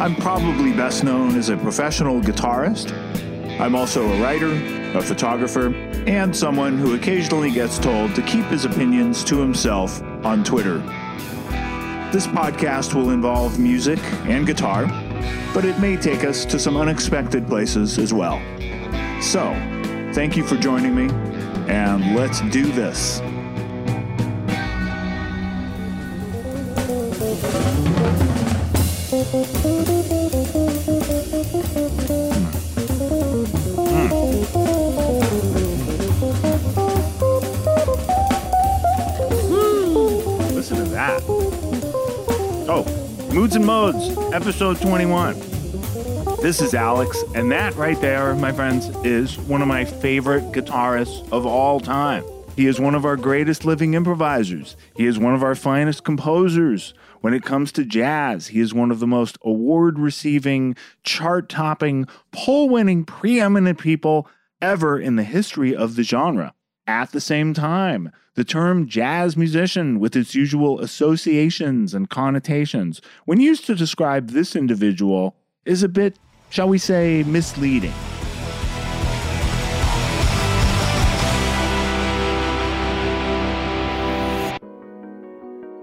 I'm 0.01 0.17
probably 0.17 0.73
best 0.73 1.05
known 1.05 1.37
as 1.37 1.51
a 1.51 1.59
professional 1.59 2.23
guitarist. 2.23 2.93
I'm 3.61 3.75
also 3.75 4.11
a 4.11 4.23
writer, 4.23 4.55
a 4.97 5.03
photographer, 5.03 5.69
and 6.09 6.35
someone 6.35 6.79
who 6.79 6.95
occasionally 6.95 7.51
gets 7.51 7.79
told 7.79 8.15
to 8.15 8.23
keep 8.23 8.47
his 8.47 8.65
opinions 8.65 9.23
to 9.23 9.39
himself 9.39 10.03
on 10.25 10.43
Twitter. 10.43 10.79
This 12.11 12.27
podcast 12.27 12.95
will 12.95 13.11
involve 13.11 13.59
music 13.59 13.99
and 14.25 14.47
guitar, 14.47 14.87
but 15.53 15.67
it 15.67 15.79
may 15.81 15.99
take 15.99 16.25
us 16.25 16.47
to 16.47 16.59
some 16.59 16.79
unexpected 16.79 17.47
places 17.47 17.99
as 17.99 18.15
well. 18.15 18.41
So, 19.21 19.53
thank 20.15 20.35
you 20.35 20.45
for 20.45 20.57
joining 20.57 20.95
me, 20.95 21.11
and 21.71 22.17
let's 22.17 22.41
do 22.49 22.73
this. 22.73 23.21
Moods 43.39 43.55
and 43.55 43.65
Modes, 43.65 44.19
episode 44.35 44.81
21. 44.81 45.39
This 46.43 46.61
is 46.61 46.75
Alex, 46.75 47.23
and 47.37 47.53
that 47.53 47.73
right 47.77 47.99
there, 48.01 48.35
my 48.35 48.51
friends, 48.51 48.89
is 49.07 49.39
one 49.39 49.63
of 49.63 49.69
my 49.69 49.85
favorite 49.85 50.43
guitarists 50.51 51.31
of 51.31 51.47
all 51.47 51.79
time. 51.79 52.25
He 52.57 52.67
is 52.67 52.81
one 52.81 52.97
of 52.97 53.05
our 53.05 53.17
greatest 53.17 53.65
living 53.65 53.95
improvisers. 53.95 54.77
He 54.97 55.07
is 55.07 55.21
one 55.21 55.37
of 55.37 55.45
our 55.45 55.55
finest 55.55 56.03
composers. 56.03 56.95
When 57.21 57.33
it 57.33 57.45
comes 57.45 57.71
to 57.73 57.85
jazz, 57.85 58.49
he 58.49 58.59
is 58.59 58.75
one 58.75 58.91
of 58.91 58.99
the 58.99 59.07
most 59.07 59.39
award 59.43 60.01
receiving, 60.01 60.75
chart 61.05 61.49
topping, 61.49 62.09
poll 62.33 62.69
winning, 62.69 63.05
preeminent 63.05 63.79
people 63.79 64.29
ever 64.61 64.99
in 64.99 65.15
the 65.15 65.23
history 65.23 65.77
of 65.77 65.95
the 65.95 66.03
genre. 66.03 66.55
At 66.89 67.13
the 67.13 67.21
same 67.21 67.55
time, 67.55 68.11
the 68.39 68.45
term 68.45 68.87
jazz 68.87 69.37
musician, 69.37 69.99
with 69.99 70.15
its 70.15 70.33
usual 70.33 70.79
associations 70.79 71.93
and 71.93 72.09
connotations, 72.09 73.01
when 73.25 73.41
used 73.41 73.67
to 73.67 73.75
describe 73.75 74.31
this 74.31 74.55
individual, 74.55 75.35
is 75.65 75.83
a 75.83 75.89
bit, 75.89 76.17
shall 76.49 76.69
we 76.69 76.79
say, 76.79 77.25
misleading. 77.25 77.93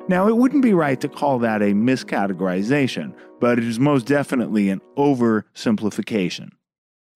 Now, 0.07 0.29
it 0.29 0.37
wouldn't 0.37 0.63
be 0.63 0.73
right 0.73 1.01
to 1.01 1.09
call 1.09 1.39
that 1.39 1.61
a 1.61 1.73
miscategorization, 1.73 3.13
but 3.41 3.57
it 3.57 3.65
is 3.65 3.81
most 3.81 4.07
definitely 4.07 4.69
an 4.69 4.79
oversimplification. 4.95 6.51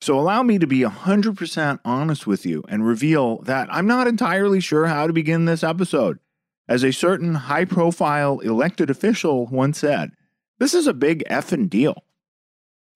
So, 0.02 0.18
allow 0.18 0.44
me 0.44 0.58
to 0.60 0.68
be 0.68 0.80
100% 0.80 1.80
honest 1.84 2.26
with 2.26 2.46
you 2.46 2.64
and 2.70 2.88
reveal 2.88 3.42
that 3.42 3.68
I'm 3.70 3.86
not 3.86 4.08
entirely 4.08 4.62
sure 4.62 4.88
how 4.88 5.08
to 5.08 5.14
begin 5.14 5.44
this 5.44 5.64
episode. 5.64 6.20
As 6.70 6.84
a 6.84 6.94
certain 6.94 7.36
high 7.36 7.66
profile 7.66 8.40
elected 8.40 8.90
official 8.90 9.48
once 9.48 9.80
said, 9.80 10.12
this 10.58 10.74
is 10.74 10.88
a 10.88 10.94
big 10.94 11.26
effing 11.30 11.70
deal. 11.70 12.06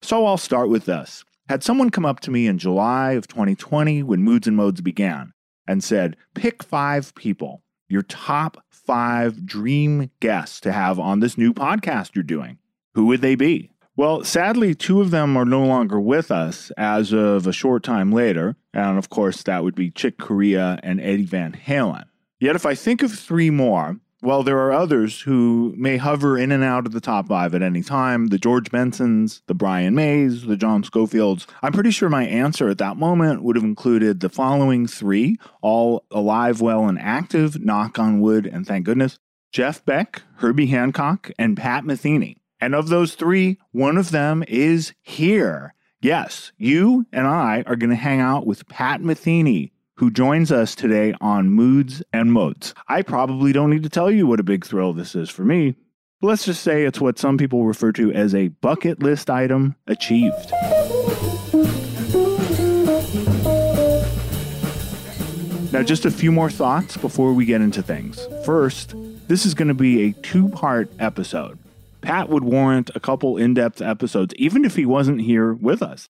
So, 0.00 0.24
I'll 0.24 0.38
start 0.38 0.70
with 0.70 0.86
this. 0.86 1.24
Had 1.50 1.62
someone 1.62 1.90
come 1.90 2.06
up 2.06 2.20
to 2.20 2.30
me 2.30 2.46
in 2.46 2.56
July 2.56 3.12
of 3.12 3.28
2020 3.28 4.02
when 4.02 4.22
Moods 4.22 4.46
and 4.46 4.56
Modes 4.56 4.80
began 4.80 5.34
and 5.68 5.84
said, 5.84 6.16
pick 6.34 6.62
five 6.62 7.14
people, 7.14 7.62
your 7.86 8.02
top 8.02 8.64
five 8.70 9.44
dream 9.44 10.10
guests 10.20 10.58
to 10.60 10.72
have 10.72 10.98
on 10.98 11.20
this 11.20 11.36
new 11.36 11.52
podcast 11.52 12.14
you're 12.14 12.22
doing, 12.22 12.58
who 12.94 13.06
would 13.06 13.20
they 13.20 13.34
be? 13.34 13.73
Well, 13.96 14.24
sadly, 14.24 14.74
two 14.74 15.00
of 15.00 15.12
them 15.12 15.36
are 15.36 15.44
no 15.44 15.64
longer 15.64 16.00
with 16.00 16.32
us 16.32 16.72
as 16.76 17.12
of 17.12 17.46
a 17.46 17.52
short 17.52 17.84
time 17.84 18.10
later. 18.10 18.56
And 18.72 18.98
of 18.98 19.08
course, 19.08 19.44
that 19.44 19.62
would 19.62 19.76
be 19.76 19.90
Chick 19.90 20.18
Corea 20.18 20.80
and 20.82 21.00
Eddie 21.00 21.24
Van 21.24 21.52
Halen. 21.52 22.06
Yet, 22.40 22.56
if 22.56 22.66
I 22.66 22.74
think 22.74 23.04
of 23.04 23.12
three 23.12 23.50
more, 23.50 24.00
well, 24.20 24.42
there 24.42 24.58
are 24.58 24.72
others 24.72 25.20
who 25.20 25.74
may 25.76 25.96
hover 25.98 26.36
in 26.36 26.50
and 26.50 26.64
out 26.64 26.86
of 26.86 26.92
the 26.92 27.00
top 27.00 27.28
five 27.28 27.54
at 27.54 27.62
any 27.62 27.82
time 27.82 28.28
the 28.28 28.38
George 28.38 28.70
Bensons, 28.70 29.42
the 29.46 29.54
Brian 29.54 29.94
Mays, 29.94 30.42
the 30.46 30.56
John 30.56 30.82
Scofields. 30.82 31.46
I'm 31.62 31.72
pretty 31.72 31.90
sure 31.92 32.08
my 32.08 32.24
answer 32.24 32.68
at 32.68 32.78
that 32.78 32.96
moment 32.96 33.44
would 33.44 33.54
have 33.54 33.64
included 33.64 34.20
the 34.20 34.28
following 34.28 34.88
three, 34.88 35.36
all 35.62 36.04
alive, 36.10 36.60
well, 36.60 36.88
and 36.88 36.98
active, 36.98 37.60
knock 37.62 37.98
on 37.98 38.20
wood, 38.20 38.46
and 38.46 38.66
thank 38.66 38.86
goodness 38.86 39.18
Jeff 39.52 39.84
Beck, 39.84 40.22
Herbie 40.38 40.66
Hancock, 40.66 41.30
and 41.38 41.56
Pat 41.56 41.84
Metheny. 41.84 42.38
And 42.64 42.74
of 42.74 42.88
those 42.88 43.14
three, 43.14 43.58
one 43.72 43.98
of 43.98 44.10
them 44.10 44.42
is 44.48 44.94
here. 45.02 45.74
Yes, 46.00 46.50
you 46.56 47.04
and 47.12 47.26
I 47.26 47.62
are 47.66 47.76
going 47.76 47.90
to 47.90 47.94
hang 47.94 48.20
out 48.20 48.46
with 48.46 48.66
Pat 48.68 49.02
Metheny, 49.02 49.72
who 49.96 50.10
joins 50.10 50.50
us 50.50 50.74
today 50.74 51.14
on 51.20 51.50
Moods 51.50 52.02
and 52.10 52.32
Modes. 52.32 52.72
I 52.88 53.02
probably 53.02 53.52
don't 53.52 53.68
need 53.68 53.82
to 53.82 53.90
tell 53.90 54.10
you 54.10 54.26
what 54.26 54.40
a 54.40 54.42
big 54.42 54.64
thrill 54.64 54.94
this 54.94 55.14
is 55.14 55.28
for 55.28 55.44
me. 55.44 55.76
But 56.22 56.28
let's 56.28 56.46
just 56.46 56.62
say 56.62 56.84
it's 56.84 57.02
what 57.02 57.18
some 57.18 57.36
people 57.36 57.66
refer 57.66 57.92
to 57.92 58.10
as 58.14 58.34
a 58.34 58.48
bucket 58.48 59.02
list 59.02 59.28
item 59.28 59.76
achieved. 59.86 60.50
Now, 65.70 65.82
just 65.82 66.06
a 66.06 66.10
few 66.10 66.32
more 66.32 66.48
thoughts 66.48 66.96
before 66.96 67.34
we 67.34 67.44
get 67.44 67.60
into 67.60 67.82
things. 67.82 68.26
First, 68.46 68.94
this 69.28 69.44
is 69.44 69.52
going 69.52 69.68
to 69.68 69.74
be 69.74 70.04
a 70.04 70.12
two 70.22 70.48
part 70.48 70.90
episode. 70.98 71.58
Pat 72.04 72.28
would 72.28 72.44
warrant 72.44 72.90
a 72.94 73.00
couple 73.00 73.38
in 73.38 73.54
depth 73.54 73.80
episodes, 73.80 74.34
even 74.36 74.64
if 74.64 74.76
he 74.76 74.84
wasn't 74.84 75.22
here 75.22 75.54
with 75.54 75.82
us. 75.82 76.06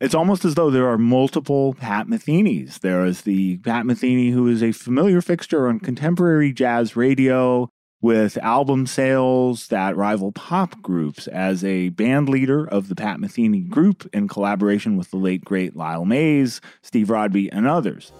It's 0.00 0.14
almost 0.14 0.44
as 0.44 0.54
though 0.54 0.70
there 0.70 0.88
are 0.88 0.98
multiple 0.98 1.74
Pat 1.74 2.06
Metheny's. 2.06 2.78
There 2.78 3.04
is 3.04 3.22
the 3.22 3.56
Pat 3.58 3.84
Metheny 3.84 4.30
who 4.32 4.46
is 4.46 4.62
a 4.62 4.72
familiar 4.72 5.20
fixture 5.20 5.66
on 5.66 5.80
contemporary 5.80 6.52
jazz 6.52 6.94
radio 6.94 7.68
with 8.00 8.36
album 8.38 8.86
sales 8.86 9.68
that 9.68 9.96
rival 9.96 10.30
pop 10.30 10.80
groups 10.82 11.26
as 11.26 11.64
a 11.64 11.88
band 11.88 12.28
leader 12.28 12.64
of 12.68 12.88
the 12.88 12.94
Pat 12.94 13.18
Metheny 13.18 13.68
group 13.68 14.08
in 14.12 14.28
collaboration 14.28 14.96
with 14.96 15.10
the 15.10 15.16
late 15.16 15.44
great 15.44 15.74
Lyle 15.74 16.04
Mays, 16.04 16.60
Steve 16.82 17.08
Rodby, 17.08 17.48
and 17.50 17.66
others. 17.66 18.12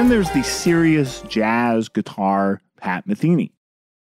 Then 0.00 0.08
there's 0.08 0.30
the 0.30 0.42
serious 0.42 1.20
jazz 1.28 1.90
guitar 1.90 2.62
Pat 2.78 3.06
Metheny, 3.06 3.50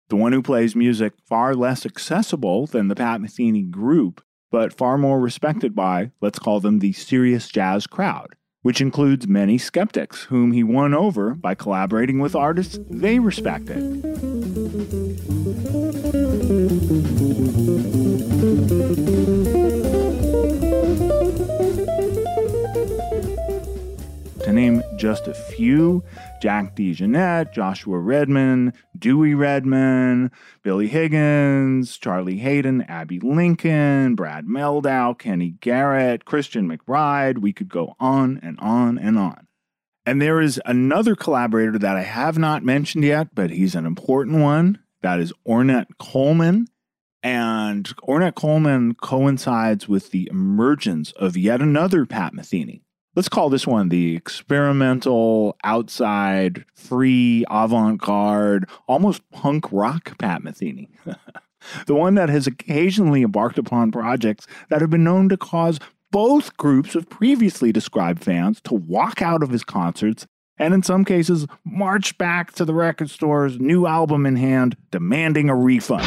the 0.09 0.15
one 0.15 0.31
who 0.33 0.41
plays 0.41 0.75
music 0.75 1.13
far 1.23 1.53
less 1.53 1.85
accessible 1.85 2.65
than 2.65 2.87
the 2.87 2.95
Pat 2.95 3.21
Metheny 3.21 3.69
group, 3.69 4.23
but 4.49 4.73
far 4.73 4.97
more 4.97 5.19
respected 5.19 5.75
by, 5.75 6.09
let's 6.19 6.39
call 6.39 6.59
them 6.59 6.79
the 6.79 6.93
serious 6.93 7.47
jazz 7.47 7.85
crowd, 7.85 8.33
which 8.63 8.81
includes 8.81 9.27
many 9.27 9.59
skeptics 9.59 10.23
whom 10.23 10.51
he 10.51 10.63
won 10.63 10.95
over 10.95 11.35
by 11.35 11.53
collaborating 11.53 12.17
with 12.17 12.35
artists 12.35 12.79
they 12.89 13.19
respected. 13.19 14.01
Name 24.53 24.83
just 24.97 25.27
a 25.27 25.33
few, 25.33 26.03
Jack 26.39 26.75
DeJohnette, 26.75 27.53
Joshua 27.53 27.97
Redman, 27.97 28.73
Dewey 28.97 29.33
Redman, 29.33 30.29
Billy 30.61 30.87
Higgins, 30.87 31.97
Charlie 31.97 32.37
Haden, 32.37 32.83
Abbey 32.83 33.19
Lincoln, 33.19 34.13
Brad 34.13 34.45
Mehldau, 34.45 35.17
Kenny 35.17 35.55
Garrett, 35.59 36.25
Christian 36.25 36.69
McBride. 36.69 37.39
We 37.39 37.51
could 37.51 37.69
go 37.69 37.95
on 37.99 38.39
and 38.43 38.59
on 38.59 38.99
and 38.99 39.17
on. 39.17 39.47
And 40.05 40.21
there 40.21 40.39
is 40.39 40.61
another 40.65 41.15
collaborator 41.15 41.79
that 41.79 41.97
I 41.97 42.03
have 42.03 42.37
not 42.37 42.63
mentioned 42.63 43.05
yet, 43.05 43.33
but 43.33 43.49
he's 43.49 43.73
an 43.73 43.87
important 43.87 44.39
one. 44.39 44.79
That 45.01 45.19
is 45.19 45.33
Ornette 45.47 45.97
Coleman. 45.97 46.67
And 47.23 47.85
Ornette 48.07 48.35
Coleman 48.35 48.93
coincides 48.95 49.87
with 49.87 50.11
the 50.11 50.27
emergence 50.29 51.11
of 51.13 51.37
yet 51.37 51.61
another 51.61 52.05
Pat 52.05 52.33
Metheny 52.33 52.82
let's 53.15 53.29
call 53.29 53.49
this 53.49 53.67
one 53.67 53.89
the 53.89 54.15
experimental, 54.15 55.57
outside, 55.63 56.65
free, 56.73 57.45
avant 57.49 58.01
garde, 58.01 58.67
almost 58.87 59.29
punk 59.31 59.71
rock 59.71 60.17
Pat 60.17 60.41
Metheny. 60.41 60.89
the 61.85 61.95
one 61.95 62.15
that 62.15 62.29
has 62.29 62.47
occasionally 62.47 63.23
embarked 63.23 63.57
upon 63.57 63.91
projects 63.91 64.47
that 64.69 64.81
have 64.81 64.89
been 64.89 65.03
known 65.03 65.29
to 65.29 65.37
cause 65.37 65.79
both 66.11 66.55
groups 66.57 66.93
of 66.95 67.09
previously 67.09 67.71
described 67.71 68.23
fans 68.23 68.61
to 68.61 68.73
walk 68.73 69.21
out 69.21 69.41
of 69.41 69.49
his 69.49 69.63
concerts 69.63 70.27
and 70.59 70.73
in 70.73 70.83
some 70.83 71.03
cases 71.03 71.47
march 71.65 72.17
back 72.17 72.51
to 72.53 72.65
the 72.65 72.73
record 72.73 73.09
stores, 73.09 73.59
new 73.59 73.87
album 73.87 74.25
in 74.25 74.35
hand, 74.35 74.77
demanding 74.91 75.49
a 75.49 75.55
refund. 75.55 76.05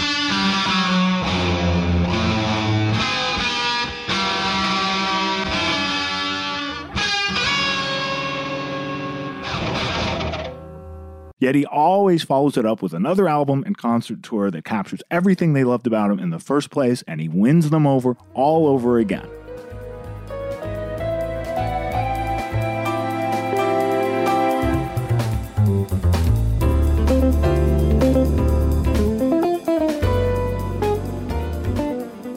Yet 11.38 11.54
he 11.54 11.66
always 11.66 12.22
follows 12.22 12.56
it 12.56 12.64
up 12.64 12.80
with 12.80 12.94
another 12.94 13.28
album 13.28 13.62
and 13.66 13.76
concert 13.76 14.22
tour 14.22 14.50
that 14.50 14.64
captures 14.64 15.02
everything 15.10 15.52
they 15.52 15.64
loved 15.64 15.86
about 15.86 16.10
him 16.10 16.18
in 16.18 16.30
the 16.30 16.38
first 16.38 16.70
place, 16.70 17.02
and 17.06 17.20
he 17.20 17.28
wins 17.28 17.68
them 17.68 17.86
over 17.86 18.16
all 18.32 18.66
over 18.66 18.98
again. 18.98 19.28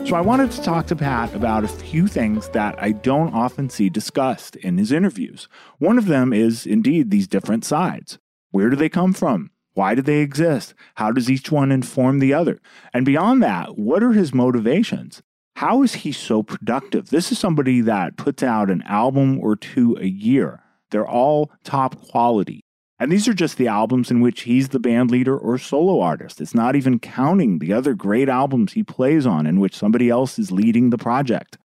So 0.06 0.16
I 0.16 0.22
wanted 0.22 0.50
to 0.52 0.64
talk 0.64 0.88
to 0.88 0.96
Pat 0.96 1.36
about 1.36 1.64
a 1.64 1.68
few 1.68 2.08
things 2.08 2.50
that 2.50 2.82
I 2.82 2.94
don't 2.94 3.32
often 3.32 3.70
see 3.70 3.90
discussed 3.90 4.56
in 4.56 4.80
his 4.80 4.92
interviews. 4.92 5.48
One 5.78 6.00
of 6.00 6.08
them 6.08 6.34
is 6.34 6.66
indeed 6.66 7.12
these 7.12 7.28
different 7.28 7.64
sides. 7.64 8.18
Where 8.52 8.70
do 8.70 8.76
they 8.76 8.90
come 8.90 9.14
from? 9.14 9.52
Why 9.74 9.96
do 9.96 10.02
they 10.02 10.20
exist? 10.20 10.74
How 10.96 11.12
does 11.12 11.30
each 11.30 11.52
one 11.52 11.72
inform 11.72 12.20
the 12.20 12.34
other? 12.34 12.60
And 12.94 13.06
beyond 13.06 13.42
that, 13.44 13.78
what 13.78 14.04
are 14.04 14.12
his 14.14 14.34
motivations? 14.34 15.22
How 15.58 15.84
is 15.84 15.94
he 15.96 16.12
so 16.12 16.42
productive? 16.42 17.10
This 17.10 17.32
is 17.32 17.40
somebody 17.40 17.82
that 17.82 18.18
puts 18.18 18.44
out 18.44 18.70
an 18.70 18.82
album 18.84 19.40
or 19.40 19.56
two 19.56 19.98
a 20.00 20.08
year. 20.08 20.64
They're 20.90 21.08
all 21.08 21.52
top 21.64 22.02
quality. 22.10 22.62
And 23.00 23.12
these 23.12 23.28
are 23.28 23.34
just 23.34 23.58
the 23.58 23.68
albums 23.68 24.12
in 24.12 24.20
which 24.20 24.42
he's 24.42 24.70
the 24.70 24.80
band 24.80 25.12
leader 25.12 25.38
or 25.38 25.58
solo 25.58 26.02
artist. 26.02 26.42
It's 26.42 26.56
not 26.56 26.76
even 26.76 27.00
counting 27.00 27.60
the 27.60 27.72
other 27.72 27.94
great 27.94 28.28
albums 28.28 28.74
he 28.74 28.84
plays 28.84 29.26
on 29.26 29.46
in 29.46 29.60
which 29.60 29.78
somebody 29.78 30.10
else 30.10 30.38
is 30.38 30.52
leading 30.52 30.90
the 30.90 30.98
project. 30.98 31.58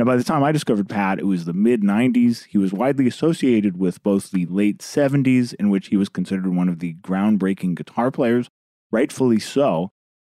Now, 0.00 0.06
by 0.06 0.16
the 0.16 0.24
time 0.24 0.42
I 0.42 0.50
discovered 0.50 0.88
Pat, 0.88 1.18
it 1.18 1.26
was 1.26 1.44
the 1.44 1.52
mid 1.52 1.82
90s. 1.82 2.46
He 2.46 2.56
was 2.56 2.72
widely 2.72 3.06
associated 3.06 3.76
with 3.76 4.02
both 4.02 4.30
the 4.30 4.46
late 4.46 4.78
70s, 4.78 5.52
in 5.52 5.68
which 5.68 5.88
he 5.88 5.98
was 5.98 6.08
considered 6.08 6.46
one 6.46 6.70
of 6.70 6.78
the 6.78 6.94
groundbreaking 7.02 7.74
guitar 7.74 8.10
players, 8.10 8.48
rightfully 8.90 9.38
so, 9.38 9.90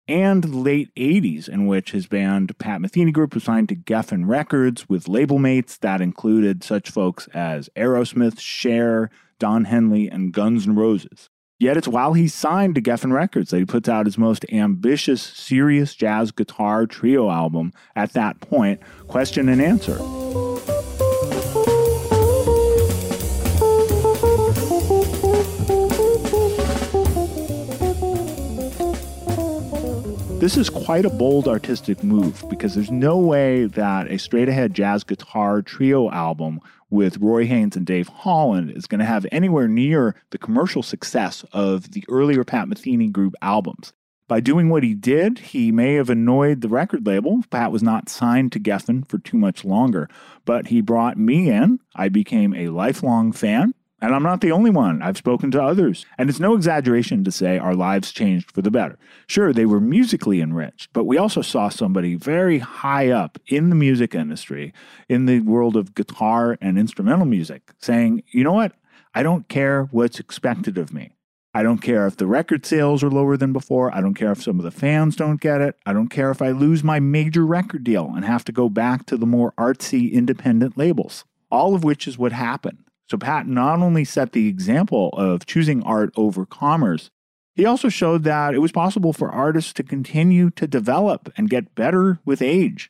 and 0.09 0.65
late 0.65 0.89
80s, 0.97 1.47
in 1.47 1.67
which 1.67 1.91
his 1.91 2.07
band 2.07 2.57
Pat 2.57 2.81
Metheny 2.81 3.13
Group 3.13 3.35
was 3.35 3.45
signed 3.45 3.69
to 3.69 3.77
Geffen 3.77 4.27
Records 4.27 4.89
with 4.89 5.09
label 5.09 5.39
mates 5.39 5.77
that 5.77 6.01
included 6.01 6.65
such 6.65 6.91
folks 6.91 7.29
as 7.35 7.69
Aerosmith, 7.77 8.41
Cher, 8.41 9.11
Don 9.39 9.67
Henley, 9.67 10.09
and 10.09 10.33
Guns 10.33 10.67
N' 10.67 10.75
Roses. 10.75 11.29
Yet 11.61 11.77
it's 11.77 11.87
while 11.87 12.15
he's 12.15 12.33
signed 12.33 12.75
to 12.77 12.81
Geffen 12.81 13.13
Records 13.13 13.51
that 13.51 13.59
he 13.59 13.67
puts 13.67 13.87
out 13.87 14.07
his 14.07 14.17
most 14.17 14.47
ambitious, 14.51 15.21
serious 15.21 15.95
jazz 15.95 16.33
guitar 16.33 16.87
trio 16.87 17.29
album 17.31 17.75
at 17.95 18.15
that 18.15 18.41
point, 18.41 18.81
Question 19.09 19.47
and 19.51 19.61
Answer. 19.61 20.20
This 30.41 30.57
is 30.57 30.71
quite 30.71 31.05
a 31.05 31.11
bold 31.11 31.47
artistic 31.47 32.03
move 32.03 32.43
because 32.49 32.75
there's 32.75 32.91
no 32.91 33.19
way 33.19 33.67
that 33.67 34.11
a 34.11 34.19
straight 34.19 34.49
ahead 34.49 34.73
jazz 34.73 35.05
guitar 35.05 35.61
trio 35.61 36.11
album 36.11 36.61
with 36.89 37.19
Roy 37.19 37.45
Haynes 37.45 37.77
and 37.77 37.85
Dave 37.85 38.09
Holland 38.09 38.71
is 38.71 38.87
going 38.87 39.01
to 39.01 39.05
have 39.05 39.27
anywhere 39.31 39.69
near 39.69 40.15
the 40.31 40.39
commercial 40.39 40.83
success 40.83 41.45
of 41.53 41.93
the 41.93 42.07
earlier 42.09 42.43
Pat 42.43 42.69
Metheny 42.69 43.13
group 43.13 43.35
albums. 43.43 43.93
By 44.29 44.41
doing 44.41 44.71
what 44.71 44.83
he 44.83 44.95
did, 44.95 45.41
he 45.41 45.71
may 45.73 45.93
have 45.97 46.09
annoyed 46.09 46.63
the 46.63 46.71
record 46.71 47.07
label. 47.07 47.43
Pat 47.51 47.71
was 47.71 47.83
not 47.83 48.09
signed 48.09 48.51
to 48.53 48.61
Geffen 48.61 49.07
for 49.11 49.19
too 49.19 49.37
much 49.37 49.63
longer, 49.63 50.09
but 50.47 50.69
he 50.69 50.81
brought 50.81 51.19
me 51.19 51.51
in. 51.51 51.81
I 51.95 52.09
became 52.09 52.55
a 52.55 52.69
lifelong 52.69 53.33
fan. 53.33 53.75
And 54.01 54.15
I'm 54.15 54.23
not 54.23 54.41
the 54.41 54.53
only 54.53 54.71
one. 54.71 55.03
I've 55.03 55.19
spoken 55.19 55.51
to 55.51 55.63
others. 55.63 56.07
And 56.17 56.31
it's 56.31 56.41
no 56.41 56.55
exaggeration 56.55 57.23
to 57.25 57.31
say 57.31 57.59
our 57.59 57.75
lives 57.75 58.13
changed 58.13 58.51
for 58.51 58.63
the 58.63 58.71
better. 58.71 58.99
Sure, 59.27 59.53
they 59.53 59.67
were 59.67 59.81
musically 59.81 60.41
enriched, 60.41 60.93
but 60.93 61.05
we 61.05 61.19
also 61.19 61.43
saw 61.43 61.69
somebody 61.69 62.15
very 62.15 62.59
high 62.59 63.11
up 63.11 63.39
in 63.47 63.69
the 63.69 63.77
music 63.77 64.15
industry, 64.15 64.73
in 65.09 65.27
the 65.27 65.41
world 65.41 65.77
of 65.77 65.95
guitar 65.95 66.57
and 66.61 66.79
instrumental 66.79 67.27
music, 67.27 67.73
saying, 67.79 68.23
you 68.31 68.43
know 68.43 68.53
what? 68.53 68.73
I 69.15 69.23
don't 69.23 69.49
care 69.49 69.85
what's 69.91 70.21
expected 70.21 70.79
of 70.79 70.95
me. 70.95 71.17
I 71.53 71.65
don't 71.65 71.79
care 71.79 72.07
if 72.07 72.17
the 72.17 72.29
record 72.29 72.65
sales 72.65 73.03
are 73.03 73.11
lower 73.11 73.37
than 73.37 73.53
before. 73.53 73.93
I 73.93 74.01
don't 74.01 74.15
care 74.15 74.31
if 74.31 74.41
some 74.41 74.61
of 74.61 74.65
the 74.65 74.71
fans 74.71 75.17
don't 75.17 75.41
get 75.41 75.61
it. 75.61 75.77
I 75.85 75.93
don't 75.93 76.09
care 76.09 76.31
if 76.31 76.41
I 76.41 76.53
lose 76.53 76.85
my 76.85 77.01
major 77.01 77.45
record 77.45 77.83
deal 77.83 78.13
and 78.15 78.25
have 78.25 78.45
to 78.45 78.53
go 78.53 78.69
back 78.69 79.05
to 79.07 79.17
the 79.17 79.27
more 79.27 79.53
artsy 79.59 80.13
independent 80.13 80.79
labels. 80.79 81.25
All 81.51 81.75
of 81.75 81.83
which 81.83 82.07
is 82.07 82.17
what 82.17 82.31
happened. 82.31 82.85
So 83.11 83.19
Pat 83.19 83.49
not 83.49 83.81
only 83.81 84.05
set 84.05 84.31
the 84.31 84.47
example 84.47 85.11
of 85.15 85.45
choosing 85.45 85.83
art 85.83 86.13
over 86.17 86.47
commerce, 86.47 87.11
he 87.57 87.67
also 87.67 87.89
showed 87.89 88.23
that 88.23 88.55
it 88.55 88.61
was 88.61 88.71
possible 88.71 89.13
for 89.13 89.33
artists 89.33 89.73
to 89.75 89.83
continue 89.83 90.51
to 90.51 90.69
develop 90.69 91.33
and 91.37 91.51
get 91.51 91.75
better 91.75 92.21
with 92.25 92.41
age. 92.41 92.89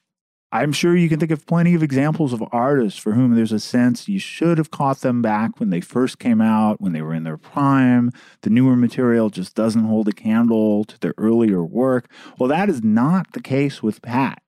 I'm 0.52 0.72
sure 0.72 0.94
you 0.94 1.08
can 1.08 1.20
think 1.20 1.30
of 1.30 1.46
plenty 1.46 1.74
of 1.74 1.82
examples 1.82 2.34
of 2.34 2.42
artists 2.52 2.98
for 2.98 3.12
whom 3.12 3.34
there's 3.34 3.52
a 3.52 3.58
sense 3.58 4.08
you 4.08 4.18
should 4.18 4.58
have 4.58 4.70
caught 4.70 5.00
them 5.00 5.22
back 5.22 5.58
when 5.58 5.70
they 5.70 5.80
first 5.80 6.18
came 6.18 6.42
out, 6.42 6.82
when 6.82 6.92
they 6.92 7.00
were 7.00 7.14
in 7.14 7.24
their 7.24 7.38
prime. 7.38 8.10
The 8.42 8.50
newer 8.50 8.76
material 8.76 9.30
just 9.30 9.54
doesn't 9.54 9.84
hold 9.84 10.08
a 10.08 10.12
candle 10.12 10.84
to 10.84 10.98
their 11.00 11.14
earlier 11.16 11.64
work. 11.64 12.10
Well, 12.38 12.48
that 12.48 12.68
is 12.68 12.84
not 12.84 13.32
the 13.32 13.40
case 13.40 13.82
with 13.82 14.02
Pat. 14.02 14.42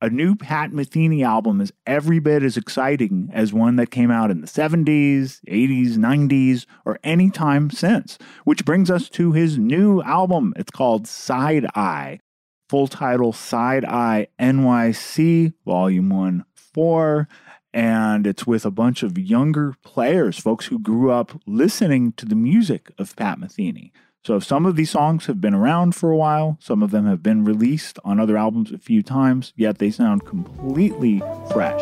A 0.00 0.08
new 0.08 0.36
Pat 0.36 0.70
Metheny 0.70 1.24
album 1.24 1.60
is 1.60 1.72
every 1.84 2.20
bit 2.20 2.44
as 2.44 2.56
exciting 2.56 3.30
as 3.32 3.52
one 3.52 3.74
that 3.76 3.90
came 3.90 4.12
out 4.12 4.30
in 4.30 4.40
the 4.40 4.46
70s, 4.46 5.40
80s, 5.48 5.96
90s, 5.96 6.66
or 6.84 7.00
any 7.02 7.30
time 7.30 7.68
since, 7.68 8.16
which 8.44 8.64
brings 8.64 8.92
us 8.92 9.08
to 9.08 9.32
his 9.32 9.58
new 9.58 10.00
album. 10.02 10.54
It's 10.54 10.70
called 10.70 11.08
Side 11.08 11.66
Eye. 11.74 12.20
Full 12.68 12.86
title 12.86 13.32
Side 13.32 13.84
Eye 13.84 14.28
NYC, 14.38 15.54
Volume 15.66 16.10
1 16.10 16.44
4. 16.54 17.28
And 17.74 18.24
it's 18.24 18.46
with 18.46 18.64
a 18.64 18.70
bunch 18.70 19.02
of 19.02 19.18
younger 19.18 19.74
players, 19.82 20.38
folks 20.38 20.66
who 20.66 20.78
grew 20.78 21.10
up 21.10 21.42
listening 21.44 22.12
to 22.12 22.24
the 22.24 22.36
music 22.36 22.92
of 22.98 23.16
Pat 23.16 23.40
Metheny. 23.40 23.90
So 24.28 24.38
some 24.38 24.66
of 24.66 24.76
these 24.76 24.90
songs 24.90 25.24
have 25.24 25.40
been 25.40 25.54
around 25.54 25.94
for 25.94 26.10
a 26.10 26.16
while, 26.18 26.58
some 26.60 26.82
of 26.82 26.90
them 26.90 27.06
have 27.06 27.22
been 27.22 27.46
released 27.46 27.98
on 28.04 28.20
other 28.20 28.36
albums 28.36 28.70
a 28.70 28.76
few 28.76 29.02
times, 29.02 29.54
yet 29.56 29.78
they 29.78 29.90
sound 29.90 30.26
completely 30.26 31.22
fresh. 31.50 31.80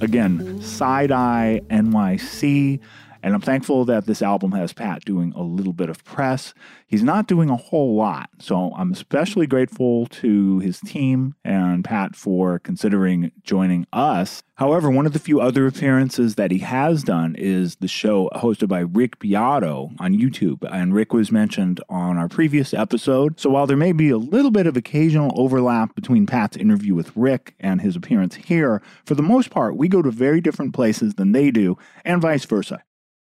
Again, 0.00 0.62
Side 0.62 1.12
Eye 1.12 1.60
NYC. 1.68 2.80
And 3.22 3.34
I'm 3.34 3.40
thankful 3.40 3.84
that 3.86 4.06
this 4.06 4.22
album 4.22 4.52
has 4.52 4.72
Pat 4.72 5.04
doing 5.04 5.32
a 5.34 5.42
little 5.42 5.72
bit 5.72 5.90
of 5.90 6.04
press. 6.04 6.54
He's 6.86 7.02
not 7.02 7.26
doing 7.26 7.50
a 7.50 7.56
whole 7.56 7.96
lot. 7.96 8.30
So 8.38 8.72
I'm 8.76 8.92
especially 8.92 9.46
grateful 9.46 10.06
to 10.06 10.60
his 10.60 10.80
team 10.80 11.34
and 11.44 11.84
Pat 11.84 12.14
for 12.14 12.58
considering 12.58 13.32
joining 13.42 13.86
us. 13.92 14.42
However, 14.54 14.90
one 14.90 15.06
of 15.06 15.12
the 15.12 15.18
few 15.18 15.40
other 15.40 15.66
appearances 15.66 16.34
that 16.36 16.50
he 16.50 16.58
has 16.58 17.04
done 17.04 17.36
is 17.36 17.76
the 17.76 17.88
show 17.88 18.28
hosted 18.34 18.68
by 18.68 18.80
Rick 18.80 19.18
Beato 19.18 19.90
on 19.98 20.18
YouTube. 20.18 20.64
And 20.70 20.94
Rick 20.94 21.12
was 21.12 21.30
mentioned 21.30 21.80
on 21.88 22.16
our 22.16 22.28
previous 22.28 22.74
episode. 22.74 23.38
So 23.38 23.50
while 23.50 23.66
there 23.66 23.76
may 23.76 23.92
be 23.92 24.10
a 24.10 24.18
little 24.18 24.50
bit 24.50 24.66
of 24.66 24.76
occasional 24.76 25.32
overlap 25.36 25.94
between 25.94 26.26
Pat's 26.26 26.56
interview 26.56 26.94
with 26.94 27.16
Rick 27.16 27.54
and 27.60 27.80
his 27.80 27.96
appearance 27.96 28.36
here, 28.36 28.82
for 29.04 29.14
the 29.14 29.22
most 29.22 29.50
part, 29.50 29.76
we 29.76 29.88
go 29.88 30.02
to 30.02 30.10
very 30.10 30.40
different 30.40 30.74
places 30.74 31.14
than 31.14 31.32
they 31.32 31.50
do, 31.50 31.76
and 32.04 32.20
vice 32.20 32.44
versa. 32.44 32.82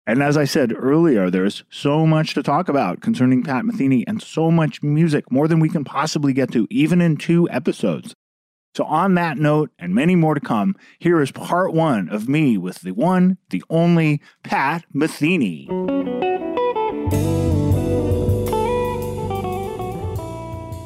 And 0.08 0.22
as 0.22 0.36
I 0.36 0.44
said 0.44 0.72
earlier, 0.76 1.30
there's 1.30 1.64
so 1.68 2.06
much 2.06 2.34
to 2.34 2.42
talk 2.42 2.68
about 2.68 3.00
concerning 3.00 3.42
Pat 3.42 3.64
Metheny 3.64 4.04
and 4.06 4.22
so 4.22 4.52
much 4.52 4.80
music, 4.80 5.32
more 5.32 5.48
than 5.48 5.58
we 5.58 5.68
can 5.68 5.82
possibly 5.82 6.32
get 6.32 6.52
to, 6.52 6.68
even 6.70 7.00
in 7.00 7.16
two 7.16 7.50
episodes. 7.50 8.14
So, 8.76 8.84
on 8.84 9.14
that 9.14 9.36
note, 9.36 9.70
and 9.80 9.94
many 9.94 10.14
more 10.14 10.34
to 10.34 10.40
come, 10.40 10.76
here 11.00 11.20
is 11.20 11.32
part 11.32 11.72
one 11.72 12.08
of 12.08 12.28
me 12.28 12.56
with 12.56 12.82
the 12.82 12.92
one, 12.92 13.38
the 13.50 13.64
only 13.68 14.20
Pat 14.44 14.84
Metheny. 14.94 15.66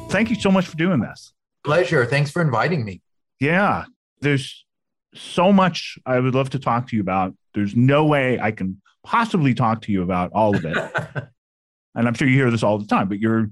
Thank 0.09 0.29
you 0.29 0.35
so 0.35 0.49
much 0.49 0.65
for 0.65 0.77
doing 0.77 0.99
this. 0.99 1.31
Pleasure. 1.63 2.05
Thanks 2.05 2.31
for 2.31 2.41
inviting 2.41 2.83
me. 2.83 3.01
Yeah, 3.39 3.85
there's 4.21 4.65
so 5.13 5.53
much 5.53 5.99
I 6.07 6.19
would 6.19 6.33
love 6.33 6.49
to 6.51 6.59
talk 6.59 6.87
to 6.87 6.95
you 6.95 7.01
about. 7.01 7.35
There's 7.53 7.75
no 7.75 8.05
way 8.05 8.39
I 8.39 8.51
can 8.51 8.80
possibly 9.03 9.53
talk 9.53 9.81
to 9.83 9.91
you 9.91 10.03
about 10.03 10.31
all 10.33 10.55
of 10.55 10.65
it. 10.65 10.77
and 11.95 12.07
I'm 12.07 12.13
sure 12.13 12.27
you 12.27 12.35
hear 12.35 12.51
this 12.51 12.63
all 12.63 12.77
the 12.77 12.87
time, 12.87 13.07
but 13.07 13.19
you're 13.19 13.49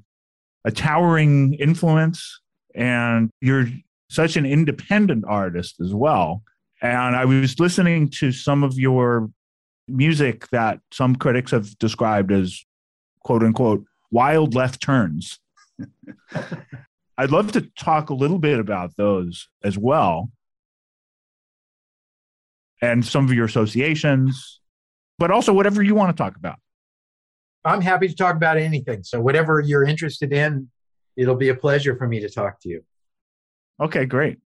a 0.66 0.72
towering 0.72 1.54
influence 1.56 2.42
and 2.76 3.30
you're 3.42 3.68
such 4.10 4.38
an 4.38 4.46
independent 4.46 5.26
artist 5.28 5.80
as 5.80 5.94
well. 5.94 6.44
And 6.82 7.16
I 7.16 7.26
was 7.26 7.60
listening 7.60 8.10
to 8.20 8.32
some 8.32 8.64
of 8.64 8.74
your 8.76 9.30
music 9.88 10.48
that 10.52 10.80
some 10.92 11.16
critics 11.16 11.52
have 11.52 11.78
described 11.80 12.32
as 12.32 12.64
quote 13.24 13.44
unquote 13.44 13.84
wild 14.12 14.56
left 14.56 14.82
turns. 14.82 15.40
I'd 17.18 17.32
love 17.32 17.52
to 17.54 17.62
talk 17.78 18.10
a 18.10 18.14
little 18.14 18.40
bit 18.40 18.60
about 18.60 18.96
those 18.96 19.50
as 19.64 19.78
well. 19.78 20.32
And 22.82 23.06
some 23.06 23.26
of 23.26 23.34
your 23.34 23.46
associations 23.46 24.59
but 25.20 25.30
also 25.30 25.54
whatever 25.54 25.84
you 25.84 25.94
want 25.94 26.16
to 26.16 26.24
talk 26.24 26.36
about. 26.38 26.56
I'm 27.66 27.82
happy 27.82 28.08
to 28.08 28.16
talk 28.16 28.36
about 28.36 28.58
anything. 28.58 29.04
So 29.04 29.20
whatever 29.20 29.60
you're 29.60 29.84
interested 29.84 30.32
in, 30.32 30.70
it'll 31.18 31.36
be 31.36 31.50
a 31.50 31.56
pleasure 31.56 31.96
for 31.98 32.08
me 32.08 32.22
to 32.22 32.30
talk 32.30 32.60
to 32.62 32.70
you. 32.70 32.84
Okay, 33.82 34.06
great. 34.06 34.40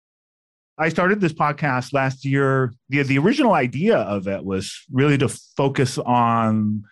I 0.79 0.89
started 0.89 1.21
this 1.21 1.33
podcast 1.33 1.93
last 1.93 2.25
year. 2.25 2.73
The, 2.89 3.03
the 3.03 3.19
original 3.19 3.53
idea 3.53 3.99
of 3.99 4.29
it 4.29 4.45
was 4.45 4.81
really 4.91 5.19
to 5.19 5.29
focus 5.29 5.99
on 5.99 6.85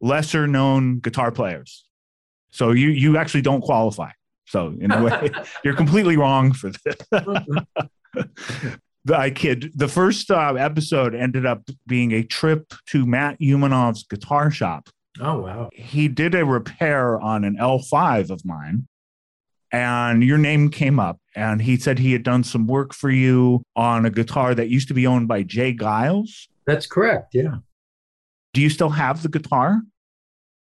lesser 0.00 0.46
known 0.46 0.98
guitar 0.98 1.30
players. 1.30 1.86
So 2.50 2.72
you 2.72 2.88
you 2.88 3.16
actually 3.16 3.40
don't 3.42 3.62
qualify. 3.62 4.10
So 4.46 4.74
in 4.78 4.90
a 4.90 5.02
way, 5.02 5.30
you're 5.64 5.76
completely 5.76 6.16
wrong 6.18 6.52
for 6.52 6.70
this. 6.70 6.96
Mm-hmm. 7.14 8.70
I 9.10 9.30
kid. 9.30 9.72
The 9.74 9.88
first 9.88 10.30
uh, 10.30 10.54
episode 10.54 11.14
ended 11.14 11.46
up 11.46 11.68
being 11.86 12.12
a 12.12 12.22
trip 12.22 12.72
to 12.86 13.06
Matt 13.06 13.40
Umanov's 13.40 14.04
guitar 14.04 14.50
shop. 14.50 14.88
Oh, 15.20 15.40
wow. 15.40 15.70
He 15.72 16.08
did 16.08 16.34
a 16.34 16.44
repair 16.44 17.20
on 17.20 17.44
an 17.44 17.56
L5 17.56 18.30
of 18.30 18.44
mine, 18.44 18.86
and 19.72 20.22
your 20.22 20.38
name 20.38 20.70
came 20.70 21.00
up. 21.00 21.18
And 21.34 21.62
he 21.62 21.76
said 21.76 21.98
he 21.98 22.12
had 22.12 22.22
done 22.22 22.44
some 22.44 22.66
work 22.66 22.94
for 22.94 23.10
you 23.10 23.64
on 23.74 24.04
a 24.04 24.10
guitar 24.10 24.54
that 24.54 24.68
used 24.68 24.88
to 24.88 24.94
be 24.94 25.06
owned 25.06 25.28
by 25.28 25.42
J. 25.42 25.74
Geils. 25.74 26.48
That's 26.66 26.86
correct. 26.86 27.34
Yeah. 27.34 27.56
Do 28.52 28.60
you 28.60 28.68
still 28.68 28.90
have 28.90 29.22
the 29.22 29.28
guitar? 29.28 29.82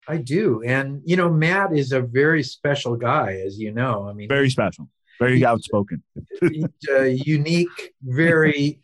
I 0.08 0.16
do. 0.16 0.62
And, 0.64 1.02
you 1.04 1.16
know, 1.16 1.28
Matt 1.28 1.76
is 1.76 1.92
a 1.92 2.00
very 2.00 2.42
special 2.42 2.96
guy, 2.96 3.42
as 3.44 3.58
you 3.58 3.72
know. 3.72 4.08
I 4.08 4.12
mean, 4.12 4.28
very 4.28 4.48
special 4.48 4.88
very 5.20 5.44
outspoken. 5.44 6.02
he's 6.40 7.26
unique, 7.26 7.92
very. 8.02 8.80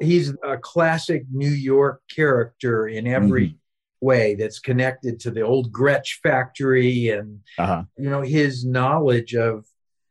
He's 0.00 0.34
a 0.42 0.56
classic 0.56 1.24
New 1.30 1.50
York 1.50 2.02
character 2.12 2.88
in 2.88 3.06
every 3.06 3.48
mm-hmm. 3.48 4.06
way 4.06 4.34
that's 4.34 4.58
connected 4.58 5.20
to 5.20 5.30
the 5.30 5.42
old 5.42 5.72
Gretsch 5.72 6.18
factory, 6.22 7.10
and 7.10 7.40
uh-huh. 7.58 7.84
you 7.96 8.10
know 8.10 8.22
his 8.22 8.64
knowledge 8.64 9.34
of 9.34 9.64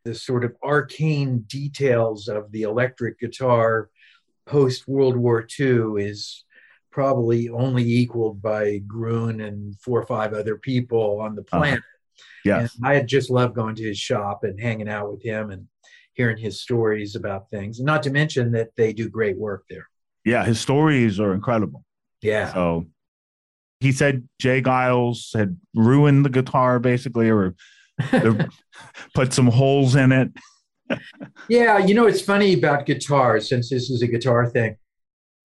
the 0.03 0.15
sort 0.15 0.43
of 0.43 0.55
arcane 0.63 1.39
details 1.47 2.27
of 2.27 2.51
the 2.51 2.63
electric 2.63 3.19
guitar 3.19 3.89
post 4.47 4.87
World 4.87 5.15
War 5.15 5.45
II 5.59 6.03
is 6.03 6.43
probably 6.91 7.49
only 7.49 7.83
equaled 7.83 8.41
by 8.41 8.79
Gruhn 8.79 9.45
and 9.45 9.79
four 9.79 10.01
or 10.01 10.05
five 10.05 10.33
other 10.33 10.57
people 10.57 11.21
on 11.21 11.35
the 11.35 11.41
uh-huh. 11.41 11.57
planet. 11.57 11.83
Uh-huh. 12.45 12.61
Yeah. 12.61 12.67
I 12.83 12.95
had 12.95 13.07
just 13.07 13.29
loved 13.29 13.55
going 13.55 13.75
to 13.75 13.83
his 13.83 13.97
shop 13.97 14.43
and 14.43 14.59
hanging 14.59 14.89
out 14.89 15.11
with 15.11 15.23
him 15.23 15.51
and 15.51 15.67
hearing 16.13 16.37
his 16.37 16.61
stories 16.61 17.15
about 17.15 17.49
things. 17.49 17.79
Not 17.79 18.03
to 18.03 18.09
mention 18.09 18.51
that 18.53 18.69
they 18.75 18.93
do 18.93 19.09
great 19.09 19.37
work 19.37 19.63
there. 19.69 19.87
Yeah, 20.25 20.43
his 20.45 20.59
stories 20.59 21.19
are 21.19 21.33
incredible. 21.33 21.83
Yeah. 22.21 22.53
So 22.53 22.85
he 23.79 23.91
said 23.91 24.27
J. 24.39 24.61
Geils 24.61 25.35
had 25.35 25.57
ruined 25.73 26.23
the 26.23 26.29
guitar 26.29 26.79
basically 26.79 27.29
or 27.29 27.55
put 29.13 29.33
some 29.33 29.47
holes 29.47 29.95
in 29.95 30.11
it. 30.11 30.29
yeah, 31.47 31.77
you 31.77 31.93
know, 31.93 32.05
it's 32.05 32.21
funny 32.21 32.53
about 32.53 32.85
guitars 32.85 33.49
since 33.49 33.69
this 33.69 33.89
is 33.89 34.01
a 34.01 34.07
guitar 34.07 34.47
thing. 34.49 34.75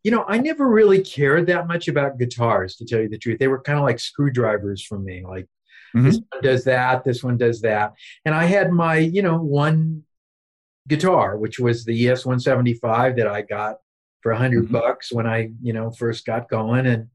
You 0.03 0.11
know, 0.11 0.25
I 0.29 0.39
never 0.39 0.69
really 0.69 1.03
cared 1.03 1.47
that 1.47 1.67
much 1.67 1.89
about 1.89 2.19
guitars, 2.19 2.77
to 2.77 2.85
tell 2.85 3.01
you 3.01 3.09
the 3.09 3.19
truth. 3.19 3.39
They 3.39 3.49
were 3.49 3.61
kind 3.61 3.79
of 3.79 3.85
like 3.85 3.99
screwdrivers 3.99 4.85
for 4.85 4.99
me. 4.99 5.25
Like, 5.27 5.47
Mm-hmm. 5.97 6.07
This 6.07 6.21
one 6.31 6.43
does 6.43 6.65
that. 6.65 7.05
This 7.05 7.25
one 7.25 7.37
does 7.39 7.61
that. 7.63 7.95
And 8.25 8.35
I 8.35 8.45
had 8.45 8.71
my, 8.71 8.99
you 8.99 9.23
know, 9.23 9.39
one 9.39 10.03
guitar, 10.87 11.37
which 11.37 11.59
was 11.59 11.85
the 11.85 12.09
ES 12.09 12.27
175 12.27 13.17
that 13.17 13.27
I 13.27 13.43
got 13.43 13.77
for 14.23 14.33
a 14.33 14.35
100 14.35 14.65
mm-hmm. 14.65 14.73
bucks 14.73 15.13
when 15.13 15.27
I, 15.27 15.51
you 15.63 15.73
know, 15.73 15.91
first 15.91 16.27
got 16.27 16.49
going. 16.49 16.87
And 16.87 17.09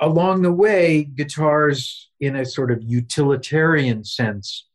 along 0.00 0.42
the 0.42 0.52
way, 0.52 1.04
guitars, 1.04 2.10
in 2.20 2.36
a 2.36 2.44
sort 2.44 2.70
of 2.70 2.82
utilitarian 2.82 4.04
sense, 4.04 4.66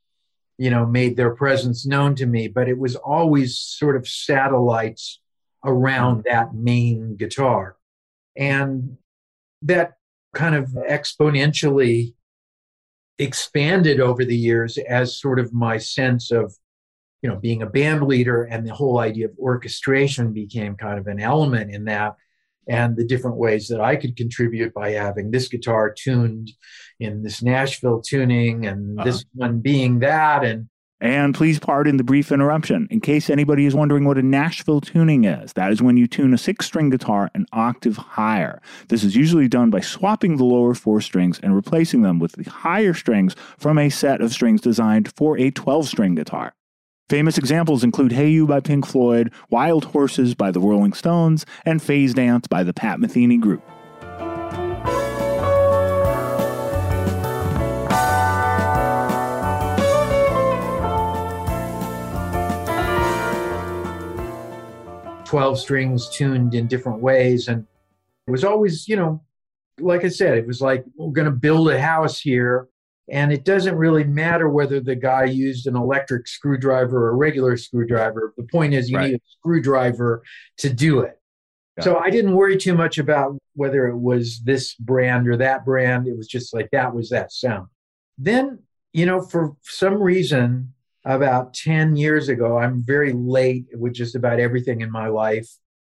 you 0.57 0.69
know, 0.69 0.85
made 0.85 1.17
their 1.17 1.35
presence 1.35 1.85
known 1.85 2.15
to 2.15 2.25
me. 2.25 2.47
But 2.47 2.69
it 2.69 2.77
was 2.77 2.95
always 2.95 3.57
sort 3.59 3.95
of 3.95 4.07
satellites 4.07 5.19
around 5.65 6.19
mm-hmm. 6.19 6.33
that 6.33 6.53
main 6.53 7.17
guitar. 7.17 7.77
And 8.37 8.97
that 9.63 9.93
kind 10.33 10.55
of 10.55 10.69
exponentially 10.69 12.13
expanded 13.19 13.99
over 13.99 14.25
the 14.25 14.35
years 14.35 14.77
as 14.77 15.19
sort 15.19 15.39
of 15.39 15.53
my 15.53 15.77
sense 15.77 16.31
of 16.31 16.53
you 17.21 17.29
know 17.29 17.35
being 17.35 17.61
a 17.61 17.69
band 17.69 18.03
leader 18.03 18.43
and 18.43 18.65
the 18.65 18.73
whole 18.73 18.99
idea 18.99 19.27
of 19.27 19.37
orchestration 19.37 20.33
became 20.33 20.75
kind 20.75 20.97
of 20.97 21.07
an 21.07 21.19
element 21.19 21.73
in 21.73 21.85
that 21.85 22.15
and 22.67 22.95
the 22.95 23.05
different 23.05 23.37
ways 23.37 23.67
that 23.67 23.81
I 23.81 23.95
could 23.95 24.15
contribute 24.15 24.73
by 24.73 24.91
having 24.91 25.31
this 25.31 25.47
guitar 25.47 25.93
tuned 25.93 26.51
in 26.99 27.23
this 27.23 27.41
Nashville 27.41 28.01
tuning 28.01 28.65
and 28.65 28.99
uh-huh. 28.99 29.05
this 29.05 29.25
one 29.33 29.59
being 29.59 29.99
that 29.99 30.43
and 30.43 30.69
And 31.01 31.33
please 31.33 31.57
pardon 31.57 31.97
the 31.97 32.03
brief 32.03 32.31
interruption. 32.31 32.87
In 32.91 33.01
case 33.01 33.27
anybody 33.27 33.65
is 33.65 33.73
wondering 33.73 34.05
what 34.05 34.19
a 34.19 34.21
Nashville 34.21 34.81
tuning 34.81 35.25
is, 35.25 35.53
that 35.53 35.71
is 35.71 35.81
when 35.81 35.97
you 35.97 36.05
tune 36.05 36.31
a 36.31 36.37
six 36.37 36.67
string 36.67 36.91
guitar 36.91 37.31
an 37.33 37.47
octave 37.51 37.97
higher. 37.97 38.61
This 38.89 39.03
is 39.03 39.15
usually 39.15 39.47
done 39.47 39.71
by 39.71 39.79
swapping 39.79 40.37
the 40.37 40.43
lower 40.43 40.75
four 40.75 41.01
strings 41.01 41.39
and 41.39 41.55
replacing 41.55 42.03
them 42.03 42.19
with 42.19 42.33
the 42.33 42.47
higher 42.47 42.93
strings 42.93 43.35
from 43.57 43.79
a 43.79 43.89
set 43.89 44.21
of 44.21 44.31
strings 44.31 44.61
designed 44.61 45.11
for 45.15 45.39
a 45.39 45.49
12 45.49 45.87
string 45.87 46.13
guitar. 46.13 46.53
Famous 47.09 47.37
examples 47.37 47.83
include 47.83 48.11
Hey 48.11 48.29
You 48.29 48.45
by 48.45 48.59
Pink 48.59 48.85
Floyd, 48.85 49.33
Wild 49.49 49.85
Horses 49.85 50.35
by 50.35 50.51
the 50.51 50.61
Rolling 50.61 50.93
Stones, 50.93 51.47
and 51.65 51.81
Phase 51.81 52.13
Dance 52.13 52.47
by 52.47 52.63
the 52.63 52.73
Pat 52.73 52.99
Metheny 52.99 53.39
Group. 53.41 53.63
Twelve 65.31 65.57
strings 65.57 66.09
tuned 66.09 66.53
in 66.55 66.67
different 66.67 66.99
ways, 66.99 67.47
and 67.47 67.65
it 68.27 68.31
was 68.31 68.43
always, 68.43 68.85
you 68.89 68.97
know, 68.97 69.23
like 69.79 70.03
I 70.03 70.09
said, 70.09 70.37
it 70.37 70.45
was 70.45 70.59
like 70.61 70.83
we're 70.97 71.13
going 71.13 71.23
to 71.23 71.31
build 71.31 71.69
a 71.71 71.79
house 71.79 72.19
here, 72.19 72.67
and 73.09 73.31
it 73.31 73.45
doesn't 73.45 73.77
really 73.77 74.03
matter 74.03 74.49
whether 74.49 74.81
the 74.81 74.93
guy 74.97 75.23
used 75.23 75.67
an 75.67 75.77
electric 75.77 76.27
screwdriver 76.27 77.05
or 77.07 77.11
a 77.11 77.15
regular 77.15 77.55
screwdriver. 77.55 78.33
The 78.35 78.43
point 78.43 78.73
is, 78.73 78.89
you 78.89 78.97
Right. 78.97 79.11
need 79.11 79.15
a 79.15 79.21
screwdriver 79.39 80.21
to 80.57 80.73
do 80.73 80.99
it. 80.99 81.17
Yeah. 81.77 81.85
So 81.85 81.95
I 81.97 82.09
didn't 82.09 82.35
worry 82.35 82.57
too 82.57 82.75
much 82.75 82.97
about 82.97 83.37
whether 83.53 83.87
it 83.87 83.97
was 83.97 84.41
this 84.43 84.75
brand 84.75 85.29
or 85.29 85.37
that 85.37 85.63
brand. 85.63 86.07
It 86.09 86.17
was 86.17 86.27
just 86.27 86.53
like 86.53 86.71
that 86.71 86.93
was 86.93 87.09
that 87.11 87.31
sound. 87.31 87.67
Then, 88.17 88.59
you 88.91 89.05
know, 89.05 89.21
for 89.21 89.55
some 89.61 90.03
reason, 90.03 90.73
about 91.05 91.53
10 91.53 91.95
years 91.95 92.29
ago, 92.29 92.57
I'm 92.57 92.83
very 92.83 93.13
late 93.13 93.65
with 93.73 93.93
just 93.93 94.15
about 94.15 94.39
everything 94.39 94.81
in 94.81 94.91
my 94.91 95.07
life. 95.07 95.49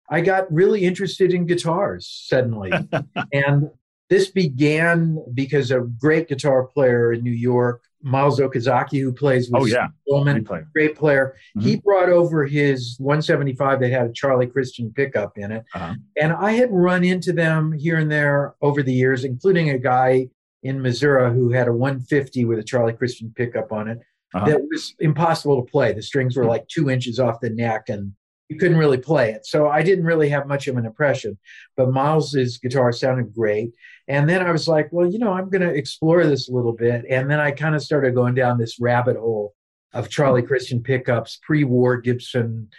I 0.09 0.21
got 0.21 0.51
really 0.51 0.83
interested 0.85 1.33
in 1.33 1.45
guitars 1.45 2.07
suddenly. 2.27 2.71
and 3.33 3.69
this 4.09 4.29
began 4.31 5.23
because 5.33 5.69
a 5.71 5.81
great 5.81 6.27
guitar 6.27 6.65
player 6.65 7.13
in 7.13 7.23
New 7.23 7.31
York, 7.31 7.83
Miles 8.01 8.39
Okazaki, 8.39 8.99
who 9.01 9.13
plays 9.13 9.51
with 9.51 9.61
Oh, 9.61 9.65
yeah. 9.65 9.87
Great 10.07 10.45
player. 10.45 10.67
great 10.73 10.95
player. 10.95 11.35
Mhm. 11.55 11.61
He 11.63 11.75
brought 11.75 12.09
over 12.09 12.45
his 12.45 12.95
175 12.99 13.79
that 13.81 13.91
had 13.91 14.07
a 14.07 14.13
Charlie 14.13 14.47
Christian 14.47 14.91
pickup 14.95 15.37
in 15.37 15.51
it. 15.51 15.63
Uh-huh. 15.75 15.93
And 16.19 16.33
I 16.33 16.53
had 16.53 16.69
run 16.71 17.03
into 17.03 17.33
them 17.33 17.71
here 17.71 17.97
and 17.97 18.11
there 18.11 18.55
over 18.61 18.81
the 18.81 18.93
years, 18.93 19.25
including 19.25 19.69
a 19.69 19.77
guy 19.77 20.29
in 20.63 20.81
Missouri 20.81 21.31
who 21.33 21.51
had 21.51 21.67
a 21.67 21.73
150 21.73 22.45
with 22.45 22.57
a 22.59 22.63
Charlie 22.63 22.93
Christian 22.93 23.31
pickup 23.35 23.71
on 23.71 23.87
it 23.87 23.99
Uh-huh. 24.33 24.45
that 24.45 24.61
was 24.61 24.95
impossible 24.99 25.63
to 25.63 25.71
play. 25.71 25.91
The 25.93 26.03
strings 26.03 26.37
were 26.37 26.45
like 26.45 26.67
two 26.67 26.89
inches 26.89 27.19
off 27.19 27.39
the 27.39 27.49
neck 27.49 27.89
and 27.89 28.13
you 28.49 28.57
couldn't 28.57 28.77
really 28.77 28.97
play 28.97 29.31
it. 29.31 29.45
So 29.45 29.69
I 29.69 29.83
didn't 29.83 30.05
really 30.05 30.29
have 30.29 30.47
much 30.47 30.67
of 30.67 30.75
an 30.77 30.85
impression. 30.85 31.37
But 31.77 31.91
Miles's 31.91 32.57
guitar 32.57 32.91
sounded 32.91 33.33
great. 33.33 33.71
And 34.07 34.27
then 34.27 34.41
I 34.41 34.51
was 34.51 34.67
like, 34.67 34.89
well, 34.91 35.09
you 35.09 35.19
know, 35.19 35.33
I'm 35.33 35.49
going 35.49 35.61
to 35.61 35.73
explore 35.73 36.25
this 36.25 36.49
a 36.49 36.53
little 36.53 36.73
bit. 36.73 37.05
And 37.09 37.29
then 37.29 37.39
I 37.39 37.51
kind 37.51 37.75
of 37.75 37.83
started 37.83 38.15
going 38.15 38.33
down 38.33 38.57
this 38.57 38.79
rabbit 38.79 39.17
hole 39.17 39.53
of 39.93 40.09
Charlie 40.09 40.41
Christian 40.41 40.81
pickups, 40.81 41.39
pre 41.41 41.63
war 41.63 41.97
Gibson 41.97 42.69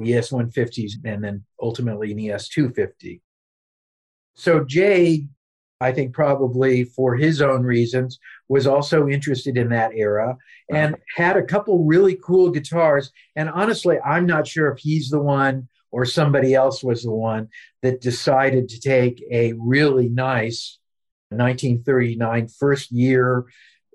ES 0.00 0.30
150s, 0.30 0.92
and 1.04 1.22
then 1.22 1.44
ultimately 1.60 2.12
an 2.12 2.20
ES 2.20 2.48
250. 2.48 3.22
So 4.34 4.64
Jay, 4.64 5.26
I 5.80 5.92
think 5.92 6.12
probably 6.12 6.84
for 6.84 7.16
his 7.16 7.40
own 7.40 7.62
reasons, 7.62 8.18
was 8.48 8.66
also 8.66 9.08
interested 9.08 9.56
in 9.56 9.68
that 9.70 9.92
era 9.94 10.36
and 10.70 10.96
had 11.16 11.36
a 11.36 11.42
couple 11.42 11.84
really 11.84 12.18
cool 12.22 12.50
guitars. 12.50 13.12
And 13.36 13.48
honestly, 13.48 13.98
I'm 14.04 14.26
not 14.26 14.46
sure 14.46 14.70
if 14.72 14.78
he's 14.80 15.08
the 15.08 15.20
one 15.20 15.68
or 15.90 16.04
somebody 16.04 16.54
else 16.54 16.84
was 16.84 17.02
the 17.02 17.12
one 17.12 17.48
that 17.82 18.00
decided 18.00 18.68
to 18.70 18.80
take 18.80 19.24
a 19.30 19.54
really 19.54 20.08
nice 20.08 20.78
1939 21.30 22.48
first 22.48 22.90
year 22.92 23.46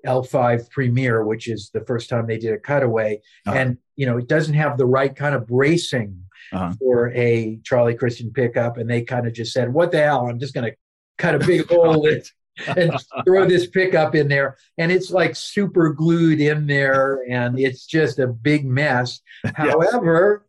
L5 0.04 0.70
premiere, 0.70 1.24
which 1.24 1.48
is 1.48 1.70
the 1.72 1.84
first 1.84 2.08
time 2.08 2.26
they 2.26 2.38
did 2.38 2.52
a 2.54 2.58
cutaway. 2.58 3.20
Uh-huh. 3.46 3.56
And, 3.56 3.78
you 3.96 4.06
know, 4.06 4.18
it 4.18 4.28
doesn't 4.28 4.54
have 4.54 4.78
the 4.78 4.86
right 4.86 5.14
kind 5.14 5.34
of 5.34 5.46
bracing 5.46 6.22
Uh-huh. 6.52 6.72
for 6.78 7.10
a 7.12 7.58
Charlie 7.64 7.96
Christian 7.96 8.30
pickup. 8.32 8.76
And 8.78 8.88
they 8.88 9.02
kind 9.02 9.26
of 9.26 9.32
just 9.32 9.52
said, 9.52 9.72
what 9.72 9.90
the 9.90 9.98
hell? 9.98 10.28
I'm 10.28 10.38
just 10.38 10.54
going 10.54 10.70
to 10.70 10.76
cut 11.18 11.34
a 11.34 11.38
big 11.46 11.68
hole 11.68 12.06
in, 12.06 12.22
and 12.76 12.92
throw 13.26 13.46
this 13.46 13.66
pickup 13.66 14.14
in 14.14 14.28
there. 14.28 14.56
And 14.78 14.90
it's 14.92 15.10
like 15.10 15.36
super 15.36 15.90
glued 15.92 16.40
in 16.40 16.66
there. 16.66 17.20
And 17.28 17.58
it's 17.58 17.86
just 17.86 18.18
a 18.18 18.26
big 18.26 18.64
mess. 18.64 19.20
However, 19.54 20.46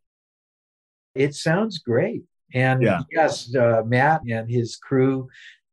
it 1.15 1.35
sounds 1.35 1.79
great. 1.79 2.23
And 2.53 2.81
Yeah. 2.81 3.01
yes, 3.11 3.53
uh, 3.55 3.81
Matt 3.85 4.21
and 4.29 4.49
his 4.49 4.77
crew 4.77 5.27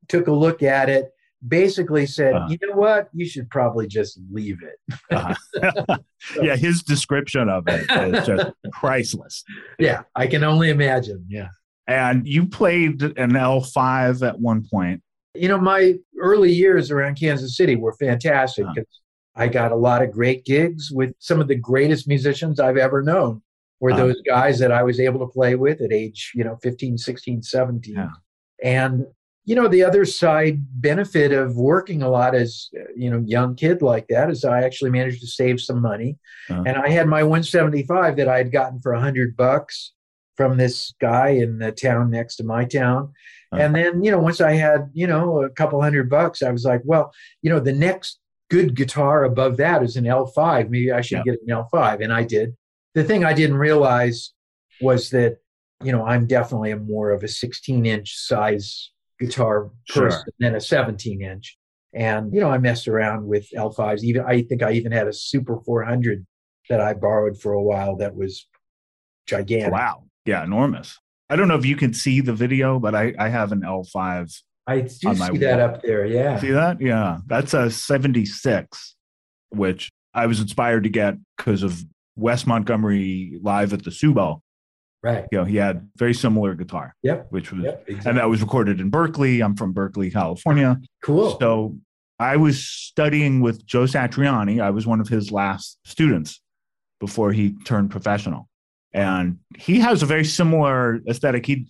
took 0.09 0.27
a 0.27 0.33
look 0.33 0.63
at 0.63 0.89
it, 0.91 1.11
basically 1.47 2.05
said, 2.07 2.35
Uh-huh. 2.35 2.49
you 2.51 2.59
know 2.67 2.75
what? 2.77 3.09
You 3.13 3.27
should 3.27 3.49
probably 3.51 3.87
just 3.87 4.19
leave 4.33 4.59
it. 4.63 4.97
Uh-huh. 5.11 5.99
yeah, 6.43 6.57
his 6.57 6.83
description 6.83 7.49
of 7.49 7.69
it 7.69 7.89
is 7.91 8.27
just 8.27 8.51
priceless. 8.73 9.45
Yeah, 9.79 10.03
I 10.17 10.27
can 10.27 10.43
only 10.43 10.71
imagine. 10.71 11.25
Yeah. 11.29 11.49
And 11.87 12.27
you 12.27 12.47
played 12.47 13.03
an 13.03 13.33
L5 13.33 14.27
at 14.27 14.39
one 14.41 14.67
point. 14.71 15.03
You 15.35 15.49
know, 15.49 15.59
my 15.59 15.95
early 16.21 16.53
years 16.53 16.91
around 16.91 17.19
Kansas 17.19 17.57
City 17.57 17.77
were 17.77 17.93
fantastic 17.95 18.65
Uh-huh. 18.65 18.75
because 18.75 19.01
I 19.37 19.49
got 19.49 19.73
a 19.73 19.77
lot 19.77 20.01
of 20.03 20.13
great 20.13 20.45
gigs 20.45 20.91
with 20.93 21.13
some 21.19 21.41
of 21.41 21.49
the 21.49 21.57
greatest 21.57 22.07
musicians 22.09 22.61
I've 22.61 22.77
ever 22.77 23.03
known. 23.03 23.43
Were 23.81 23.91
Uh-huh. 23.91 24.07
those 24.07 24.23
guys 24.27 24.59
that 24.61 24.71
I 24.73 24.83
was 24.83 25.01
able 25.01 25.19
to 25.21 25.27
play 25.27 25.57
with 25.57 25.81
at 25.83 25.93
age, 25.93 26.33
you 26.35 26.45
know, 26.45 26.57
15, 26.63 26.97
16, 26.97 27.43
17. 27.43 27.95
Yeah. 27.97 28.09
And 28.63 29.07
you 29.47 29.55
know, 29.55 29.69
the 29.69 29.83
other 29.85 30.07
side 30.07 30.59
benefit 30.81 31.31
of 31.31 31.55
working 31.57 32.03
a 32.03 32.09
lot 32.09 32.35
as 32.35 32.71
you 32.97 33.11
know, 33.11 33.23
young 33.27 33.55
kid 33.55 33.83
like 33.83 34.07
that 34.09 34.31
is 34.31 34.43
I 34.43 34.63
actually 34.63 34.91
managed 34.91 35.21
to 35.21 35.27
save 35.27 35.61
some 35.61 35.83
money. 35.83 36.17
Uh-huh. 36.49 36.63
And 36.67 36.79
I 36.79 36.89
had 36.89 37.09
my 37.09 37.23
175 37.23 38.17
that 38.17 38.27
I 38.27 38.39
had 38.39 38.51
gotten 38.51 38.81
for 38.81 38.95
a 38.95 39.01
hundred 39.01 39.37
bucks 39.37 39.93
from 40.37 40.57
this 40.57 40.95
guy 41.01 41.29
in 41.31 41.59
the 41.59 41.73
town 41.73 42.11
next 42.11 42.37
to 42.37 42.45
my 42.45 42.65
town. 42.65 43.13
Uh-huh. 43.53 43.63
And 43.63 43.75
then, 43.75 44.03
you 44.03 44.11
know, 44.11 44.19
once 44.19 44.41
I 44.41 44.53
had, 44.53 44.91
you 44.93 45.07
know, 45.07 45.43
a 45.45 45.51
couple 45.51 45.81
hundred 45.81 46.11
bucks, 46.11 46.43
I 46.43 46.51
was 46.51 46.65
like, 46.65 46.83
well, 46.85 47.13
you 47.43 47.51
know, 47.51 47.61
the 47.61 47.73
next 47.73 48.19
good 48.51 48.75
guitar 48.75 49.25
above 49.25 49.57
that 49.59 49.83
is 49.83 49.97
an 49.97 50.05
L5. 50.05 50.69
Maybe 50.71 50.93
I 50.93 51.01
should 51.01 51.19
Yeah. 51.19 51.33
get 51.35 51.41
an 51.47 51.49
L5. 51.49 52.03
And 52.03 52.13
I 52.13 52.25
did. 52.25 52.57
The 52.95 53.05
thing 53.05 53.25
I 53.25 53.33
didn't 53.33 53.57
realize 53.57 54.33
was 54.81 55.11
that, 55.11 55.39
you 55.83 55.93
know, 55.93 56.05
I'm 56.05 56.27
definitely 56.27 56.71
a 56.73 56.77
more 56.77 57.11
of 57.11 57.23
a 57.23 57.29
16 57.29 57.87
inch 57.87 58.17
size 58.17 58.91
guitar 59.21 59.71
Sure. 59.85 60.05
person 60.11 60.33
than 60.41 60.55
a 60.55 60.61
17 60.61 61.23
inch. 61.23 61.59
And, 61.93 62.35
you 62.35 62.41
know, 62.41 62.51
I 62.51 62.59
messed 62.59 62.89
around 62.89 63.27
with 63.27 63.49
L5s. 63.57 64.03
Even 64.03 64.25
I 64.27 64.43
think 64.43 64.63
I 64.63 64.73
even 64.73 64.91
had 64.91 65.07
a 65.07 65.13
Super 65.13 65.61
400 65.61 66.27
that 66.69 66.81
I 66.81 66.93
borrowed 66.95 67.41
for 67.41 67.53
a 67.53 67.63
while 67.63 67.97
that 67.97 68.17
was 68.17 68.49
gigantic. 69.27 69.73
Wow. 69.73 70.05
Yeah, 70.25 70.43
enormous. 70.45 70.99
I 71.31 71.37
don't 71.37 71.49
know 71.49 71.57
if 71.57 71.67
you 71.67 71.77
can 71.77 71.93
see 71.95 72.21
the 72.21 72.33
video, 72.35 72.79
but 72.79 72.95
I, 72.95 73.15
I 73.19 73.29
have 73.29 73.53
an 73.53 73.63
L5. 73.63 74.43
I 74.67 74.81
do 74.81 74.89
see 74.89 75.07
my 75.09 75.31
that 75.31 75.59
wall. 75.59 75.61
up 75.61 75.83
there. 75.83 76.07
Yeah. 76.07 76.39
See 76.41 76.51
that? 76.51 76.81
Yeah. 76.81 77.19
That's 77.27 77.53
a 77.55 77.71
76, 77.71 78.97
which 79.51 79.91
I 80.15 80.27
was 80.27 80.41
inspired 80.41 80.85
to 80.85 80.89
get 80.89 81.17
because 81.37 81.63
of 81.63 81.83
Wes 82.17 82.47
Montgomery 82.47 83.39
live 83.43 83.73
at 83.73 83.85
the 83.85 83.91
Tsubo. 83.91 84.41
Right. 85.03 85.27
You 85.31 85.39
know, 85.39 85.45
he 85.45 85.57
had 85.57 85.89
very 85.97 86.15
similar 86.15 86.55
guitar, 86.55 86.95
Yep. 87.03 87.27
which 87.31 87.53
was, 87.53 87.65
Yep. 87.65 87.89
and 88.07 88.17
that 88.17 88.31
was 88.31 88.41
recorded 88.41 88.81
in 88.81 88.89
Berkeley. 88.89 89.43
I'm 89.43 89.55
from 89.55 89.73
Berkeley, 89.73 90.11
California. 90.11 90.81
Cool. 91.03 91.39
So 91.39 91.77
I 92.19 92.37
was 92.37 92.65
studying 92.67 93.41
with 93.43 93.67
Joe 93.67 93.85
Satriani. 93.85 94.63
I 94.63 94.71
was 94.71 94.87
one 94.87 95.01
of 95.01 95.09
his 95.09 95.31
last 95.31 95.79
students 95.85 96.41
before 97.01 97.33
he 97.33 97.55
turned 97.65 97.91
professional. 97.91 98.49
And 98.95 99.39
he 99.59 99.81
has 99.81 100.03
a 100.03 100.07
very 100.07 100.25
similar 100.25 101.01
aesthetic. 101.09 101.45
He 101.45 101.67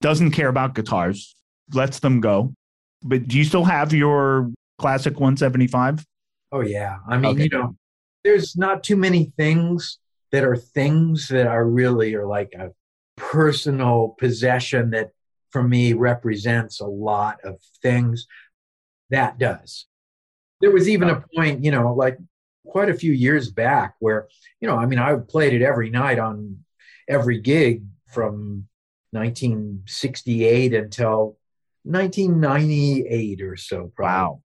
doesn't 0.00 0.30
care 0.32 0.48
about 0.48 0.74
guitars, 0.74 1.36
lets 1.72 2.00
them 2.00 2.20
go. 2.20 2.54
But 3.02 3.28
do 3.28 3.36
you 3.38 3.44
still 3.44 3.64
have 3.64 3.92
your 3.92 4.50
classic 4.78 5.14
175? 5.20 6.04
Oh 6.52 6.62
yeah. 6.62 6.96
I 7.08 7.18
mean, 7.18 7.32
Okay. 7.32 7.42
you 7.44 7.48
know, 7.50 7.76
there's 8.24 8.56
not 8.56 8.82
too 8.82 8.96
many 8.96 9.32
things 9.36 9.98
that 10.32 10.42
are 10.42 10.56
things 10.56 11.28
that 11.28 11.46
are 11.46 11.66
really 11.68 12.14
are 12.14 12.26
like 12.26 12.54
a 12.58 12.70
personal 13.16 14.14
possession 14.18 14.90
that 14.90 15.10
for 15.50 15.62
me 15.62 15.92
represents 15.92 16.80
a 16.80 16.86
lot 16.86 17.38
of 17.44 17.56
things. 17.82 18.26
That 19.10 19.38
does. 19.38 19.86
There 20.60 20.70
was 20.70 20.88
even 20.88 21.10
a 21.10 21.22
point, 21.36 21.62
you 21.62 21.70
know, 21.70 21.92
like 21.92 22.16
quite 22.66 22.88
a 22.88 22.94
few 22.94 23.12
years 23.12 23.50
back 23.50 23.94
where, 23.98 24.28
you 24.60 24.68
know, 24.68 24.76
I 24.76 24.86
mean, 24.86 24.98
I 24.98 25.14
played 25.16 25.52
it 25.54 25.62
every 25.62 25.90
night 25.90 26.18
on 26.18 26.58
every 27.08 27.40
gig 27.40 27.84
from 28.06 28.66
1968 29.12 30.74
until 30.74 31.38
1998 31.84 33.42
or 33.42 33.56
so. 33.56 33.92
Probably 33.94 34.12
Wow. 34.14 34.42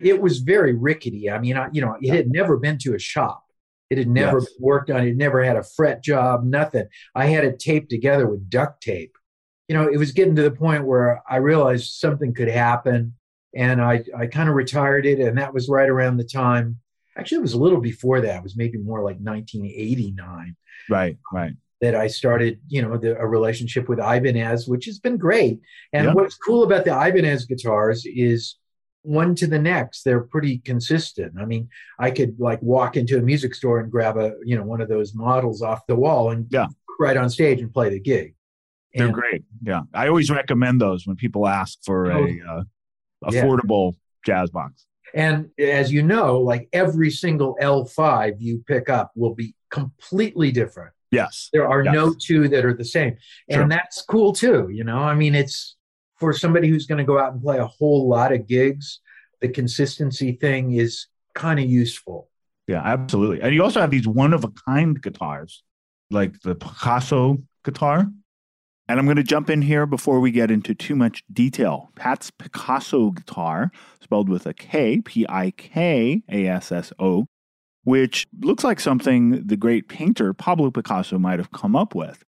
it 0.00 0.20
was 0.20 0.38
very 0.38 0.74
rickety. 0.74 1.30
I 1.30 1.38
mean, 1.38 1.56
I, 1.56 1.68
you 1.72 1.80
know, 1.80 1.96
it 2.00 2.14
had 2.14 2.28
never 2.30 2.56
been 2.56 2.78
to 2.78 2.94
a 2.94 2.98
shop. 2.98 3.44
It 3.90 3.98
had 3.98 4.08
never 4.08 4.38
Yes. 4.40 4.48
worked 4.60 4.90
on. 4.90 5.06
It 5.06 5.16
never 5.16 5.42
had 5.42 5.56
a 5.56 5.62
fret 5.62 6.02
job, 6.02 6.44
nothing. 6.44 6.86
I 7.14 7.26
had 7.26 7.44
it 7.44 7.58
taped 7.58 7.90
together 7.90 8.26
with 8.28 8.48
duct 8.50 8.82
tape. 8.82 9.12
You 9.66 9.74
know, 9.76 9.88
it 9.88 9.96
was 9.98 10.12
getting 10.12 10.36
to 10.36 10.42
the 10.42 10.50
point 10.50 10.86
where 10.86 11.22
I 11.28 11.36
realized 11.36 11.92
something 11.94 12.32
could 12.34 12.48
happen, 12.48 13.14
and 13.54 13.80
I 13.82 14.04
I 14.16 14.26
kind 14.26 14.48
of 14.48 14.54
retired 14.54 15.04
it, 15.06 15.20
and 15.20 15.36
that 15.38 15.52
was 15.54 15.68
right 15.68 15.88
around 15.88 16.16
the 16.18 16.24
time. 16.24 16.78
Actually, 17.18 17.38
it 17.38 17.42
was 17.42 17.54
a 17.54 17.58
little 17.58 17.80
before 17.80 18.20
that. 18.20 18.36
It 18.38 18.42
was 18.42 18.56
maybe 18.56 18.78
more 18.78 19.02
like 19.02 19.16
1989 19.20 20.56
Right, 20.88 21.18
right. 21.32 21.52
that 21.80 21.94
I 21.94 22.06
started, 22.06 22.60
you 22.68 22.82
know, 22.82 22.96
the, 22.96 23.16
a 23.18 23.26
relationship 23.26 23.88
with 23.88 23.98
Ibanez, 23.98 24.68
which 24.68 24.86
has 24.86 24.98
been 24.98 25.16
great. 25.16 25.60
And 25.92 26.06
Yeah. 26.06 26.12
what's 26.14 26.36
cool 26.36 26.62
about 26.64 26.84
the 26.84 26.92
Ibanez 26.92 27.46
guitars 27.46 28.04
is 28.06 28.56
one 29.02 29.34
to 29.36 29.46
the 29.46 29.58
next, 29.58 30.02
they're 30.02 30.20
pretty 30.22 30.58
consistent. 30.58 31.32
I 31.38 31.44
mean, 31.44 31.68
I 31.98 32.10
could 32.10 32.38
like 32.38 32.60
walk 32.62 32.96
into 32.96 33.16
a 33.18 33.22
music 33.22 33.54
store 33.54 33.80
and 33.80 33.90
grab 33.90 34.16
a, 34.16 34.34
you 34.44 34.56
know, 34.56 34.64
one 34.64 34.80
of 34.80 34.88
those 34.88 35.14
models 35.14 35.62
off 35.62 35.86
the 35.86 35.96
wall 35.96 36.30
and 36.30 36.46
Yeah. 36.50 36.66
right 37.00 37.16
on 37.16 37.30
stage 37.30 37.60
and 37.60 37.72
play 37.72 37.90
the 37.90 38.00
gig. 38.00 38.34
They're 38.94 39.06
And- 39.06 39.14
great. 39.14 39.44
Yeah. 39.62 39.82
I 39.94 40.08
always 40.08 40.30
recommend 40.30 40.80
those 40.80 41.06
when 41.06 41.16
people 41.16 41.46
ask 41.46 41.78
for 41.84 42.10
a 42.10 42.22
uh, 42.22 42.26
Yeah. 43.30 43.42
affordable 43.42 43.94
jazz 44.26 44.50
box. 44.50 44.84
And 45.14 45.50
as 45.58 45.92
you 45.92 46.02
know, 46.02 46.38
like 46.40 46.68
every 46.72 47.10
single 47.10 47.56
L5 47.60 48.36
you 48.38 48.62
pick 48.66 48.88
up 48.88 49.12
will 49.14 49.34
be 49.34 49.54
completely 49.70 50.52
different. 50.52 50.92
Yes. 51.10 51.48
There 51.52 51.66
are 51.68 51.82
Yes. 51.84 51.94
no 51.94 52.14
two 52.18 52.48
that 52.48 52.64
are 52.64 52.74
the 52.74 52.84
same. 52.84 53.16
Sure. 53.50 53.62
And 53.62 53.72
that's 53.72 54.02
cool 54.02 54.32
too. 54.32 54.68
You 54.70 54.84
know, 54.84 54.98
I 54.98 55.14
mean, 55.14 55.34
it's 55.34 55.76
for 56.16 56.32
somebody 56.32 56.68
who's 56.68 56.86
going 56.86 56.98
to 56.98 57.04
go 57.04 57.18
out 57.18 57.32
and 57.32 57.42
play 57.42 57.58
a 57.58 57.66
whole 57.66 58.08
lot 58.08 58.32
of 58.32 58.46
gigs, 58.46 59.00
the 59.40 59.48
consistency 59.48 60.32
thing 60.32 60.72
is 60.72 61.06
kind 61.34 61.58
of 61.60 61.66
useful. 61.66 62.28
Yeah, 62.66 62.82
absolutely. 62.84 63.40
And 63.40 63.54
you 63.54 63.62
also 63.62 63.80
have 63.80 63.90
these 63.90 64.06
one 64.06 64.34
of 64.34 64.44
a 64.44 64.48
kind 64.48 65.00
guitars, 65.00 65.62
like 66.10 66.38
the 66.42 66.54
Picasso 66.54 67.38
guitar. 67.64 68.10
And 68.88 68.98
I'm 68.98 69.04
going 69.04 69.16
to 69.18 69.22
jump 69.22 69.50
in 69.50 69.60
here 69.60 69.84
before 69.84 70.18
we 70.18 70.30
get 70.30 70.50
into 70.50 70.74
too 70.74 70.96
much 70.96 71.22
detail. 71.30 71.90
Pat's 71.94 72.30
Picasso 72.30 73.10
guitar, 73.10 73.70
spelled 74.00 74.30
with 74.30 74.46
a 74.46 74.54
K, 74.54 75.02
P 75.02 75.26
I 75.28 75.50
K 75.50 76.22
A 76.30 76.46
S 76.46 76.72
S 76.72 76.90
O, 76.98 77.26
which 77.84 78.26
looks 78.40 78.64
like 78.64 78.80
something 78.80 79.46
the 79.46 79.58
great 79.58 79.88
painter 79.88 80.32
Pablo 80.32 80.70
Picasso 80.70 81.18
might 81.18 81.38
have 81.38 81.52
come 81.52 81.76
up 81.76 81.94
with, 81.94 82.24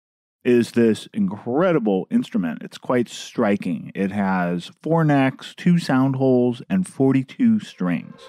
is 0.44 0.72
this 0.72 1.08
incredible 1.14 2.08
instrument. 2.10 2.62
It's 2.64 2.78
quite 2.78 3.08
striking. 3.08 3.92
It 3.94 4.10
has 4.10 4.72
four 4.82 5.04
necks, 5.04 5.54
two 5.56 5.78
sound 5.78 6.16
holes, 6.16 6.60
and 6.68 6.88
42 6.88 7.60
strings. 7.60 8.20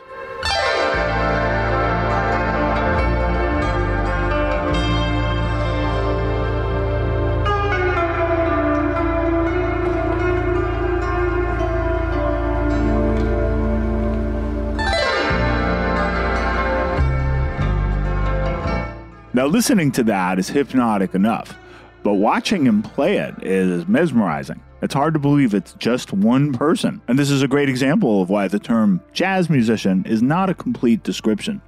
Now, 19.39 19.45
listening 19.45 19.93
to 19.93 20.03
that 20.03 20.37
is 20.37 20.49
hypnotic 20.49 21.15
enough, 21.15 21.57
but 22.03 22.15
watching 22.15 22.65
him 22.65 22.83
play 22.83 23.19
it 23.19 23.35
is 23.41 23.87
mesmerizing. 23.87 24.59
It's 24.81 24.93
hard 24.93 25.13
to 25.13 25.19
believe 25.21 25.53
it's 25.53 25.75
just 25.75 26.11
one 26.11 26.51
person. 26.51 27.01
And 27.07 27.17
this 27.17 27.31
is 27.31 27.41
a 27.41 27.47
great 27.47 27.69
example 27.69 28.21
of 28.21 28.29
why 28.29 28.49
the 28.49 28.59
term 28.59 28.99
jazz 29.13 29.49
musician 29.49 30.03
is 30.03 30.21
not 30.21 30.49
a 30.49 30.53
complete 30.53 31.03
description. 31.03 31.61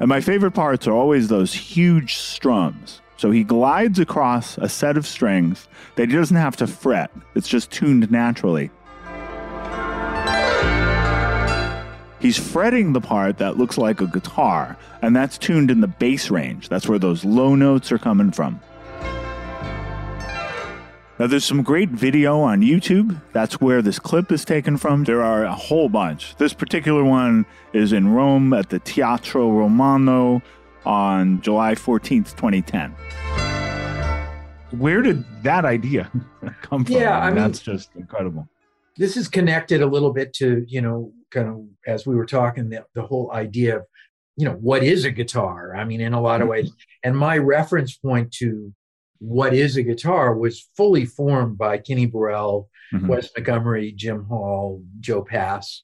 And 0.00 0.08
my 0.08 0.20
favorite 0.20 0.50
parts 0.50 0.88
are 0.88 0.92
always 0.92 1.28
those 1.28 1.54
huge 1.54 2.16
strums. 2.16 3.00
So 3.18 3.30
he 3.30 3.44
glides 3.44 4.00
across 4.00 4.58
a 4.58 4.68
set 4.68 4.96
of 4.96 5.06
strings 5.06 5.68
that 5.94 6.08
he 6.08 6.16
doesn't 6.16 6.36
have 6.36 6.56
to 6.56 6.66
fret, 6.66 7.12
it's 7.36 7.46
just 7.46 7.70
tuned 7.70 8.10
naturally. 8.10 8.72
He's 12.24 12.38
fretting 12.38 12.94
the 12.94 13.02
part 13.02 13.36
that 13.36 13.58
looks 13.58 13.76
like 13.76 14.00
a 14.00 14.06
guitar, 14.06 14.78
and 15.02 15.14
that's 15.14 15.36
tuned 15.36 15.70
in 15.70 15.82
the 15.82 15.86
bass 15.86 16.30
range. 16.30 16.70
That's 16.70 16.88
where 16.88 16.98
those 16.98 17.22
low 17.22 17.54
notes 17.54 17.92
are 17.92 17.98
coming 17.98 18.32
from. 18.32 18.62
Now, 21.18 21.26
there's 21.26 21.44
some 21.44 21.62
great 21.62 21.90
video 21.90 22.40
on 22.40 22.62
YouTube. 22.62 23.20
That's 23.34 23.60
where 23.60 23.82
this 23.82 23.98
clip 23.98 24.32
is 24.32 24.42
taken 24.42 24.78
from. 24.78 25.04
There 25.04 25.22
are 25.22 25.44
a 25.44 25.54
whole 25.54 25.90
bunch. 25.90 26.34
This 26.36 26.54
particular 26.54 27.04
one 27.04 27.44
is 27.74 27.92
in 27.92 28.08
Rome 28.08 28.54
at 28.54 28.70
the 28.70 28.78
Teatro 28.78 29.50
Romano 29.50 30.40
on 30.86 31.42
July 31.42 31.74
14th, 31.74 32.34
2010. 32.36 32.90
Where 34.80 35.02
did 35.02 35.26
that 35.42 35.66
idea 35.66 36.10
come 36.62 36.86
from? 36.86 36.94
Yeah, 36.94 37.18
I 37.20 37.26
mean- 37.26 37.34
that's 37.34 37.60
just 37.60 37.94
incredible. 37.94 38.48
This 38.96 39.16
is 39.16 39.28
connected 39.28 39.82
a 39.82 39.86
little 39.86 40.12
bit 40.12 40.32
to, 40.34 40.64
you 40.68 40.80
know, 40.80 41.12
kind 41.34 41.48
of 41.48 41.64
as 41.86 42.06
we 42.06 42.14
were 42.14 42.26
talking, 42.26 42.68
the, 42.70 42.84
the 42.94 43.02
whole 43.02 43.30
idea 43.32 43.76
of, 43.78 43.82
you 44.36 44.46
know, 44.46 44.54
what 44.54 44.82
is 44.82 45.04
a 45.04 45.10
guitar? 45.10 45.76
I 45.76 45.84
mean, 45.84 46.00
in 46.00 46.14
a 46.14 46.20
lot 46.20 46.40
of 46.40 46.48
ways. 46.48 46.72
And 47.02 47.16
my 47.16 47.36
reference 47.38 47.96
point 47.96 48.32
to 48.38 48.72
what 49.18 49.52
is 49.54 49.76
a 49.76 49.82
guitar 49.82 50.34
was 50.34 50.68
fully 50.76 51.04
formed 51.04 51.56
by 51.58 51.78
Kenny 51.78 52.06
Burrell, 52.06 52.68
Mhm. 52.92 53.08
Wes 53.08 53.30
Montgomery, 53.36 53.92
Jim 53.92 54.24
Hall, 54.24 54.82
Joe 55.00 55.22
Pass, 55.22 55.82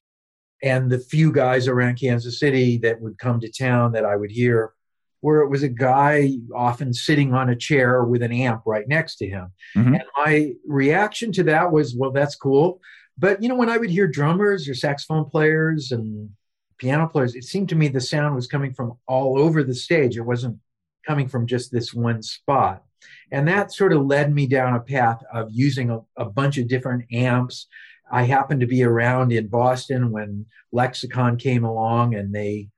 and 0.62 0.90
the 0.90 0.98
few 0.98 1.32
guys 1.32 1.66
around 1.68 1.98
Kansas 1.98 2.38
City 2.38 2.76
that 2.78 3.00
would 3.00 3.18
come 3.18 3.40
to 3.40 3.50
town 3.50 3.92
that 3.92 4.04
I 4.04 4.16
would 4.16 4.30
hear, 4.30 4.72
where 5.20 5.40
it 5.40 5.48
was 5.48 5.62
a 5.62 5.68
guy 5.68 6.32
often 6.54 6.92
sitting 6.92 7.32
on 7.34 7.48
a 7.48 7.56
chair 7.56 8.04
with 8.04 8.22
an 8.22 8.32
amp 8.32 8.62
right 8.66 8.86
next 8.86 9.16
to 9.16 9.26
him. 9.28 9.52
Mhm. 9.76 9.94
And 9.94 10.04
my 10.16 10.52
reaction 10.66 11.32
to 11.32 11.42
that 11.44 11.72
was, 11.72 11.94
well, 11.96 12.10
that's 12.10 12.36
cool. 12.36 12.80
But, 13.18 13.42
you 13.42 13.48
know, 13.48 13.54
when 13.54 13.68
I 13.68 13.76
would 13.76 13.90
hear 13.90 14.06
drummers 14.06 14.68
or 14.68 14.74
saxophone 14.74 15.26
players 15.26 15.92
and 15.92 16.30
piano 16.78 17.08
players, 17.08 17.34
it 17.34 17.44
seemed 17.44 17.68
to 17.70 17.74
me 17.74 17.88
the 17.88 18.00
sound 18.00 18.34
was 18.34 18.46
coming 18.46 18.72
from 18.72 18.94
all 19.06 19.38
over 19.38 19.62
the 19.62 19.74
stage. 19.74 20.16
It 20.16 20.22
wasn't 20.22 20.58
coming 21.06 21.28
from 21.28 21.46
just 21.46 21.70
this 21.70 21.92
one 21.92 22.22
spot. 22.22 22.82
And 23.30 23.48
that 23.48 23.72
sort 23.72 23.92
of 23.92 24.06
led 24.06 24.32
me 24.32 24.46
down 24.46 24.74
a 24.74 24.80
path 24.80 25.22
of 25.32 25.48
using 25.50 25.90
a, 25.90 26.00
a 26.16 26.24
bunch 26.24 26.58
of 26.58 26.68
different 26.68 27.04
amps. 27.12 27.66
I 28.10 28.24
happened 28.24 28.60
to 28.60 28.66
be 28.66 28.82
around 28.82 29.32
in 29.32 29.48
Boston 29.48 30.10
when 30.10 30.46
Lexicon 30.72 31.36
came 31.36 31.64
along 31.64 32.14
and 32.14 32.34
they, 32.34 32.68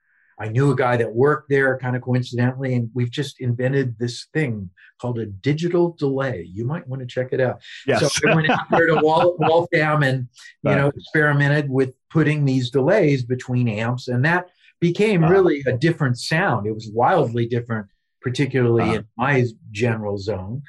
I 0.41 0.49
knew 0.49 0.71
a 0.71 0.77
guy 0.77 0.97
that 0.97 1.15
worked 1.15 1.49
there 1.51 1.79
kind 1.79 1.95
of 1.97 2.03
coincidentally, 2.03 2.75
and 2.75 2.91
we've 2.95 3.11
just 3.11 3.41
invented 3.41 3.99
this 3.99 4.27
thing 4.33 4.71
called 5.01 5.19
a 5.19 5.27
digital 5.27 5.95
delay. 5.99 6.49
You 6.53 6.65
might 6.65 6.87
want 6.89 7.01
to 7.01 7.07
check 7.07 7.29
it 7.33 7.41
out. 7.41 7.61
Yes. 7.87 8.15
So 8.15 8.31
I 8.31 8.35
went 8.35 8.51
out 8.51 8.71
there 8.71 8.87
to 8.87 9.01
Wal- 9.03 9.37
Waltham 9.39 10.03
and 10.03 10.29
you 10.63 10.75
know 10.75 10.89
experimented 10.89 11.71
with 11.71 11.95
putting 12.11 12.45
these 12.45 12.71
delays 12.71 13.25
between 13.25 13.69
amps, 13.69 14.09
and 14.09 14.25
that 14.25 14.47
became 14.81 15.21
Wow. 15.23 15.29
really 15.31 15.63
a 15.67 15.73
different 15.77 16.19
sound. 16.19 16.67
It 16.67 16.75
was 16.75 16.91
wildly 16.93 17.47
different, 17.47 17.87
particularly 18.21 18.85
Wow. 18.89 18.95
in 18.95 19.05
my 19.17 19.45
general 19.71 20.19
zone. 20.19 20.63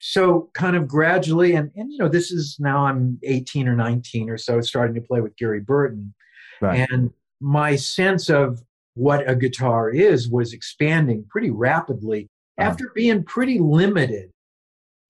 So 0.00 0.50
kind 0.54 0.76
of 0.76 0.86
gradually, 0.86 1.54
and 1.54 1.70
and 1.74 1.90
you 1.90 1.98
know 1.98 2.08
this 2.08 2.30
is 2.30 2.56
now 2.60 2.86
I'm 2.86 3.18
18 3.24 3.66
or 3.66 3.74
19 3.74 4.30
or 4.30 4.38
so, 4.38 4.60
starting 4.60 4.94
to 4.94 5.00
play 5.00 5.20
with 5.20 5.36
Gary 5.36 5.60
Burton, 5.60 6.14
Right. 6.60 6.86
and 6.90 7.10
my 7.40 7.76
sense 7.76 8.28
of 8.28 8.62
what 8.94 9.28
a 9.30 9.36
guitar 9.36 9.90
is 9.90 10.28
was 10.28 10.52
expanding 10.52 11.24
pretty 11.28 11.50
rapidly 11.50 12.28
Wow. 12.56 12.64
after 12.66 12.90
being 12.94 13.22
pretty 13.22 13.60
limited. 13.60 14.30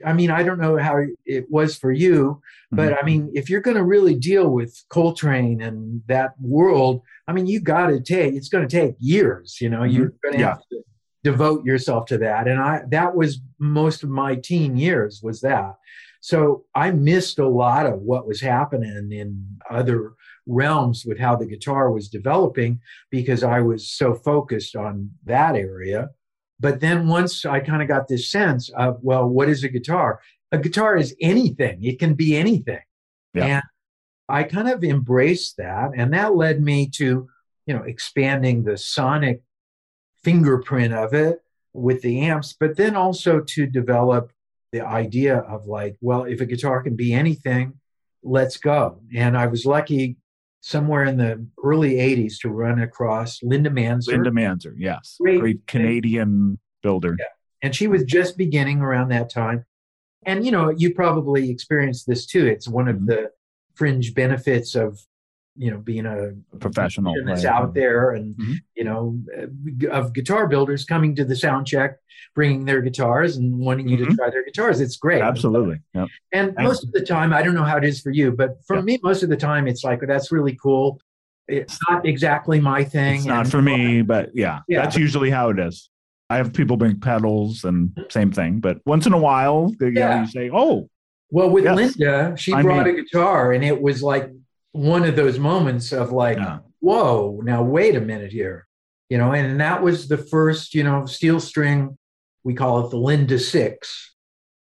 I 0.04 0.12
mean, 0.12 0.30
I 0.30 0.42
don't 0.42 0.60
know 0.60 0.76
how 0.76 1.02
it 1.24 1.46
was 1.50 1.76
for 1.76 1.90
you, 1.90 2.42
but 2.70 2.92
Mm-hmm. 2.92 2.98
I 3.02 3.06
mean, 3.06 3.30
if 3.34 3.48
you're 3.48 3.62
going 3.62 3.78
to 3.78 3.82
really 3.84 4.14
deal 4.14 4.48
with 4.50 4.84
Coltrane 4.90 5.62
and 5.62 6.02
that 6.08 6.34
world, 6.40 7.00
I 7.26 7.32
mean, 7.32 7.46
you 7.46 7.60
got 7.60 7.86
to 7.86 8.00
take, 8.00 8.34
it's 8.34 8.50
going 8.50 8.68
to 8.68 8.76
take 8.80 8.94
years, 8.98 9.58
you 9.60 9.70
know, 9.70 9.84
you're 9.84 10.12
going 10.22 10.34
to 10.34 10.38
Mm-hmm. 10.38 10.40
Yeah. 10.40 10.48
have 10.48 10.68
to 10.70 10.82
devote 11.24 11.64
yourself 11.64 12.04
to 12.06 12.18
that. 12.18 12.46
And 12.46 12.60
I, 12.60 12.82
that 12.90 13.16
was 13.16 13.40
most 13.58 14.02
of 14.02 14.10
my 14.10 14.34
teen 14.36 14.76
years 14.76 15.20
was 15.22 15.40
that. 15.40 15.76
So 16.20 16.64
I 16.74 16.90
missed 16.90 17.38
a 17.38 17.48
lot 17.48 17.86
of 17.86 18.00
what 18.00 18.26
was 18.26 18.40
happening 18.40 19.10
in 19.12 19.58
other 19.70 20.12
realms 20.48 21.04
with 21.04 21.18
how 21.18 21.36
the 21.36 21.46
guitar 21.46 21.92
was 21.92 22.08
developing 22.08 22.80
because 23.10 23.44
I 23.44 23.60
was 23.60 23.88
so 23.88 24.14
focused 24.14 24.74
on 24.74 25.10
that 25.24 25.54
area. 25.54 26.10
But 26.58 26.80
then 26.80 27.06
once 27.06 27.44
I 27.44 27.60
kind 27.60 27.82
of 27.82 27.88
got 27.88 28.08
this 28.08 28.30
sense 28.30 28.68
of, 28.70 28.98
well, 29.02 29.28
what 29.28 29.48
is 29.48 29.62
a 29.62 29.68
guitar? 29.68 30.20
A 30.50 30.58
guitar 30.58 30.96
is 30.96 31.14
anything, 31.20 31.84
it 31.84 32.00
can 32.00 32.14
be 32.14 32.36
anything. 32.36 32.80
Yeah. 33.34 33.44
And 33.44 33.62
I 34.28 34.42
kind 34.42 34.68
of 34.68 34.82
embraced 34.82 35.58
that. 35.58 35.90
And 35.94 36.12
that 36.14 36.34
led 36.34 36.60
me 36.62 36.88
to, 36.96 37.28
you 37.66 37.74
know, 37.74 37.82
expanding 37.82 38.64
the 38.64 38.76
sonic 38.76 39.42
fingerprint 40.24 40.94
of 40.94 41.14
it 41.14 41.40
with 41.72 42.02
the 42.02 42.22
amps, 42.22 42.54
but 42.58 42.76
then 42.76 42.96
also 42.96 43.40
to 43.40 43.66
develop 43.66 44.32
the 44.72 44.80
idea 44.80 45.38
of 45.38 45.66
like, 45.66 45.96
well, 46.00 46.24
if 46.24 46.40
a 46.40 46.46
guitar 46.46 46.82
can 46.82 46.96
be 46.96 47.12
anything, 47.14 47.74
let's 48.22 48.56
go. 48.56 49.00
And 49.14 49.36
I 49.36 49.46
was 49.46 49.64
lucky 49.64 50.16
somewhere 50.60 51.04
in 51.04 51.16
the 51.16 51.46
early 51.62 51.94
80s 51.94 52.38
to 52.40 52.48
run 52.48 52.80
across 52.80 53.42
Linda 53.42 53.70
Manzer. 53.70 54.08
Linda 54.08 54.30
Manzer, 54.30 54.74
yes. 54.76 55.16
Great, 55.20 55.40
Great 55.40 55.66
Canadian 55.66 56.58
builder. 56.82 57.16
Yeah. 57.18 57.26
And 57.62 57.74
she 57.74 57.88
was 57.88 58.04
just 58.04 58.36
beginning 58.36 58.80
around 58.80 59.08
that 59.08 59.30
time. 59.30 59.64
And, 60.24 60.44
you 60.44 60.52
know, 60.52 60.70
you 60.70 60.94
probably 60.94 61.50
experienced 61.50 62.06
this 62.06 62.26
too. 62.26 62.46
It's 62.46 62.68
one 62.68 62.88
of 62.88 62.96
mm-hmm. 62.96 63.06
the 63.06 63.30
fringe 63.74 64.14
benefits 64.14 64.74
of 64.74 64.98
you 65.58 65.70
know 65.70 65.78
being 65.78 66.06
a, 66.06 66.32
professional 66.58 67.14
that's 67.26 67.44
out 67.44 67.74
there 67.74 68.12
and 68.12 68.36
mm-hmm. 68.36 68.54
you 68.76 68.84
know 68.84 69.18
uh, 69.36 69.88
of 69.90 70.12
guitar 70.12 70.46
builders 70.46 70.84
coming 70.84 71.14
to 71.14 71.24
the 71.24 71.36
sound 71.36 71.66
check 71.66 71.96
bringing 72.34 72.64
their 72.64 72.80
guitars 72.80 73.36
and 73.36 73.58
wanting 73.58 73.88
you 73.88 73.96
mm-hmm. 73.96 74.10
to 74.10 74.16
try 74.16 74.30
their 74.30 74.44
guitars 74.44 74.80
it's 74.80 74.96
great 74.96 75.20
absolutely 75.20 75.78
yep. 75.94 76.08
and 76.32 76.54
most 76.58 76.84
of 76.84 76.92
the 76.92 77.04
time 77.04 77.32
i 77.32 77.42
don't 77.42 77.54
know 77.54 77.64
how 77.64 77.76
it 77.76 77.84
is 77.84 78.00
for 78.00 78.10
you 78.10 78.30
but 78.30 78.56
for 78.66 78.76
yep. 78.76 78.84
me 78.84 78.98
most 79.02 79.22
of 79.22 79.28
the 79.28 79.36
time 79.36 79.66
it's 79.66 79.84
like 79.84 80.00
that's 80.06 80.30
really 80.30 80.56
cool 80.62 81.00
it's 81.48 81.78
not 81.88 82.06
exactly 82.06 82.60
my 82.60 82.84
thing 82.84 83.16
it's 83.16 83.24
not 83.24 83.46
for 83.46 83.60
me 83.60 84.00
but 84.00 84.30
yeah, 84.34 84.60
yeah 84.68 84.82
that's 84.82 84.96
usually 84.96 85.30
how 85.30 85.50
it 85.50 85.58
is 85.58 85.90
i 86.30 86.36
have 86.36 86.52
people 86.52 86.76
bring 86.76 86.98
pedals 87.00 87.64
and 87.64 87.98
same 88.10 88.30
thing 88.30 88.60
but 88.60 88.78
once 88.86 89.06
in 89.06 89.12
a 89.12 89.18
while 89.18 89.72
they, 89.80 89.88
yeah. 89.88 89.90
you, 89.90 90.14
know, 90.14 90.20
you 90.20 90.26
say 90.26 90.50
oh 90.52 90.88
well, 91.30 91.50
with 91.50 91.64
yes. 91.64 91.76
Linda, 91.76 92.34
she 92.38 92.52
I 92.54 92.62
brought 92.62 92.86
mean, 92.86 92.98
a 92.98 93.02
guitar, 93.02 93.52
and 93.52 93.62
it 93.62 93.80
was 93.80 94.02
like 94.02 94.30
one 94.78 95.04
of 95.04 95.16
those 95.16 95.40
moments 95.40 95.92
of 95.92 96.12
like, 96.12 96.38
yeah. 96.38 96.60
whoa, 96.78 97.40
now 97.42 97.62
wait 97.62 97.96
a 97.96 98.00
minute 98.00 98.30
here, 98.30 98.66
you 99.08 99.18
know, 99.18 99.32
and 99.32 99.60
that 99.60 99.82
was 99.82 100.06
the 100.06 100.16
first, 100.16 100.72
you 100.72 100.84
know, 100.84 101.04
steel 101.04 101.40
string. 101.40 101.98
We 102.44 102.54
call 102.54 102.86
it 102.86 102.90
the 102.90 102.96
Linda 102.96 103.40
Six. 103.40 104.14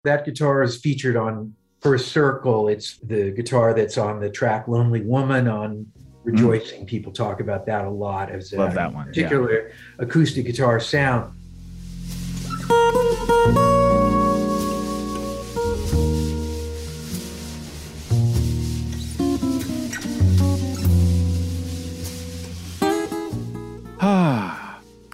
That 0.03 0.23
guitar 0.23 0.61
is 0.61 0.77
featured 0.77 1.17
on 1.17 1.55
First 1.81 2.09
Circle. 2.09 2.67
It's 2.67 2.97
the 2.99 3.31
guitar 3.31 3.73
that's 3.73 3.97
on 3.97 4.19
the 4.19 4.29
track 4.29 4.67
Lonely 4.67 5.01
Woman 5.01 5.47
on 5.47 5.87
Rejoicing. 6.23 6.83
Mm. 6.83 6.87
People 6.87 7.11
talk 7.11 7.41
about 7.41 7.65
that 7.65 7.83
a 7.83 7.89
lot 7.89 8.29
as 8.29 8.53
Love 8.53 8.73
a 8.73 8.75
that 8.75 8.93
one. 8.93 9.07
particular 9.07 9.67
yeah. 9.67 9.73
acoustic 9.97 10.45
guitar 10.45 10.79
sound. 10.79 11.33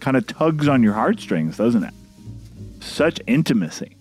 Kind 0.10 0.18
of 0.18 0.26
tugs 0.26 0.68
on 0.68 0.82
your 0.82 0.94
heartstrings, 0.94 1.58
doesn't 1.58 1.84
it? 1.84 1.94
Such 2.80 3.22
intimacy. 3.28 3.96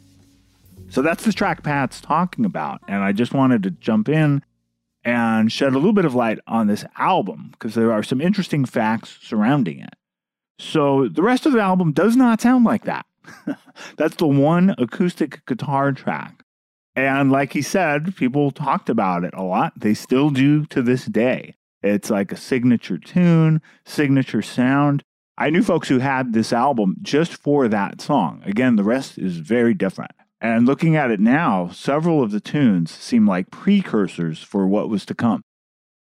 So 0.89 1.03
that's 1.03 1.23
the 1.23 1.35
track 1.35 1.63
Pat's 1.63 2.01
talking 2.01 2.47
about. 2.47 2.81
And 2.89 3.05
I 3.05 3.13
just 3.13 3.35
wanted 3.35 3.63
to 3.65 3.73
jump 3.73 4.09
in 4.09 4.43
and 5.05 5.53
shed 5.53 5.75
a 5.75 5.77
little 5.77 5.93
bit 5.93 6.07
of 6.07 6.15
light 6.15 6.39
on 6.47 6.67
this 6.67 6.87
album 6.97 7.51
because 7.51 7.75
there 7.75 7.93
are 7.93 8.03
some 8.03 8.23
interesting 8.23 8.65
facts 8.65 9.19
surrounding 9.21 9.81
it. 9.81 9.93
So 10.59 11.09
the 11.09 11.23
rest 11.23 11.45
of 11.45 11.53
the 11.53 11.61
album 11.61 11.93
does 11.93 12.17
not 12.17 12.41
sound 12.41 12.65
like 12.65 12.85
that. 12.85 13.05
that's 13.99 14.17
the 14.17 14.27
one 14.27 14.75
acoustic 14.79 15.45
guitar 15.45 15.93
track. 15.93 16.43
And 16.97 17.31
like 17.31 17.53
he 17.53 17.61
said, 17.61 18.17
people 18.17 18.51
talked 18.51 18.89
about 18.89 19.25
it 19.25 19.35
a 19.35 19.43
lot. 19.43 19.75
They 19.79 19.93
still 19.93 20.31
do 20.31 20.65
to 20.67 20.81
this 20.81 21.05
day. 21.05 21.57
It's 21.83 22.09
like 22.09 22.33
a 22.33 22.37
signature 22.39 22.97
tune, 22.97 23.61
signature 23.85 24.41
sound. 24.41 25.05
I 25.41 25.51
knew 25.51 25.63
folks 25.63 25.89
who 25.89 26.01
had 26.01 26.33
this 26.33 26.53
album 26.53 26.97
just 27.01 27.37
for 27.37 27.69
that 27.69 28.01
song. 28.01 28.43
Again, 28.45 28.75
the 28.75 28.83
rest 28.83 29.19
is 29.19 29.37
very 29.37 29.73
different. 29.73 30.11
And 30.41 30.67
looking 30.67 30.97
at 30.97 31.13
it 31.13 31.21
now, 31.21 31.69
several 31.69 32.25
of 32.25 32.33
the 32.33 32.41
tunes 32.41 32.91
seem 32.91 33.25
like 33.25 33.53
precursors 33.53 34.43
for 34.43 34.67
what 34.67 34.89
was 34.89 35.07
to 35.07 35.15
come. 35.15 35.43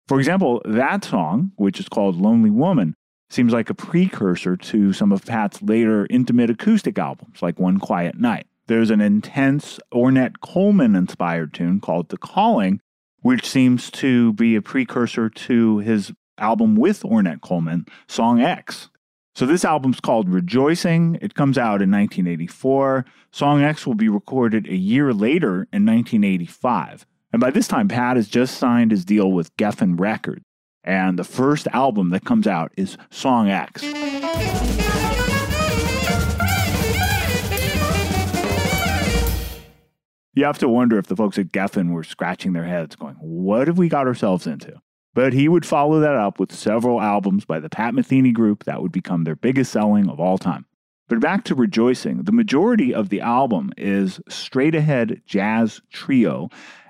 For 0.08 0.20
example, 0.20 0.62
that 0.64 1.04
song, 1.04 1.52
which 1.58 1.82
is 1.82 1.90
called 1.90 2.16
Lonely 2.16 2.50
Woman, 2.50 2.96
seems 3.30 3.52
like 3.52 3.70
a 3.70 3.74
precursor 3.74 4.56
to 4.56 4.94
some 4.94 5.12
of 5.12 5.26
Pat's 5.26 5.62
later 5.62 6.08
intimate 6.10 6.50
acoustic 6.50 6.98
albums, 6.98 7.42
like 7.42 7.60
One 7.60 7.78
Quiet 7.78 8.18
Night. 8.18 8.48
There's 8.68 8.90
an 8.90 9.02
intense 9.02 9.82
Ornette 9.94 10.40
Coleman 10.40 10.96
inspired 10.96 11.54
tune 11.54 11.82
called 11.82 12.08
The 12.08 12.18
Calling, 12.18 12.80
which 13.22 13.46
seems 13.46 13.92
to 13.92 14.32
be 14.32 14.56
a 14.56 14.62
precursor 14.62 15.30
to 15.30 15.80
his 15.80 16.14
album 16.38 16.76
with 16.76 17.02
Ornette 17.02 17.42
Coleman, 17.42 17.86
Song 18.08 18.40
X. 18.40 18.90
So 19.36 19.46
this 19.46 19.66
album's 19.66 20.00
called 20.00 20.30
Rejoicing. 20.30 21.18
It 21.22 21.36
comes 21.36 21.58
out 21.58 21.82
in 21.82 21.92
1984. 21.92 23.06
Song 23.32 23.62
X 23.62 23.86
will 23.86 23.94
be 23.94 24.08
recorded 24.08 24.66
a 24.66 24.76
year 24.78 25.14
later 25.14 25.68
in 25.74 25.86
1985. 25.86 27.06
And 27.34 27.42
by 27.42 27.52
this 27.52 27.68
time, 27.68 27.90
Pat 27.90 28.16
has 28.16 28.30
just 28.30 28.58
signed 28.58 28.92
his 28.92 29.04
deal 29.04 29.30
with 29.30 29.54
Geffen 29.58 30.00
Records. 30.00 30.46
And 30.86 31.20
the 31.20 31.26
first 31.26 31.68
album 31.74 32.12
that 32.12 32.24
comes 32.24 32.48
out 32.48 32.72
is 32.78 32.98
Song 33.10 33.50
X. 33.50 33.84
You 40.34 40.46
have 40.46 40.60
to 40.60 40.70
wonder 40.70 40.98
if 40.98 41.08
the 41.08 41.16
folks 41.18 41.38
at 41.38 41.48
Geffen 41.48 41.92
were 41.92 42.06
scratching 42.06 42.54
their 42.54 42.64
heads, 42.64 42.96
going, 42.96 43.16
What 43.20 43.68
have 43.68 43.78
we 43.78 43.90
got 43.90 44.08
ourselves 44.08 44.48
into? 44.48 44.80
But 45.16 45.34
he 45.34 45.48
would 45.48 45.66
follow 45.66 46.02
that 46.02 46.14
up 46.14 46.40
with 46.40 46.54
several 46.54 47.02
albums 47.02 47.46
by 47.46 47.60
the 47.60 47.70
Pat 47.70 47.96
Metheny 47.96 48.34
Group 48.34 48.66
that 48.66 48.82
would 48.82 48.92
become 48.92 49.24
their 49.24 49.38
biggest 49.38 49.72
selling 49.72 50.10
of 50.10 50.20
all 50.20 50.38
time. 50.38 50.66
But 51.08 51.22
back 51.22 51.46
to 51.46 51.56
Rejoicing, 51.56 52.24
the 52.24 52.32
majority 52.32 52.94
of 52.94 53.10
the 53.10 53.22
album 53.22 53.72
is 53.78 54.20
straight 54.28 54.76
ahead 54.76 55.22
jazz 55.26 55.82
trio. 55.92 56.50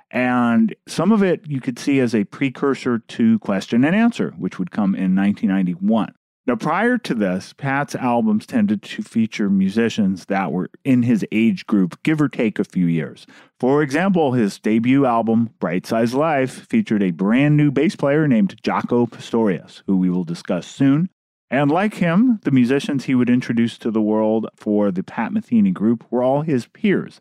And 0.09 0.75
some 0.87 1.11
of 1.11 1.21
it 1.21 1.45
you 1.47 1.61
could 1.61 1.77
see 1.77 1.99
as 1.99 2.15
a 2.15 2.23
precursor 2.23 2.99
to 2.99 3.39
Question 3.39 3.85
and 3.85 3.95
Answer, 3.95 4.31
which 4.37 4.57
would 4.57 4.71
come 4.71 4.95
in 4.95 5.15
1991. 5.15 6.13
Now, 6.47 6.55
prior 6.55 6.99
to 6.99 7.15
this, 7.15 7.53
Pat's 7.53 7.95
albums 7.95 8.45
tended 8.45 8.83
to 8.83 9.01
feature 9.01 9.49
musicians 9.49 10.25
that 10.25 10.51
were 10.51 10.69
in 10.83 11.01
his 11.01 11.25
age 11.31 11.65
group, 11.65 12.01
give 12.03 12.21
or 12.21 12.29
take 12.29 12.59
a 12.59 12.63
few 12.63 12.85
years. 12.85 13.25
For 13.59 13.81
example, 13.81 14.33
his 14.33 14.59
debut 14.59 15.07
album, 15.07 15.49
Bright 15.59 15.87
Size 15.87 16.13
Life, 16.13 16.67
featured 16.67 17.01
a 17.01 17.09
brand 17.09 17.57
new 17.57 17.71
bass 17.71 17.95
player 17.95 18.27
named 18.27 18.61
Jaco 18.61 19.09
Pastorius, 19.09 19.81
who 19.87 19.97
we 19.97 20.07
will 20.07 20.23
discuss 20.23 20.67
soon. 20.67 21.09
And 21.49 21.71
like 21.71 21.95
him, 21.95 22.39
the 22.43 22.51
musicians 22.51 23.05
he 23.05 23.15
would 23.15 23.29
introduce 23.29 23.79
to 23.79 23.89
the 23.89 24.01
world 24.01 24.47
for 24.55 24.91
the 24.91 25.03
Pat 25.03 25.31
Metheny 25.31 25.73
group 25.73 26.05
were 26.11 26.21
all 26.21 26.41
his 26.41 26.67
peers. 26.67 27.19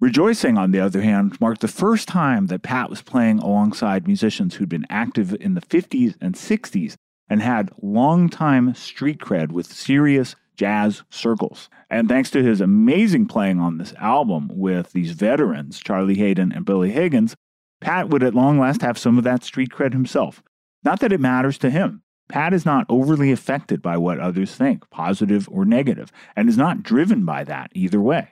Rejoicing, 0.00 0.56
on 0.56 0.70
the 0.70 0.80
other 0.80 1.02
hand, 1.02 1.38
marked 1.38 1.60
the 1.60 1.68
first 1.68 2.08
time 2.08 2.46
that 2.46 2.62
Pat 2.62 2.88
was 2.88 3.02
playing 3.02 3.40
alongside 3.40 4.06
musicians 4.06 4.54
who'd 4.54 4.68
been 4.70 4.86
active 4.88 5.34
in 5.38 5.54
the 5.54 5.60
50s 5.60 6.14
and 6.20 6.34
60s 6.34 6.96
and 7.28 7.42
had 7.42 7.70
long-time 7.80 8.74
street 8.74 9.18
cred 9.18 9.52
with 9.52 9.66
serious 9.66 10.36
jazz 10.56 11.02
circles. 11.10 11.68
And 11.90 12.08
thanks 12.08 12.30
to 12.30 12.42
his 12.42 12.60
amazing 12.60 13.26
playing 13.26 13.60
on 13.60 13.78
this 13.78 13.94
album 13.94 14.48
with 14.52 14.92
these 14.92 15.12
veterans, 15.12 15.80
Charlie 15.80 16.14
Haden 16.14 16.52
and 16.52 16.64
Billy 16.64 16.90
Higgins, 16.90 17.34
Pat 17.80 18.08
would 18.08 18.22
at 18.22 18.34
long 18.34 18.58
last 18.58 18.82
have 18.82 18.98
some 18.98 19.18
of 19.18 19.24
that 19.24 19.44
street 19.44 19.70
cred 19.70 19.92
himself. 19.92 20.42
Not 20.84 21.00
that 21.00 21.12
it 21.12 21.20
matters 21.20 21.58
to 21.58 21.70
him. 21.70 22.02
Pat 22.28 22.54
is 22.54 22.64
not 22.64 22.86
overly 22.88 23.32
affected 23.32 23.82
by 23.82 23.96
what 23.96 24.18
others 24.18 24.54
think, 24.54 24.88
positive 24.90 25.48
or 25.50 25.64
negative, 25.64 26.10
and 26.34 26.48
is 26.48 26.56
not 26.56 26.82
driven 26.82 27.24
by 27.24 27.44
that 27.44 27.70
either 27.74 28.00
way. 28.00 28.28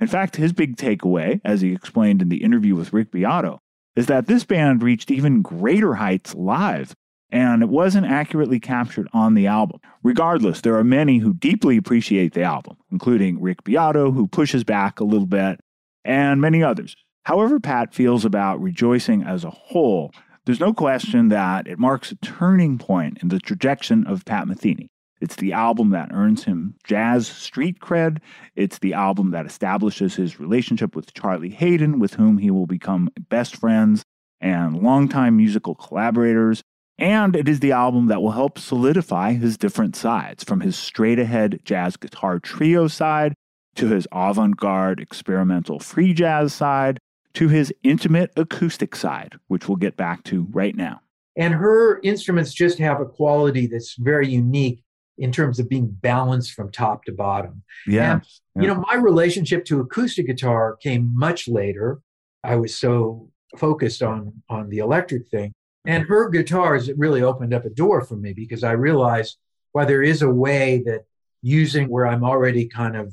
In 0.00 0.08
fact, 0.08 0.36
his 0.36 0.52
big 0.52 0.76
takeaway, 0.76 1.40
as 1.44 1.60
he 1.60 1.72
explained 1.72 2.20
in 2.20 2.28
the 2.28 2.42
interview 2.42 2.74
with 2.74 2.92
Rick 2.92 3.12
Beato, 3.12 3.60
is 3.94 4.06
that 4.06 4.26
this 4.26 4.44
band 4.44 4.82
reached 4.82 5.10
even 5.10 5.42
greater 5.42 5.94
heights 5.94 6.34
live 6.34 6.94
and 7.30 7.62
it 7.62 7.68
wasn't 7.68 8.06
accurately 8.06 8.60
captured 8.60 9.08
on 9.12 9.34
the 9.34 9.46
album. 9.46 9.80
Regardless, 10.02 10.60
there 10.60 10.76
are 10.76 10.84
many 10.84 11.18
who 11.18 11.34
deeply 11.34 11.76
appreciate 11.76 12.34
the 12.34 12.42
album, 12.42 12.76
including 12.90 13.40
Rick 13.40 13.64
Beato, 13.64 14.12
who 14.12 14.26
pushes 14.26 14.64
back 14.64 15.00
a 15.00 15.04
little 15.04 15.26
bit, 15.26 15.60
and 16.04 16.40
many 16.40 16.62
others. 16.62 16.94
However, 17.24 17.58
Pat 17.58 17.92
feels 17.92 18.24
about 18.24 18.62
Rejoicing 18.62 19.22
as 19.24 19.42
a 19.42 19.50
whole, 19.50 20.12
there's 20.46 20.60
no 20.60 20.72
question 20.72 21.28
that 21.30 21.66
it 21.66 21.76
marks 21.76 22.12
a 22.12 22.16
turning 22.16 22.78
point 22.78 23.18
in 23.20 23.28
the 23.28 23.40
trajectory 23.40 24.04
of 24.06 24.24
Pat 24.24 24.46
Metheny. 24.46 24.86
It's 25.20 25.34
the 25.34 25.52
album 25.52 25.90
that 25.90 26.10
earns 26.12 26.44
him 26.44 26.76
jazz 26.84 27.26
street 27.26 27.80
cred. 27.80 28.18
It's 28.54 28.78
the 28.78 28.94
album 28.94 29.32
that 29.32 29.46
establishes 29.46 30.14
his 30.14 30.38
relationship 30.38 30.94
with 30.94 31.12
Charlie 31.14 31.50
Haden, 31.50 31.98
with 31.98 32.14
whom 32.14 32.38
he 32.38 32.52
will 32.52 32.68
become 32.68 33.10
best 33.28 33.56
friends 33.56 34.04
and 34.40 34.80
longtime 34.80 35.36
musical 35.36 35.74
collaborators. 35.74 36.62
And 36.98 37.36
it 37.36 37.48
is 37.48 37.60
the 37.60 37.72
album 37.72 38.06
that 38.06 38.22
will 38.22 38.30
help 38.30 38.58
solidify 38.58 39.34
his 39.34 39.58
different 39.58 39.96
sides 39.96 40.44
from 40.44 40.60
his 40.60 40.76
straight 40.76 41.18
ahead 41.18 41.60
jazz 41.64 41.96
guitar 41.96 42.38
trio 42.38 42.88
side 42.88 43.34
to 43.74 43.88
his 43.88 44.08
avant 44.12 44.56
garde 44.56 45.00
experimental 45.00 45.78
free 45.78 46.14
jazz 46.14 46.54
side 46.54 46.98
to 47.34 47.48
his 47.48 47.72
intimate 47.82 48.32
acoustic 48.36 48.96
side, 48.96 49.34
which 49.48 49.68
we'll 49.68 49.76
get 49.76 49.96
back 49.96 50.24
to 50.24 50.46
right 50.50 50.74
now. 50.74 51.02
And 51.36 51.52
her 51.52 52.00
instruments 52.02 52.54
just 52.54 52.78
have 52.78 52.98
a 53.00 53.04
quality 53.04 53.66
that's 53.66 53.94
very 53.98 54.26
unique 54.26 54.82
in 55.18 55.32
terms 55.32 55.58
of 55.58 55.68
being 55.68 55.86
balanced 55.86 56.52
from 56.52 56.72
top 56.72 57.04
to 57.04 57.12
bottom. 57.12 57.62
Yeah. 57.86 58.20
Yeah. 58.54 58.62
You 58.62 58.68
know, 58.68 58.84
my 58.88 58.94
relationship 58.94 59.66
to 59.66 59.80
acoustic 59.80 60.26
guitar 60.26 60.76
came 60.76 61.12
much 61.14 61.46
later. 61.46 62.00
I 62.42 62.56
was 62.56 62.74
so 62.74 63.30
focused 63.58 64.02
on 64.02 64.42
on 64.48 64.70
the 64.70 64.78
electric 64.78 65.28
thing 65.28 65.52
And 65.86 66.04
her 66.04 66.28
guitars, 66.28 66.88
it 66.88 66.98
really 66.98 67.22
opened 67.22 67.54
up 67.54 67.64
a 67.64 67.70
door 67.70 68.00
for 68.02 68.16
me 68.16 68.32
because 68.32 68.64
I 68.64 68.72
realized, 68.72 69.36
well, 69.72 69.86
there 69.86 70.02
is 70.02 70.22
a 70.22 70.30
way 70.30 70.82
that 70.86 71.04
using 71.42 71.88
where 71.88 72.06
I'm 72.06 72.24
already 72.24 72.66
kind 72.66 72.96
of 72.96 73.12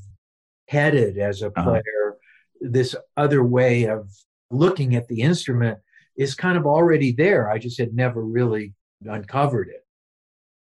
headed 0.68 1.18
as 1.18 1.42
a 1.42 1.48
Uh-huh. 1.48 1.64
player, 1.64 2.18
this 2.62 2.96
other 3.18 3.44
way 3.44 3.84
of 3.86 4.10
looking 4.50 4.96
at 4.96 5.08
the 5.08 5.22
instrument 5.22 5.80
is 6.16 6.36
kind 6.36 6.58
of 6.58 6.66
already 6.66 7.12
there. 7.12 7.50
I 7.50 7.58
just 7.58 7.78
had 7.80 7.94
never 7.94 8.24
really 8.24 8.74
uncovered 9.06 9.68
it. 9.70 9.86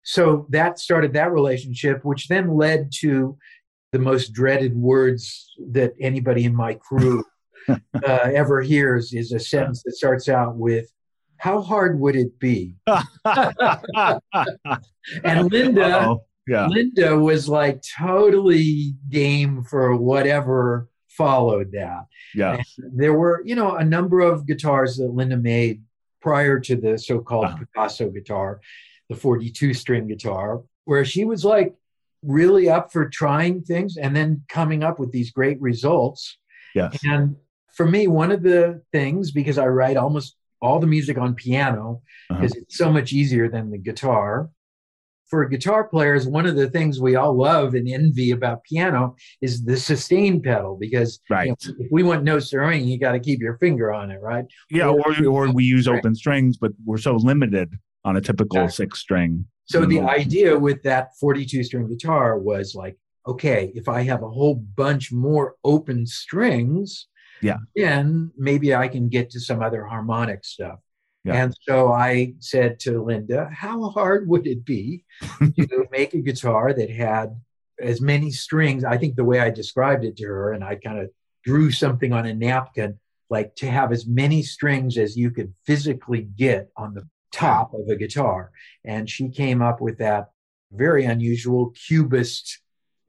So 0.02 0.46
that 0.50 0.78
started 0.78 1.12
that 1.12 1.32
relationship, 1.32 2.04
which 2.04 2.28
then 2.28 2.56
led 2.56 2.90
to 3.00 3.36
the 3.92 3.98
most 3.98 4.32
dreaded 4.32 4.74
words 4.76 5.52
that 5.72 5.92
anybody 6.00 6.44
in 6.44 6.54
my 6.54 6.74
crew 6.74 7.22
uh, 7.68 7.78
ever 8.02 8.62
hears 8.62 9.12
is 9.12 9.32
a 9.32 9.38
sentence 9.38 9.82
that 9.82 9.92
starts 9.92 10.28
out 10.28 10.56
with, 10.56 10.90
How 11.40 11.62
hard 11.62 11.98
would 11.98 12.16
it 12.16 12.38
be? 12.38 12.76
And 15.24 15.50
Linda, 15.50 15.86
Uh-oh. 16.00 16.24
Yeah. 16.46 16.66
Linda 16.66 17.18
was 17.18 17.48
like 17.48 17.82
totally 17.98 18.94
game 19.08 19.64
for 19.64 19.96
whatever 19.96 20.88
followed 21.08 21.72
that. 21.72 22.04
Yeah. 22.34 22.62
There 22.78 23.14
were, 23.14 23.42
you 23.44 23.54
know, 23.54 23.76
a 23.76 23.84
number 23.84 24.20
of 24.20 24.46
guitars 24.46 24.96
that 24.98 25.08
Linda 25.08 25.36
made 25.36 25.82
prior 26.20 26.60
to 26.60 26.76
the 26.76 26.98
so-called 26.98 27.46
Uh-huh. 27.46 27.56
Picasso 27.58 28.10
guitar, 28.10 28.60
the 29.08 29.16
42 29.16 29.74
string 29.74 30.06
guitar, 30.06 30.62
where 30.84 31.04
she 31.04 31.24
was 31.24 31.44
like 31.44 31.74
really 32.22 32.68
up 32.68 32.92
for 32.92 33.08
trying 33.08 33.62
things 33.62 33.96
and 33.96 34.14
then 34.14 34.42
coming 34.48 34.82
up 34.82 34.98
with 34.98 35.12
these 35.12 35.30
great 35.30 35.60
results. 35.60 36.38
Yes. 36.74 36.98
And 37.04 37.36
for 37.74 37.86
me, 37.86 38.06
one 38.06 38.30
of 38.32 38.42
the 38.42 38.82
things, 38.92 39.30
because 39.30 39.56
I 39.58 39.66
write 39.66 39.96
almost 39.96 40.36
all 40.60 40.78
the 40.78 40.86
music 40.86 41.18
on 41.18 41.34
piano, 41.34 42.02
Uh-huh. 42.30 42.40
because 42.40 42.54
it's 42.56 42.76
so 42.76 42.92
much 42.92 43.12
easier 43.12 43.48
than 43.48 43.70
the 43.70 43.78
guitar. 43.78 44.50
For 45.28 45.46
guitar 45.46 45.84
players, 45.84 46.26
one 46.26 46.44
of 46.44 46.56
the 46.56 46.68
things 46.68 47.00
we 47.00 47.14
all 47.14 47.36
love 47.36 47.74
and 47.74 47.88
envy 47.88 48.32
about 48.32 48.64
piano 48.64 49.14
is 49.40 49.64
the 49.64 49.76
sustain 49.76 50.42
pedal, 50.42 50.76
because 50.78 51.20
you 51.30 51.36
know, 51.50 51.56
if 51.78 51.86
we 51.92 52.02
want 52.02 52.24
no 52.24 52.40
stirring, 52.40 52.84
you 52.84 52.98
got 52.98 53.12
to 53.12 53.20
keep 53.20 53.40
your 53.40 53.56
finger 53.58 53.92
on 53.92 54.10
it, 54.10 54.20
right? 54.20 54.44
Yeah. 54.70 54.88
Or, 54.88 55.14
or 55.28 55.52
we 55.52 55.62
use 55.64 55.86
Right. 55.86 55.98
open 55.98 56.16
strings, 56.16 56.56
but 56.56 56.72
we're 56.84 56.98
so 56.98 57.14
limited 57.14 57.72
on 58.04 58.16
a 58.16 58.20
typical 58.20 58.64
Exactly. 58.64 58.84
six 58.86 58.98
string. 58.98 59.44
So 59.66 59.84
the 59.86 60.00
idea 60.00 60.58
with 60.58 60.82
that 60.82 61.10
42 61.20 61.62
string 61.62 61.86
guitar 61.86 62.36
was 62.36 62.74
like, 62.74 62.98
okay, 63.24 63.70
if 63.76 63.88
I 63.88 64.02
have 64.02 64.24
a 64.24 64.28
whole 64.28 64.56
bunch 64.56 65.12
more 65.12 65.54
open 65.62 66.06
strings, 66.06 67.06
Yeah. 67.42 67.58
then 67.74 68.32
maybe 68.36 68.74
I 68.74 68.88
can 68.88 69.08
get 69.08 69.30
to 69.30 69.40
some 69.40 69.62
other 69.62 69.84
harmonic 69.84 70.44
stuff. 70.44 70.78
Yeah. 71.24 71.44
And 71.44 71.54
so 71.62 71.92
I 71.92 72.34
said 72.38 72.80
to 72.80 73.02
Linda, 73.02 73.50
how 73.52 73.90
hard 73.90 74.28
would 74.28 74.46
it 74.46 74.64
be 74.64 75.04
to 75.40 75.86
make 75.90 76.14
a 76.14 76.20
guitar 76.20 76.72
that 76.72 76.90
had 76.90 77.38
as 77.80 78.00
many 78.00 78.30
strings? 78.30 78.84
I 78.84 78.96
think 78.96 79.16
the 79.16 79.24
way 79.24 79.40
I 79.40 79.50
described 79.50 80.04
it 80.04 80.16
to 80.18 80.26
her, 80.26 80.52
and 80.52 80.64
I 80.64 80.76
kind 80.76 80.98
of 80.98 81.10
drew 81.44 81.70
something 81.70 82.12
on 82.12 82.26
a 82.26 82.34
napkin, 82.34 82.98
like 83.28 83.54
to 83.56 83.70
have 83.70 83.92
as 83.92 84.06
many 84.06 84.42
strings 84.42 84.96
as 84.96 85.16
you 85.16 85.30
could 85.30 85.52
physically 85.66 86.22
get 86.22 86.70
on 86.76 86.94
the 86.94 87.06
top 87.32 87.74
of 87.74 87.88
a 87.88 87.96
guitar. 87.96 88.50
And 88.84 89.08
she 89.08 89.28
came 89.28 89.60
up 89.60 89.80
with 89.80 89.98
that 89.98 90.30
very 90.72 91.04
unusual 91.04 91.74
cubist 91.86 92.60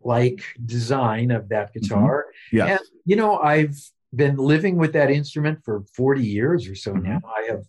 like 0.03 0.43
design 0.63 1.31
of 1.31 1.49
that 1.49 1.69
mm-hmm. 1.69 1.79
guitar. 1.79 2.25
Yes. 2.51 2.79
And, 2.79 2.89
you 3.05 3.15
know, 3.15 3.37
I've 3.37 3.77
been 4.15 4.35
living 4.37 4.77
with 4.77 4.93
that 4.93 5.09
instrument 5.11 5.59
for 5.63 5.83
40 5.95 6.23
years 6.25 6.67
or 6.67 6.75
so 6.75 6.93
Mhm. 6.93 7.03
now. 7.03 7.21
I 7.25 7.47
have, 7.49 7.63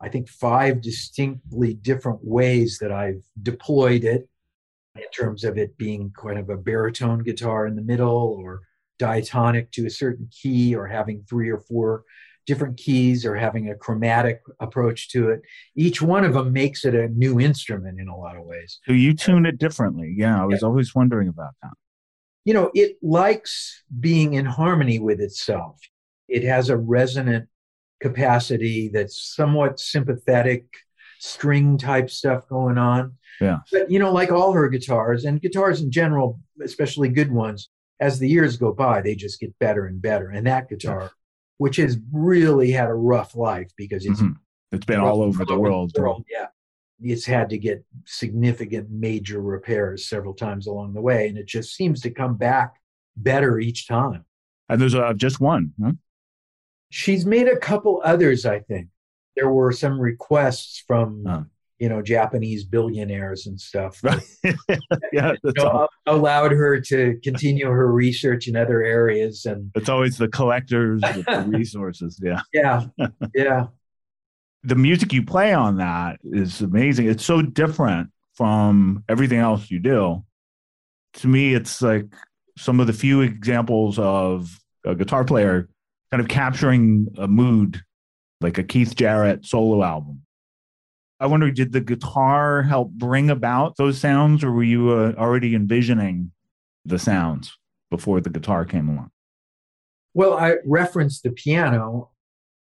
I 0.00 0.08
think, 0.08 0.28
five 0.28 0.80
distinctly 0.80 1.74
different 1.74 2.20
ways 2.24 2.78
that 2.80 2.90
I've 2.92 3.22
deployed 3.42 4.04
it 4.04 4.28
in 4.96 5.08
terms 5.16 5.44
of 5.44 5.56
it 5.58 5.76
being 5.76 6.10
kind 6.20 6.38
of 6.38 6.50
a 6.50 6.56
baritone 6.56 7.22
guitar 7.22 7.66
in 7.66 7.76
the 7.76 7.82
middle 7.82 8.36
or 8.40 8.60
diatonic 8.98 9.70
to 9.72 9.86
a 9.86 9.90
certain 9.90 10.28
key 10.30 10.74
or 10.74 10.86
having 10.86 11.22
three 11.28 11.48
or 11.50 11.58
four 11.58 12.04
different 12.46 12.76
keys 12.76 13.24
or 13.24 13.34
having 13.34 13.70
a 13.70 13.74
chromatic 13.74 14.40
approach 14.60 15.08
to 15.10 15.30
it. 15.30 15.40
Each 15.74 16.02
one 16.02 16.24
of 16.24 16.34
them 16.34 16.52
makes 16.52 16.84
it 16.84 16.94
a 16.94 17.08
new 17.08 17.40
instrument 17.40 17.98
in 17.98 18.06
a 18.08 18.16
lot 18.16 18.36
of 18.36 18.44
ways. 18.44 18.80
So 18.84 18.92
you 18.92 19.14
tune 19.14 19.46
it 19.46 19.58
differently. 19.58 20.14
Yeah. 20.16 20.42
I 20.42 20.44
was 20.44 20.62
always 20.62 20.94
wondering 20.94 21.28
about 21.28 21.54
that. 21.62 21.72
You 22.44 22.54
know, 22.54 22.70
it 22.74 22.96
likes 23.02 23.82
being 24.00 24.34
in 24.34 24.44
harmony 24.44 24.98
with 24.98 25.20
itself. 25.20 25.80
It 26.28 26.44
has 26.44 26.68
a 26.68 26.76
resonant 26.76 27.48
capacity 28.00 28.88
that's 28.88 29.34
somewhat 29.34 29.80
sympathetic, 29.80 30.66
string 31.18 31.78
type 31.78 32.10
stuff 32.10 32.46
going 32.48 32.78
on. 32.78 33.14
Yeah. 33.40 33.58
But, 33.72 33.90
you 33.90 33.98
know, 33.98 34.12
like 34.12 34.30
all 34.30 34.52
her 34.52 34.68
guitars 34.68 35.24
and 35.24 35.40
guitars 35.40 35.80
in 35.80 35.90
general, 35.90 36.40
especially 36.62 37.08
good 37.08 37.32
ones, 37.32 37.70
as 38.00 38.18
the 38.18 38.28
years 38.28 38.56
go 38.56 38.72
by, 38.72 39.00
they 39.00 39.14
just 39.14 39.40
get 39.40 39.58
better 39.58 39.86
and 39.86 40.02
better. 40.02 40.28
And 40.28 40.46
that 40.46 40.68
guitar, 40.68 41.10
which 41.58 41.76
has 41.76 41.96
really 42.12 42.70
had 42.70 42.88
a 42.88 42.94
rough 42.94 43.34
life 43.34 43.70
because 43.76 44.04
it's 44.04 44.20
Mhm. 44.20 44.36
It's 44.72 44.84
been 44.84 45.00
all 45.00 45.22
over 45.22 45.44
the 45.44 45.58
world. 45.58 45.92
Yeah. 46.28 46.48
It's 47.04 47.26
had 47.26 47.50
to 47.50 47.58
get 47.58 47.84
significant 48.06 48.90
major 48.90 49.40
repairs 49.40 50.06
several 50.06 50.34
times 50.34 50.66
along 50.66 50.94
the 50.94 51.00
way. 51.00 51.28
And 51.28 51.36
it 51.38 51.46
just 51.46 51.74
seems 51.74 52.00
to 52.02 52.10
come 52.10 52.36
back 52.36 52.74
better 53.16 53.58
each 53.60 53.86
time. 53.86 54.24
And 54.68 54.80
there's 54.80 54.94
uh, 54.94 55.12
just 55.14 55.40
one. 55.40 55.72
Huh? 55.82 55.92
She's 56.90 57.26
made 57.26 57.48
a 57.48 57.56
couple 57.56 58.00
others, 58.04 58.46
I 58.46 58.60
think. 58.60 58.88
There 59.36 59.50
were 59.50 59.72
some 59.72 59.98
requests 60.00 60.82
from, 60.86 61.24
Oh. 61.26 61.44
you 61.78 61.88
know, 61.88 62.00
Japanese 62.02 62.64
billionaires 62.64 63.46
and 63.46 63.60
stuff 63.60 64.00
that 64.02 64.22
yeah. 65.12 65.32
You 65.42 65.52
know, 65.56 65.68
all, 65.68 65.88
allowed 66.06 66.52
her 66.52 66.80
to 66.80 67.18
continue 67.22 67.66
her 67.68 67.92
research 67.92 68.46
in 68.48 68.54
other 68.56 68.82
areas. 68.82 69.44
And 69.44 69.70
it's 69.74 69.88
always 69.88 70.16
the 70.18 70.28
collectors 70.28 71.02
with 71.02 71.26
the 71.26 71.44
resources. 71.48 72.20
Yeah. 72.22 72.40
yeah, 72.52 72.86
yeah. 73.34 73.66
The 74.64 74.74
music 74.74 75.12
you 75.12 75.22
play 75.22 75.52
on 75.52 75.76
that 75.76 76.18
is 76.24 76.60
amazing. 76.62 77.08
It's 77.08 77.24
so 77.24 77.42
different 77.42 78.10
from 78.34 79.04
everything 79.08 79.38
else 79.38 79.70
you 79.70 79.78
do. 79.78 80.24
To 81.14 81.28
me, 81.28 81.54
it's 81.54 81.80
like 81.82 82.06
some 82.56 82.80
of 82.80 82.86
the 82.86 82.92
few 82.92 83.20
examples 83.20 83.98
of 83.98 84.58
a 84.84 84.94
guitar 84.94 85.24
player 85.24 85.68
kind 86.10 86.20
of 86.20 86.28
capturing 86.28 87.08
a 87.18 87.28
mood, 87.28 87.82
like 88.40 88.58
a 88.58 88.62
Keith 88.62 88.96
Jarrett 88.96 89.44
solo 89.44 89.82
album. 89.82 90.22
I 91.20 91.26
wonder, 91.26 91.50
did 91.50 91.72
the 91.72 91.80
guitar 91.80 92.62
help 92.62 92.90
bring 92.90 93.30
about 93.30 93.76
those 93.76 93.98
sounds, 93.98 94.42
or 94.42 94.50
were 94.50 94.64
you 94.64 94.90
uh, 94.90 95.12
already 95.16 95.54
envisioning 95.54 96.32
the 96.84 96.98
sounds 96.98 97.56
before 97.90 98.20
the 98.20 98.30
guitar 98.30 98.64
came 98.64 98.88
along? 98.88 99.10
Well, 100.12 100.34
I 100.34 100.56
referenced 100.64 101.22
the 101.22 101.30
piano. 101.30 102.10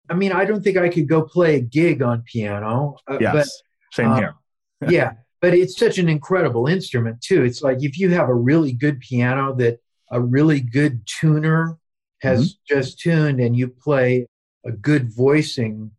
I 0.09 0.13
mean, 0.13 0.31
I 0.31 0.45
don't 0.45 0.63
think 0.63 0.77
I 0.77 0.89
could 0.89 1.07
go 1.07 1.21
play 1.23 1.55
a 1.55 1.61
gig 1.61 2.01
on 2.01 2.21
piano. 2.23 2.97
uh, 3.07 3.17
Yes, 3.19 3.61
same 3.91 4.11
uh, 4.11 4.15
here. 4.17 4.35
Yeah, 4.89 5.13
but 5.41 5.53
it's 5.53 5.77
such 5.77 5.97
an 5.97 6.09
incredible 6.09 6.67
instrument 6.67 7.21
too. 7.21 7.43
It's 7.43 7.61
like 7.61 7.83
if 7.83 7.97
you 7.97 8.09
have 8.11 8.29
a 8.29 8.33
really 8.35 8.73
good 8.73 8.99
piano 8.99 9.55
that 9.55 9.79
a 10.11 10.21
really 10.21 10.59
good 10.59 11.01
tuner 11.07 11.77
has 12.21 12.57
just 12.67 12.99
tuned 12.99 13.39
and 13.39 13.55
you 13.55 13.67
play 13.67 14.27
a 14.65 14.71
good 14.71 15.11
voicing, 15.15 15.91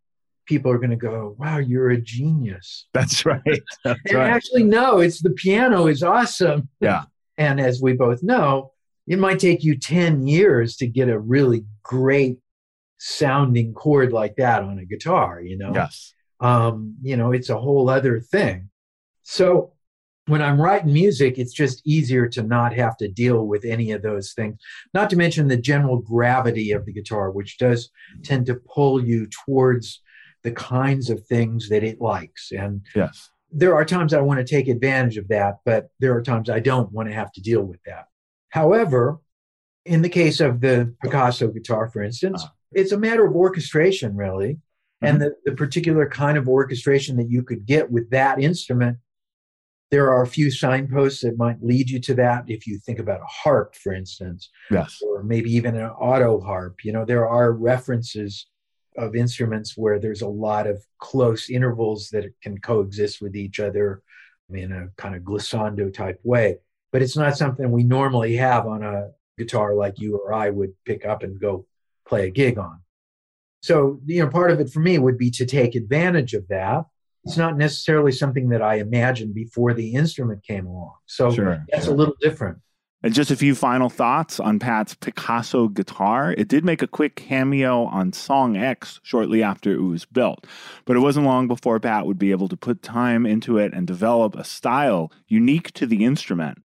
people 0.46 0.70
are 0.70 0.78
going 0.78 0.90
to 0.90 0.96
go, 0.96 1.34
wow, 1.38 1.58
you're 1.58 1.90
a 1.90 2.00
genius. 2.00 2.86
That's 2.92 3.24
right. 3.24 3.40
That's 3.84 4.00
And 4.06 4.14
right. 4.14 4.30
actually, 4.30 4.64
no, 4.64 4.98
it's 4.98 5.20
the 5.22 5.30
piano 5.30 5.86
is 5.86 6.02
awesome. 6.02 6.68
Yeah. 6.80 7.04
And 7.38 7.60
as 7.60 7.80
we 7.82 7.94
both 7.94 8.22
know, 8.22 8.72
it 9.06 9.18
might 9.18 9.38
take 9.38 9.62
you 9.64 9.76
10 9.76 10.26
years 10.26 10.76
to 10.76 10.86
get 10.86 11.08
a 11.08 11.18
really 11.18 11.64
great 11.82 12.38
sounding 12.98 13.74
chord 13.74 14.12
like 14.12 14.36
that 14.36 14.62
on 14.62 14.78
a 14.78 14.84
guitar, 14.84 15.40
you 15.40 15.56
know? 15.58 15.72
Yes. 15.74 16.14
Um, 16.40 16.96
you 17.02 17.16
know, 17.16 17.32
it's 17.32 17.50
a 17.50 17.58
whole 17.58 17.88
other 17.88 18.20
thing. 18.20 18.70
So 19.22 19.72
when 20.26 20.42
I'm 20.42 20.60
writing 20.60 20.92
music, 20.92 21.38
it's 21.38 21.52
just 21.52 21.86
easier 21.86 22.26
to 22.28 22.42
not 22.42 22.74
have 22.74 22.96
to 22.98 23.08
deal 23.08 23.46
with 23.46 23.64
any 23.64 23.92
of 23.92 24.02
those 24.02 24.32
things. 24.32 24.58
Not 24.92 25.08
to 25.10 25.16
mention 25.16 25.48
the 25.48 25.56
general 25.56 25.98
gravity 25.98 26.72
of 26.72 26.84
the 26.84 26.92
guitar, 26.92 27.30
which 27.30 27.58
does 27.58 27.90
tend 28.24 28.46
to 28.46 28.54
pull 28.56 29.02
you 29.04 29.28
towards 29.44 30.02
the 30.42 30.50
kinds 30.52 31.10
of 31.10 31.24
things 31.26 31.68
that 31.68 31.84
it 31.84 32.00
likes. 32.00 32.50
And 32.52 32.82
Yes. 32.94 33.30
there 33.50 33.74
are 33.74 33.84
times 33.84 34.12
I 34.12 34.20
want 34.20 34.38
to 34.38 34.44
take 34.44 34.68
advantage 34.68 35.16
of 35.16 35.28
that, 35.28 35.58
but 35.64 35.90
there 36.00 36.14
are 36.16 36.22
times 36.22 36.50
I 36.50 36.60
don't 36.60 36.90
want 36.92 37.08
to 37.08 37.14
have 37.14 37.32
to 37.32 37.40
deal 37.40 37.62
with 37.62 37.80
that. 37.86 38.06
However, 38.50 39.18
in 39.86 40.02
the 40.02 40.08
case 40.08 40.40
of 40.40 40.60
the 40.60 40.94
Picasso 41.02 41.48
guitar, 41.48 41.88
for 41.88 42.02
instance, 42.02 42.42
Uh-huh. 42.42 42.52
it's 42.72 42.92
a 42.92 42.98
matter 42.98 43.24
of 43.26 43.34
orchestration, 43.34 44.16
really. 44.16 44.58
And 45.02 45.20
the, 45.20 45.34
the 45.44 45.52
particular 45.52 46.08
kind 46.08 46.36
of 46.38 46.48
orchestration 46.48 47.16
that 47.18 47.28
you 47.30 47.42
could 47.42 47.66
get 47.66 47.90
with 47.90 48.10
that 48.10 48.40
instrument, 48.40 48.96
there 49.90 50.10
are 50.10 50.22
a 50.22 50.26
few 50.26 50.50
signposts 50.50 51.20
that 51.22 51.36
might 51.36 51.62
lead 51.62 51.90
you 51.90 52.00
to 52.00 52.14
that. 52.14 52.44
If 52.48 52.66
you 52.66 52.78
think 52.78 52.98
about 52.98 53.20
a 53.20 53.26
harp, 53.26 53.74
for 53.76 53.92
instance, 53.92 54.50
Yes. 54.70 54.98
or 55.06 55.22
maybe 55.22 55.50
even 55.54 55.76
an 55.76 55.90
auto 55.90 56.40
harp, 56.40 56.84
you 56.84 56.92
know, 56.92 57.04
there 57.04 57.28
are 57.28 57.52
references 57.52 58.46
of 58.96 59.14
instruments 59.14 59.76
where 59.76 59.98
there's 60.00 60.22
a 60.22 60.28
lot 60.28 60.66
of 60.66 60.82
close 60.98 61.50
intervals 61.50 62.08
that 62.10 62.24
can 62.42 62.58
coexist 62.58 63.20
with 63.20 63.36
each 63.36 63.60
other 63.60 64.02
in 64.50 64.72
a 64.72 64.88
kind 64.96 65.14
of 65.14 65.22
glissando 65.22 65.92
type 65.92 66.18
way. 66.24 66.56
But 66.90 67.02
it's 67.02 67.16
not 67.16 67.36
something 67.36 67.70
we 67.70 67.84
normally 67.84 68.34
have 68.36 68.66
on 68.66 68.82
a 68.82 69.10
guitar 69.38 69.74
like 69.74 69.98
you 69.98 70.16
or 70.16 70.32
I 70.32 70.50
would 70.50 70.72
pick 70.84 71.04
up 71.04 71.22
and 71.22 71.40
go 71.40 71.66
play 72.06 72.26
a 72.26 72.30
gig 72.30 72.58
on. 72.58 72.80
So, 73.62 74.00
you 74.06 74.22
know, 74.22 74.28
part 74.28 74.50
of 74.50 74.60
it 74.60 74.70
for 74.70 74.80
me 74.80 74.98
would 74.98 75.18
be 75.18 75.30
to 75.32 75.46
take 75.46 75.74
advantage 75.74 76.34
of 76.34 76.46
that. 76.48 76.84
It's 77.24 77.36
not 77.36 77.56
necessarily 77.56 78.12
something 78.12 78.50
that 78.50 78.62
I 78.62 78.76
imagined 78.76 79.34
before 79.34 79.74
the 79.74 79.94
instrument 79.94 80.44
came 80.44 80.66
along. 80.66 80.94
So 81.06 81.32
sure, 81.32 81.64
that's 81.68 81.86
sure. 81.86 81.94
a 81.94 81.96
little 81.96 82.14
different. 82.20 82.58
And 83.02 83.12
just 83.12 83.30
a 83.30 83.36
few 83.36 83.54
final 83.54 83.88
thoughts 83.88 84.40
on 84.40 84.58
Pat's 84.58 84.94
Picasso 84.94 85.68
guitar. 85.68 86.34
It 86.36 86.48
did 86.48 86.64
make 86.64 86.82
a 86.82 86.86
quick 86.86 87.14
cameo 87.14 87.84
on 87.84 88.12
Song 88.12 88.56
X 88.56 89.00
shortly 89.02 89.42
after 89.42 89.72
it 89.72 89.82
was 89.82 90.04
built, 90.04 90.46
but 90.84 90.96
it 90.96 91.00
wasn't 91.00 91.26
long 91.26 91.46
before 91.46 91.78
Pat 91.78 92.06
would 92.06 92.18
be 92.18 92.30
able 92.30 92.48
to 92.48 92.56
put 92.56 92.82
time 92.82 93.26
into 93.26 93.58
it 93.58 93.74
and 93.74 93.86
develop 93.86 94.34
a 94.34 94.44
style 94.44 95.12
unique 95.28 95.72
to 95.74 95.86
the 95.86 96.04
instrument. 96.04 96.58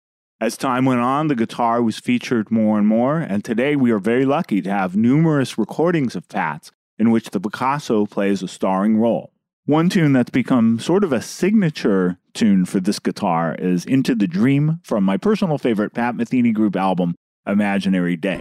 As 0.43 0.57
time 0.57 0.87
went 0.87 1.03
on, 1.03 1.29
the 1.29 1.35
guitar 1.35 1.83
was 1.83 1.99
featured 1.99 2.51
more 2.51 2.79
and 2.79 2.87
more, 2.87 3.19
and 3.19 3.45
today 3.45 3.77
we 3.77 3.91
are 3.91 3.99
very 3.99 4.25
lucky 4.25 4.63
to 4.63 4.71
have 4.71 4.97
numerous 4.97 5.59
recordings 5.59 6.17
of 6.17 6.27
Pat's 6.31 6.73
in 6.99 7.11
which 7.11 7.29
the 7.29 7.41
Picasso 7.41 8.07
plays 8.07 8.43
a 8.43 8.49
starring 8.49 8.97
role. 8.97 9.35
One 9.67 9.91
tune 9.91 10.15
that's 10.15 10.31
become 10.31 10.79
sort 10.79 11.05
of 11.05 11.13
a 11.13 11.21
signature 11.21 12.19
tune 12.33 12.65
for 12.65 12.81
this 12.81 12.99
guitar 12.99 13.55
is 13.59 13.85
Into 13.85 14.15
the 14.15 14.27
Dream 14.27 14.81
from 14.83 15.05
my 15.05 15.19
personal 15.19 15.59
favorite 15.59 15.93
Pat 15.93 16.15
Metheny 16.15 16.55
Group 16.55 16.75
album, 16.75 17.17
Imaginary 17.47 18.17
Day. 18.17 18.41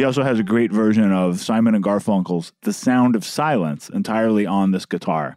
He 0.00 0.04
also 0.04 0.22
has 0.22 0.38
a 0.38 0.42
great 0.42 0.72
version 0.72 1.12
of 1.12 1.40
Simon 1.40 1.74
and 1.74 1.84
Garfunkel's 1.84 2.54
The 2.62 2.72
Sound 2.72 3.14
of 3.14 3.22
Silence 3.22 3.90
entirely 3.90 4.46
on 4.46 4.70
this 4.70 4.86
guitar. 4.86 5.36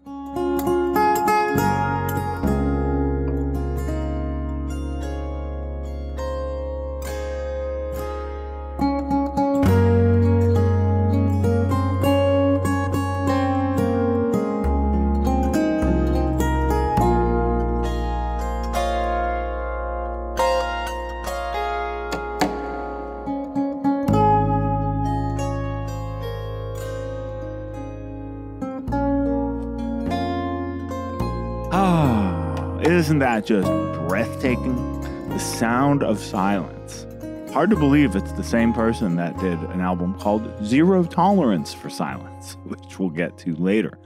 Just 33.43 33.67
breathtaking? 34.07 35.01
The 35.29 35.39
sound 35.39 36.03
of 36.03 36.19
silence. 36.19 37.05
Hard 37.51 37.69
to 37.69 37.75
believe 37.75 38.15
it's 38.15 38.31
the 38.31 38.43
same 38.43 38.73
person 38.73 39.15
that 39.17 39.37
did 39.37 39.59
an 39.59 39.81
album 39.81 40.17
called 40.19 40.65
Zero 40.65 41.03
Tolerance 41.03 41.73
for 41.73 41.89
Silence, 41.89 42.57
which 42.65 42.97
we'll 42.97 43.09
get 43.09 43.37
to 43.39 43.55
later. 43.55 43.99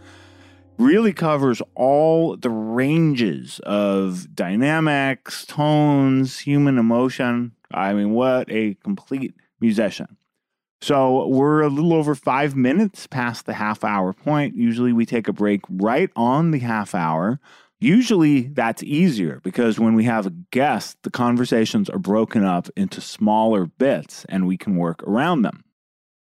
Really 0.78 1.14
covers 1.14 1.62
all 1.76 2.36
the 2.36 2.50
ranges 2.50 3.60
of 3.64 4.36
dynamics, 4.36 5.46
tones, 5.46 6.40
human 6.40 6.78
emotion. 6.78 7.54
I 7.72 7.94
mean, 7.94 8.12
what 8.12 8.52
a 8.52 8.76
complete 8.84 9.34
musician. 9.60 10.18
So 10.82 11.28
we're 11.28 11.62
a 11.62 11.70
little 11.70 11.94
over 11.94 12.14
five 12.14 12.56
minutes 12.56 13.08
past 13.08 13.46
the 13.46 13.54
half 13.54 13.84
hour 13.84 14.14
point. 14.14 14.56
Usually 14.56 14.94
we 14.94 15.06
take 15.06 15.28
a 15.28 15.34
break 15.34 15.62
right 15.70 16.12
on 16.16 16.52
the 16.52 16.60
half 16.60 16.94
hour. 16.94 17.40
Usually 17.80 18.42
that's 18.42 18.82
easier 18.82 19.40
because 19.44 19.80
when 19.80 19.94
we 19.94 20.06
have 20.06 20.26
a 20.26 20.34
guest, 20.52 20.98
the 21.04 21.12
conversations 21.12 21.90
are 21.90 22.00
broken 22.00 22.44
up 22.44 22.70
into 22.76 23.02
smaller 23.02 23.68
bits 23.68 24.26
and 24.30 24.48
we 24.48 24.58
can 24.58 24.78
work 24.78 25.04
around 25.04 25.44
them. 25.44 25.64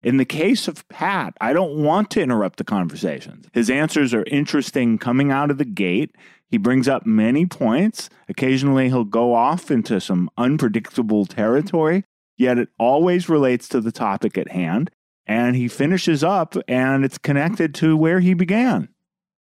In 0.03 0.17
the 0.17 0.25
case 0.25 0.69
of 0.69 0.89
Pat, 0.89 1.35
I 1.41 1.53
don't 1.53 1.83
want 1.83 2.11
to 2.13 2.23
interrupt 2.23 2.57
the 2.57 2.65
conversations. 2.65 3.47
His 3.53 3.69
answers 3.69 4.15
are 4.15 4.25
interesting 4.29 4.97
coming 4.97 5.31
out 5.31 5.51
of 5.51 5.59
the 5.59 5.65
gate. 5.65 6.17
He 6.49 6.57
brings 6.57 6.89
up 6.89 7.05
many 7.05 7.45
points. 7.45 8.09
Occasionally, 8.29 8.89
he'll 8.89 9.05
go 9.05 9.35
off 9.35 9.71
into 9.71 10.01
some 10.01 10.31
unpredictable 10.39 11.27
territory, 11.27 12.05
yet 12.39 12.59
it 12.59 12.71
always 12.79 13.29
relates 13.29 13.69
to 13.69 13.81
the 13.81 13.93
topic 13.93 14.39
at 14.39 14.51
hand. 14.53 14.91
And 15.27 15.55
he 15.55 15.69
finishes 15.69 16.25
up, 16.25 16.57
and 16.67 17.05
it's 17.05 17.19
connected 17.19 17.75
to 17.77 17.97
where 17.97 18.21
he 18.21 18.35
began. 18.35 18.89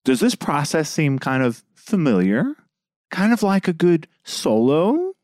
Does 0.05 0.21
this 0.21 0.35
process 0.35 0.91
seem 0.91 1.19
kind 1.19 1.43
of 1.43 1.63
familiar, 1.89 2.55
kind 3.11 3.32
of 3.32 3.43
like 3.43 3.66
a 3.66 3.72
good 3.72 4.07
solo. 4.24 5.14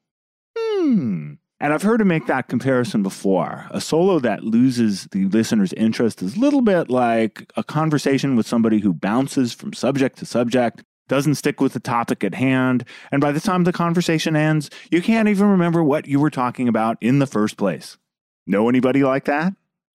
Hmm. 0.56 1.34
And 1.60 1.72
I've 1.72 1.82
heard 1.82 2.00
him 2.00 2.08
make 2.08 2.26
that 2.26 2.48
comparison 2.48 3.02
before. 3.02 3.66
A 3.70 3.80
solo 3.80 4.18
that 4.18 4.42
loses 4.42 5.06
the 5.12 5.26
listener's 5.26 5.72
interest 5.74 6.20
is 6.20 6.36
a 6.36 6.40
little 6.40 6.62
bit 6.62 6.90
like 6.90 7.50
a 7.56 7.62
conversation 7.62 8.36
with 8.36 8.46
somebody 8.46 8.80
who 8.80 8.92
bounces 8.92 9.52
from 9.52 9.72
subject 9.72 10.18
to 10.18 10.26
subject, 10.26 10.82
doesn't 11.08 11.36
stick 11.36 11.60
with 11.60 11.72
the 11.72 11.80
topic 11.80 12.24
at 12.24 12.34
hand, 12.34 12.84
and 13.12 13.20
by 13.20 13.30
the 13.30 13.40
time 13.40 13.64
the 13.64 13.72
conversation 13.72 14.34
ends, 14.34 14.70
you 14.90 15.00
can't 15.00 15.28
even 15.28 15.46
remember 15.46 15.82
what 15.82 16.06
you 16.06 16.18
were 16.18 16.30
talking 16.30 16.66
about 16.66 16.96
in 17.00 17.18
the 17.18 17.26
first 17.26 17.56
place. 17.56 17.98
Know 18.46 18.68
anybody 18.68 19.04
like 19.04 19.24
that? 19.26 19.54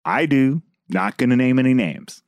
I 0.05 0.27
do. 0.27 0.63
Not 0.89 1.17
going 1.17 1.31
to 1.31 1.37
name 1.37 1.59
any 1.59 1.73
names. 1.73 2.24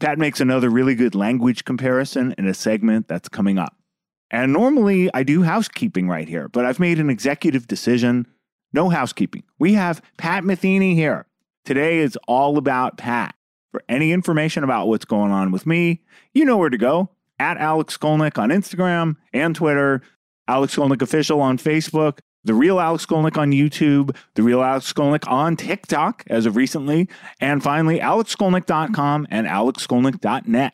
Pat 0.00 0.18
makes 0.18 0.40
another 0.40 0.68
really 0.68 0.94
good 0.94 1.14
language 1.14 1.64
comparison 1.64 2.34
in 2.36 2.46
a 2.46 2.54
segment 2.54 3.08
that's 3.08 3.28
coming 3.28 3.58
up. 3.58 3.76
And 4.30 4.52
normally 4.52 5.08
I 5.14 5.22
do 5.22 5.42
housekeeping 5.42 6.08
right 6.08 6.28
here, 6.28 6.48
but 6.48 6.64
I've 6.64 6.80
made 6.80 6.98
an 6.98 7.10
executive 7.10 7.66
decision 7.66 8.26
no 8.72 8.90
housekeeping. 8.90 9.42
We 9.58 9.72
have 9.74 10.02
Pat 10.18 10.44
Metheny 10.44 10.94
here. 10.94 11.26
Today 11.64 11.98
is 11.98 12.18
all 12.28 12.58
about 12.58 12.98
Pat. 12.98 13.34
For 13.72 13.82
any 13.88 14.12
information 14.12 14.64
about 14.64 14.86
what's 14.88 15.04
going 15.04 15.32
on 15.32 15.50
with 15.50 15.66
me, 15.66 16.02
you 16.34 16.44
know 16.44 16.56
where 16.56 16.70
to 16.70 16.78
go. 16.78 17.10
At 17.38 17.58
Alex 17.58 17.96
Skolnick 17.96 18.38
on 18.38 18.50
Instagram 18.50 19.16
and 19.32 19.54
Twitter, 19.54 20.02
Alex 20.48 20.76
Skolnick 20.76 21.02
Official 21.02 21.40
on 21.40 21.58
Facebook, 21.58 22.18
The 22.46 22.54
Real 22.54 22.78
Alex 22.78 23.04
Skolnick 23.04 23.36
on 23.36 23.50
YouTube, 23.50 24.14
The 24.34 24.44
Real 24.44 24.62
Alex 24.62 24.92
Skolnick 24.92 25.28
on 25.28 25.56
TikTok 25.56 26.22
as 26.28 26.46
of 26.46 26.54
recently, 26.54 27.08
and 27.40 27.60
finally, 27.60 27.98
alexskolnick.com 27.98 29.26
and 29.30 29.48
alexskolnick.net. 29.48 30.72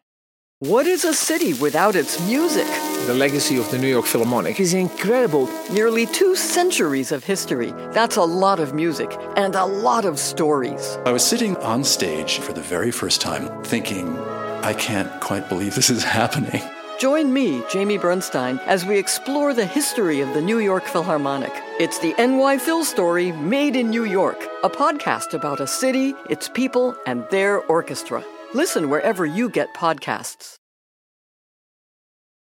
What 0.58 0.86
is 0.86 1.06
a 1.06 1.14
city 1.14 1.54
without 1.54 1.96
its 1.96 2.20
music? 2.28 2.66
The 3.06 3.14
legacy 3.14 3.56
of 3.56 3.70
the 3.70 3.78
New 3.78 3.88
York 3.88 4.04
Philharmonic 4.04 4.60
is 4.60 4.74
incredible. 4.74 5.48
Nearly 5.72 6.04
two 6.04 6.36
centuries 6.36 7.10
of 7.10 7.24
history. 7.24 7.72
That's 7.92 8.16
a 8.16 8.22
lot 8.22 8.60
of 8.60 8.74
music 8.74 9.10
and 9.36 9.54
a 9.54 9.64
lot 9.64 10.04
of 10.04 10.18
stories. 10.18 10.98
I 11.06 11.10
was 11.12 11.24
sitting 11.24 11.56
on 11.56 11.84
stage 11.84 12.38
for 12.38 12.52
the 12.52 12.60
very 12.60 12.90
first 12.90 13.22
time 13.22 13.48
thinking, 13.64 14.14
I 14.62 14.74
can't 14.74 15.10
quite 15.22 15.48
believe 15.48 15.74
this 15.74 15.88
is 15.88 16.04
happening. 16.20 16.62
Join 17.02 17.32
me, 17.32 17.64
Jamie 17.68 17.98
Bernstein, 17.98 18.60
as 18.64 18.86
we 18.86 18.96
explore 18.96 19.54
the 19.54 19.66
history 19.66 20.20
of 20.20 20.32
the 20.34 20.40
New 20.40 20.60
York 20.60 20.84
Philharmonic. 20.84 21.50
It's 21.80 21.98
the 21.98 22.14
NY 22.16 22.58
Phil 22.58 22.84
story 22.84 23.32
made 23.32 23.74
in 23.74 23.90
New 23.90 24.04
York, 24.04 24.40
a 24.62 24.70
podcast 24.70 25.34
about 25.34 25.58
a 25.58 25.66
city, 25.66 26.14
its 26.30 26.48
people, 26.48 26.94
and 27.04 27.26
their 27.32 27.58
orchestra. 27.62 28.24
Listen 28.54 28.88
wherever 28.88 29.26
you 29.26 29.50
get 29.50 29.74
podcasts. 29.74 30.58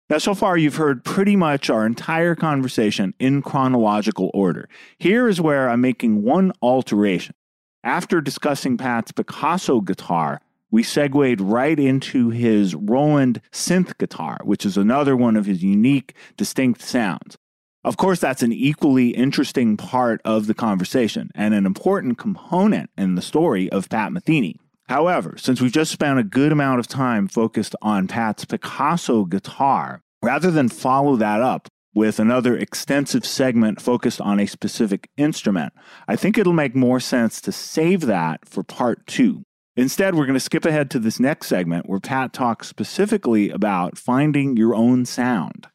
Now, 0.10 0.18
so 0.18 0.34
far, 0.34 0.58
you've 0.58 0.78
heard 0.78 1.05
pretty 1.05 1.36
much 1.36 1.70
our 1.70 1.86
entire 1.86 2.34
conversation 2.34 3.14
in 3.20 3.43
chronological 3.43 4.32
order. 4.34 4.68
Here 4.97 5.28
is 5.28 5.39
where 5.39 5.70
I'm 5.70 5.82
making 5.82 6.24
one 6.24 6.51
alteration. 6.64 7.36
After 7.84 8.22
discussing 8.22 8.76
Pat's 8.76 9.12
Picasso 9.12 9.82
guitar, 9.82 10.41
we 10.72 10.84
segued 10.84 11.41
right 11.41 11.80
into 11.80 12.30
his 12.30 12.76
Roland 12.76 13.41
synth 13.51 13.97
guitar, 13.97 14.39
which 14.43 14.65
is 14.65 14.78
another 14.78 15.15
one 15.15 15.36
of 15.36 15.45
his 15.45 15.63
unique, 15.63 16.13
distinct 16.36 16.82
sounds. 16.82 17.38
Of 17.84 17.95
course, 17.95 18.20
that's 18.20 18.43
an 18.43 18.51
equally 18.51 19.11
interesting 19.11 19.78
part 19.78 20.22
of 20.26 20.47
the 20.47 20.53
conversation 20.53 21.32
and 21.34 21.53
an 21.53 21.65
important 21.65 22.18
component 22.18 22.89
in 22.97 23.15
the 23.15 23.22
story 23.22 23.70
of 23.72 23.89
Pat 23.89 24.11
Metheny. 24.11 24.55
However, 24.89 25.36
since 25.38 25.61
we've 25.61 25.72
just 25.72 25.91
spent 25.91 26.20
a 26.20 26.24
good 26.24 26.51
amount 26.51 26.80
of 26.80 26.88
time 26.88 27.28
focused 27.28 27.76
on 27.82 28.07
Pat's 28.07 28.45
Picasso 28.45 29.26
guitar, 29.26 30.01
rather 30.22 30.51
than 30.51 30.70
follow 30.70 31.15
that 31.18 31.41
up 31.41 31.68
with 31.93 32.20
another 32.20 32.57
extensive 32.57 33.26
segment 33.26 33.82
focused 33.82 34.22
on 34.22 34.39
a 34.39 34.45
specific 34.45 35.09
instrument, 35.18 35.74
I 36.07 36.15
think 36.15 36.38
it'll 36.38 36.53
make 36.53 36.76
more 36.76 36.99
sense 36.99 37.41
to 37.41 37.51
save 37.51 38.01
that 38.01 38.47
for 38.47 38.63
part 38.63 39.07
two. 39.07 39.43
Instead, 39.78 40.15
we're 40.15 40.25
going 40.25 40.34
to 40.34 40.39
skip 40.39 40.65
ahead 40.65 40.89
to 40.89 40.97
this 40.97 41.19
next 41.19 41.45
segment 41.45 41.88
where 41.88 41.99
Pat 41.99 42.34
talks 42.34 42.67
specifically 42.67 43.51
about 43.51 43.95
finding 43.95 44.57
your 44.57 44.73
own 44.73 45.05
sound. 45.05 45.67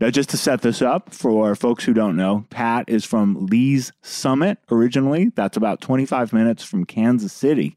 Now, 0.00 0.10
just 0.10 0.30
to 0.30 0.36
set 0.36 0.62
this 0.62 0.82
up 0.82 1.14
for 1.14 1.54
folks 1.54 1.84
who 1.84 1.94
don't 1.94 2.16
know, 2.16 2.46
Pat 2.50 2.88
is 2.88 3.04
from 3.04 3.46
Lee's 3.46 3.92
Summit 4.02 4.58
originally. 4.72 5.30
That's 5.36 5.56
about 5.56 5.80
25 5.80 6.32
minutes 6.32 6.64
from 6.64 6.84
Kansas 6.84 7.32
City. 7.32 7.76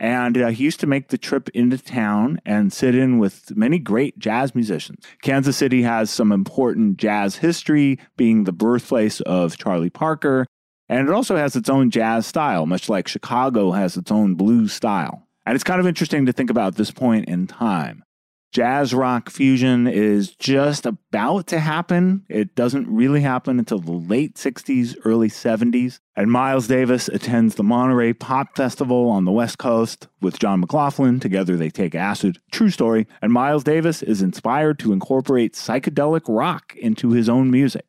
And 0.00 0.36
uh, 0.36 0.48
he 0.48 0.64
used 0.64 0.80
to 0.80 0.88
make 0.88 1.10
the 1.10 1.18
trip 1.18 1.48
into 1.50 1.78
town 1.78 2.40
and 2.44 2.72
sit 2.72 2.96
in 2.96 3.18
with 3.20 3.56
many 3.56 3.78
great 3.78 4.18
jazz 4.18 4.56
musicians. 4.56 5.04
Kansas 5.22 5.56
City 5.56 5.82
has 5.82 6.10
some 6.10 6.32
important 6.32 6.96
jazz 6.96 7.36
history, 7.36 8.00
being 8.16 8.42
the 8.42 8.52
birthplace 8.52 9.20
of 9.20 9.56
Charlie 9.56 9.88
Parker. 9.88 10.46
And 10.92 11.08
it 11.08 11.14
also 11.14 11.36
has 11.36 11.56
its 11.56 11.70
own 11.70 11.90
jazz 11.90 12.26
style, 12.26 12.66
much 12.66 12.90
like 12.90 13.08
Chicago 13.08 13.72
has 13.72 13.96
its 13.96 14.12
own 14.12 14.34
blues 14.34 14.74
style. 14.74 15.26
And 15.46 15.54
it's 15.54 15.64
kind 15.64 15.80
of 15.80 15.86
interesting 15.86 16.26
to 16.26 16.32
think 16.32 16.50
about 16.50 16.74
this 16.74 16.90
point 16.90 17.28
in 17.28 17.46
time 17.46 18.04
jazz 18.52 18.92
rock 18.92 19.30
fusion 19.30 19.86
is 19.86 20.36
just 20.36 20.84
about 20.84 21.46
to 21.46 21.58
happen. 21.58 22.24
It 22.28 22.54
doesn't 22.54 22.86
really 22.86 23.22
happen 23.22 23.58
until 23.58 23.78
the 23.78 23.92
late 23.92 24.34
60s, 24.34 24.94
early 25.04 25.28
70s. 25.28 26.00
And 26.14 26.30
Miles 26.30 26.66
Davis 26.66 27.08
attends 27.08 27.54
the 27.54 27.62
Monterey 27.62 28.12
Pop 28.12 28.54
Festival 28.54 29.08
on 29.08 29.24
the 29.24 29.32
West 29.32 29.56
Coast 29.56 30.08
with 30.20 30.38
John 30.38 30.60
McLaughlin. 30.60 31.18
Together 31.18 31.56
they 31.56 31.70
take 31.70 31.94
acid. 31.94 32.38
True 32.50 32.68
story. 32.68 33.06
And 33.22 33.32
Miles 33.32 33.64
Davis 33.64 34.02
is 34.02 34.20
inspired 34.20 34.78
to 34.80 34.92
incorporate 34.92 35.54
psychedelic 35.54 36.22
rock 36.28 36.76
into 36.76 37.12
his 37.12 37.30
own 37.30 37.50
music. 37.50 37.86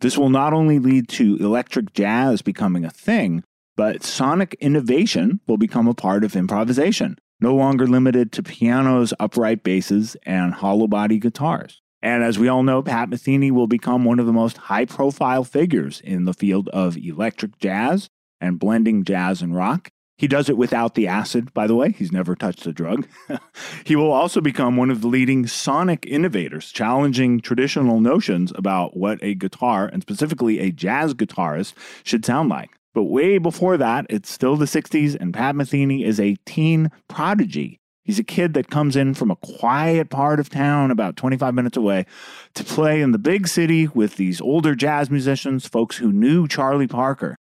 This 0.00 0.18
will 0.18 0.30
not 0.30 0.52
only 0.52 0.78
lead 0.78 1.08
to 1.10 1.36
electric 1.36 1.92
jazz 1.92 2.42
becoming 2.42 2.84
a 2.84 2.90
thing, 2.90 3.44
but 3.76 4.02
sonic 4.02 4.54
innovation 4.60 5.40
will 5.46 5.56
become 5.56 5.88
a 5.88 5.94
part 5.94 6.24
of 6.24 6.36
improvisation 6.36 7.16
no 7.40 7.54
longer 7.54 7.86
limited 7.86 8.32
to 8.32 8.42
pianos, 8.42 9.12
upright 9.20 9.62
basses, 9.62 10.16
and 10.24 10.54
hollow 10.54 10.86
body 10.86 11.18
guitars. 11.18 11.82
And 12.02 12.22
as 12.22 12.38
we 12.38 12.48
all 12.48 12.62
know, 12.62 12.82
Pat 12.82 13.10
Metheny 13.10 13.50
will 13.50 13.66
become 13.66 14.04
one 14.04 14.18
of 14.18 14.26
the 14.26 14.32
most 14.32 14.56
high 14.56 14.84
profile 14.84 15.44
figures 15.44 16.00
in 16.00 16.24
the 16.24 16.34
field 16.34 16.68
of 16.70 16.96
electric 16.96 17.58
jazz 17.58 18.08
and 18.40 18.58
blending 18.58 19.04
jazz 19.04 19.42
and 19.42 19.54
rock. 19.54 19.90
He 20.16 20.28
does 20.28 20.48
it 20.48 20.56
without 20.56 20.94
the 20.94 21.08
acid, 21.08 21.52
by 21.52 21.66
the 21.66 21.74
way. 21.74 21.90
He's 21.90 22.12
never 22.12 22.36
touched 22.36 22.66
a 22.66 22.72
drug. 22.72 23.08
he 23.84 23.96
will 23.96 24.12
also 24.12 24.40
become 24.40 24.76
one 24.76 24.90
of 24.90 25.00
the 25.00 25.08
leading 25.08 25.46
sonic 25.46 26.06
innovators, 26.06 26.70
challenging 26.70 27.40
traditional 27.40 28.00
notions 28.00 28.52
about 28.54 28.96
what 28.96 29.18
a 29.22 29.34
guitar, 29.34 29.86
and 29.86 30.02
specifically 30.02 30.60
a 30.60 30.70
jazz 30.70 31.14
guitarist, 31.14 31.74
should 32.04 32.24
sound 32.24 32.48
like. 32.48 32.70
But 32.94 33.04
way 33.04 33.38
before 33.38 33.76
that, 33.76 34.06
it's 34.08 34.30
still 34.30 34.56
the 34.56 34.66
60s, 34.66 35.16
and 35.18 35.34
Pat 35.34 35.56
Metheny 35.56 36.04
is 36.04 36.20
a 36.20 36.36
teen 36.46 36.92
prodigy. 37.08 37.80
He's 38.04 38.18
a 38.18 38.24
kid 38.24 38.54
that 38.54 38.70
comes 38.70 38.96
in 38.96 39.14
from 39.14 39.30
a 39.30 39.36
quiet 39.36 40.10
part 40.10 40.38
of 40.38 40.48
town 40.48 40.90
about 40.90 41.16
25 41.16 41.54
minutes 41.54 41.76
away 41.76 42.06
to 42.54 42.62
play 42.62 43.00
in 43.00 43.12
the 43.12 43.18
big 43.18 43.48
city 43.48 43.88
with 43.88 44.16
these 44.16 44.40
older 44.40 44.74
jazz 44.74 45.10
musicians, 45.10 45.66
folks 45.66 45.96
who 45.96 46.12
knew 46.12 46.46
Charlie 46.46 46.86
Parker. 46.86 47.34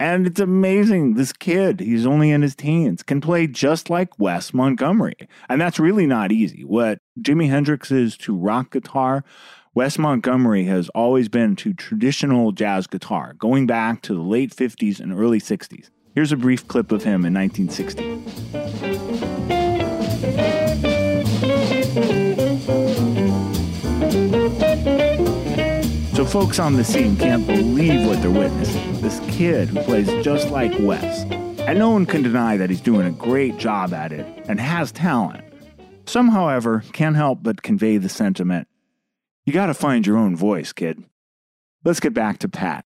And 0.00 0.26
it's 0.26 0.40
amazing. 0.40 1.14
This 1.14 1.32
kid, 1.32 1.80
he's 1.80 2.06
only 2.06 2.30
in 2.30 2.42
his 2.42 2.54
teens, 2.54 3.02
can 3.02 3.20
play 3.20 3.48
just 3.48 3.90
like 3.90 4.16
Wes 4.18 4.54
Montgomery. 4.54 5.16
And 5.48 5.60
that's 5.60 5.80
really 5.80 6.06
not 6.06 6.30
easy. 6.30 6.62
What 6.64 7.00
Jimi 7.20 7.50
Hendrix 7.50 7.90
is 7.90 8.16
to 8.18 8.36
rock 8.36 8.70
guitar, 8.70 9.24
Wes 9.74 9.98
Montgomery 9.98 10.64
has 10.64 10.88
always 10.90 11.28
been 11.28 11.56
to 11.56 11.74
traditional 11.74 12.52
jazz 12.52 12.86
guitar, 12.86 13.34
going 13.34 13.66
back 13.66 14.02
to 14.02 14.14
the 14.14 14.22
late 14.22 14.54
50s 14.54 15.00
and 15.00 15.12
early 15.12 15.40
60s. 15.40 15.90
Here's 16.14 16.30
a 16.32 16.36
brief 16.36 16.68
clip 16.68 16.92
of 16.92 17.02
him 17.04 17.24
in 17.24 17.34
1960. 17.34 19.57
So, 26.18 26.24
folks 26.24 26.58
on 26.58 26.72
the 26.72 26.82
scene 26.82 27.16
can't 27.16 27.46
believe 27.46 28.04
what 28.04 28.20
they're 28.20 28.28
witnessing. 28.28 29.00
This 29.00 29.20
kid 29.30 29.68
who 29.68 29.80
plays 29.82 30.08
just 30.24 30.48
like 30.48 30.72
Wes. 30.80 31.22
And 31.60 31.78
no 31.78 31.90
one 31.90 32.06
can 32.06 32.24
deny 32.24 32.56
that 32.56 32.70
he's 32.70 32.80
doing 32.80 33.06
a 33.06 33.12
great 33.12 33.56
job 33.56 33.94
at 33.94 34.10
it 34.10 34.26
and 34.48 34.58
has 34.58 34.90
talent. 34.90 35.44
Some, 36.06 36.30
however, 36.30 36.82
can't 36.92 37.14
help 37.14 37.44
but 37.44 37.62
convey 37.62 37.98
the 37.98 38.08
sentiment 38.08 38.66
you 39.46 39.52
got 39.52 39.66
to 39.66 39.74
find 39.74 40.04
your 40.04 40.16
own 40.16 40.34
voice, 40.34 40.72
kid. 40.72 41.04
Let's 41.84 42.00
get 42.00 42.14
back 42.14 42.40
to 42.40 42.48
Pat. 42.48 42.84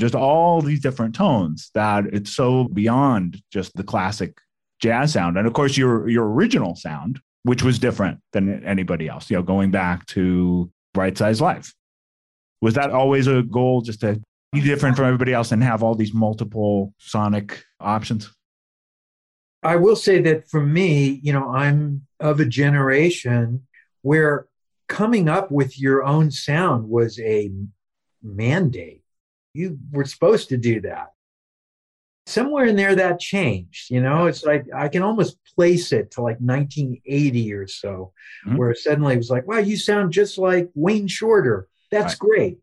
Just 0.00 0.14
all 0.14 0.62
these 0.62 0.80
different 0.80 1.14
tones 1.14 1.70
that 1.74 2.06
it's 2.06 2.30
so 2.30 2.68
beyond 2.68 3.42
just 3.52 3.76
the 3.76 3.84
classic 3.84 4.38
jazz 4.80 5.12
sound. 5.12 5.36
And 5.36 5.46
of 5.46 5.52
course, 5.52 5.76
your 5.76 6.08
your 6.08 6.26
original 6.26 6.74
sound, 6.74 7.20
which 7.42 7.62
was 7.62 7.78
different 7.78 8.20
than 8.32 8.64
anybody 8.64 9.08
else, 9.08 9.30
you 9.30 9.36
know, 9.36 9.42
going 9.42 9.70
back 9.70 10.06
to 10.06 10.72
Bright 10.94 11.18
Size 11.18 11.42
Life. 11.42 11.74
Was 12.60 12.74
that 12.74 12.90
always 12.90 13.26
a 13.26 13.42
goal 13.42 13.82
just 13.82 14.00
to 14.00 14.20
be 14.52 14.60
different 14.60 14.96
from 14.96 15.04
everybody 15.04 15.32
else 15.32 15.52
and 15.52 15.62
have 15.62 15.82
all 15.82 15.94
these 15.94 16.14
multiple 16.14 16.94
sonic 16.98 17.64
options? 17.80 18.30
I 19.62 19.76
will 19.76 19.96
say 19.96 20.20
that 20.22 20.48
for 20.48 20.60
me, 20.60 21.20
you 21.22 21.32
know, 21.32 21.50
I'm 21.50 22.06
of 22.20 22.40
a 22.40 22.44
generation 22.44 23.66
where 24.02 24.46
coming 24.88 25.28
up 25.28 25.50
with 25.50 25.78
your 25.78 26.04
own 26.04 26.30
sound 26.30 26.88
was 26.88 27.18
a 27.20 27.50
mandate. 28.22 29.02
You 29.54 29.78
were 29.90 30.04
supposed 30.04 30.48
to 30.50 30.56
do 30.56 30.80
that. 30.82 31.08
Somewhere 32.26 32.66
in 32.66 32.76
there 32.76 32.94
that 32.94 33.20
changed, 33.20 33.90
you 33.90 34.02
know, 34.02 34.26
it's 34.26 34.44
like 34.44 34.66
I 34.74 34.88
can 34.88 35.02
almost 35.02 35.38
place 35.56 35.92
it 35.92 36.10
to 36.12 36.22
like 36.22 36.36
1980 36.40 37.52
or 37.54 37.66
so, 37.66 38.12
mm-hmm. 38.46 38.56
where 38.56 38.74
suddenly 38.74 39.14
it 39.14 39.18
was 39.18 39.30
like, 39.30 39.46
wow, 39.46 39.58
you 39.58 39.76
sound 39.76 40.12
just 40.12 40.36
like 40.36 40.68
Wayne 40.74 41.06
Shorter. 41.06 41.68
That's 41.90 42.14
right. 42.14 42.18
great. 42.18 42.58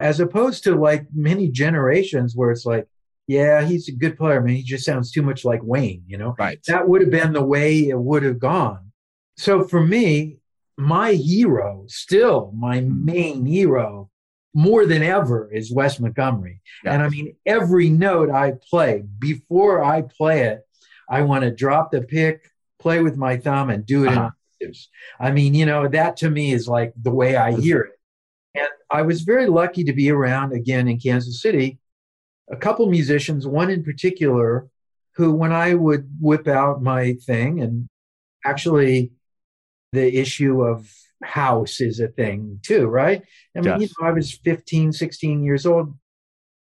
As 0.00 0.20
opposed 0.20 0.64
to 0.64 0.74
like 0.74 1.06
many 1.12 1.48
generations 1.48 2.34
where 2.36 2.50
it's 2.50 2.64
like, 2.64 2.86
yeah, 3.26 3.62
he's 3.62 3.88
a 3.88 3.92
good 3.92 4.16
player, 4.16 4.40
man. 4.40 4.56
He 4.56 4.62
just 4.62 4.84
sounds 4.84 5.10
too 5.10 5.22
much 5.22 5.44
like 5.44 5.60
Wayne, 5.62 6.02
you 6.06 6.16
know? 6.16 6.34
Right. 6.38 6.60
That 6.66 6.88
would 6.88 7.02
have 7.02 7.10
been 7.10 7.32
the 7.32 7.44
way 7.44 7.88
it 7.88 7.98
would 7.98 8.22
have 8.22 8.38
gone. 8.38 8.92
So 9.36 9.64
for 9.64 9.84
me, 9.84 10.38
my 10.76 11.12
hero, 11.12 11.84
still 11.88 12.52
my 12.56 12.80
hmm. 12.80 13.04
main 13.04 13.46
hero, 13.46 14.10
more 14.54 14.86
than 14.86 15.02
ever, 15.02 15.50
is 15.52 15.72
Wes 15.72 16.00
Montgomery. 16.00 16.62
And 16.84 17.02
I 17.02 17.08
mean, 17.08 17.36
every 17.44 17.90
note 17.90 18.30
I 18.30 18.54
play, 18.70 19.04
before 19.18 19.84
I 19.84 20.02
play 20.02 20.44
it, 20.44 20.62
I 21.08 21.22
want 21.22 21.44
to 21.44 21.50
drop 21.50 21.90
the 21.90 22.02
pick, 22.02 22.50
play 22.78 23.02
with 23.02 23.16
my 23.16 23.36
thumb, 23.36 23.70
and 23.70 23.84
do 23.84 24.04
it 24.04 24.08
uh-huh. 24.08 24.30
in 24.60 24.72
I 25.20 25.30
mean, 25.30 25.54
you 25.54 25.66
know, 25.66 25.86
that 25.88 26.16
to 26.18 26.30
me 26.30 26.52
is 26.52 26.66
like 26.66 26.92
the 27.00 27.10
way 27.10 27.36
I 27.36 27.52
hear 27.52 27.80
it. 27.80 27.97
I 28.90 29.02
was 29.02 29.22
very 29.22 29.46
lucky 29.46 29.84
to 29.84 29.92
be 29.92 30.10
around 30.10 30.52
again 30.52 30.88
in 30.88 30.98
Kansas 30.98 31.42
City. 31.42 31.78
A 32.50 32.56
couple 32.56 32.88
musicians, 32.88 33.46
one 33.46 33.70
in 33.70 33.84
particular, 33.84 34.68
who, 35.16 35.32
when 35.32 35.52
I 35.52 35.74
would 35.74 36.08
whip 36.20 36.48
out 36.48 36.82
my 36.82 37.14
thing 37.14 37.60
and 37.60 37.88
actually 38.44 39.12
the 39.92 40.16
issue 40.16 40.62
of 40.62 40.90
house 41.22 41.80
is 41.80 42.00
a 42.00 42.08
thing 42.08 42.60
too, 42.62 42.86
right? 42.86 43.22
I 43.56 43.60
mean, 43.60 43.80
yes. 43.80 43.80
you 43.80 43.88
know, 44.00 44.08
I 44.08 44.12
was 44.12 44.32
15, 44.32 44.92
16 44.92 45.42
years 45.42 45.66
old 45.66 45.94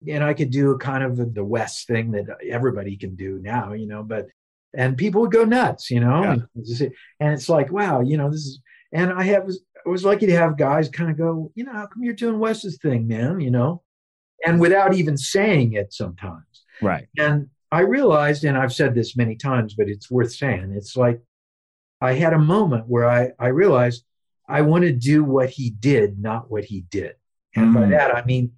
and 0.09 0.25
I 0.25 0.35
could 0.35 0.51
do 0.51 0.71
a 0.71 0.79
kind 0.79 1.05
of 1.05 1.35
the 1.35 1.45
Wes 1.45 1.85
thing 1.85 2.13
that 2.13 2.27
everybody 2.49 2.97
can 2.97 3.15
do 3.15 3.39
now, 3.41 3.73
you 3.73 3.87
know, 3.87 4.03
but, 4.03 4.29
and 4.75 4.97
people 4.97 5.23
would 5.23 5.33
go 5.33 5.45
nuts, 5.45 5.91
you 5.91 6.01
know, 6.01 6.23
yeah. 6.55 6.89
and 7.21 7.33
it's 7.33 7.49
like, 7.49 7.71
wow, 7.71 8.01
you 8.01 8.17
know, 8.17 8.31
this 8.31 8.41
is, 8.41 8.61
and 8.93 9.13
I 9.13 9.25
have, 9.25 9.49
was 9.89 10.05
lucky 10.05 10.27
to 10.27 10.37
have 10.37 10.57
guys 10.57 10.89
kind 10.89 11.11
of 11.11 11.17
go, 11.17 11.53
you 11.55 11.65
know, 11.65 11.73
how 11.73 11.87
come 11.87 12.03
you're 12.03 12.15
doing 12.15 12.39
Wes's 12.39 12.79
thing, 12.79 13.07
man, 13.07 13.41
you 13.41 13.51
know, 13.51 13.83
and 14.45 14.61
without 14.61 14.95
even 14.95 15.17
saying 15.17 15.75
it 15.75 15.93
sometimes. 15.93 16.65
Right. 16.83 17.09
And 17.19 17.49
I 17.71 17.81
realized, 17.81 18.45
and 18.45 18.57
I've 18.57 18.73
said 18.73 18.95
this 18.95 19.17
many 19.17 19.37
times, 19.37 19.75
but 19.75 19.89
it's 19.89 20.11
worth 20.11 20.33
saying, 20.33 20.73
it's 20.77 20.97
like, 20.97 21.21
I 22.01 22.13
had 22.13 22.33
a 22.33 22.39
moment 22.39 22.85
where 22.89 23.09
I, 23.09 23.31
I 23.39 23.49
realized 23.49 24.05
I 24.49 24.63
want 24.63 24.85
to 24.85 24.93
do 24.93 25.25
what 25.25 25.51
he 25.51 25.71
did, 25.71 26.19
not 26.19 26.51
what 26.51 26.65
he 26.65 26.83
did. 26.91 27.15
And 27.55 27.75
mm. 27.75 27.75
by 27.75 27.87
that, 27.89 28.15
I 28.15 28.25
mean, 28.25 28.53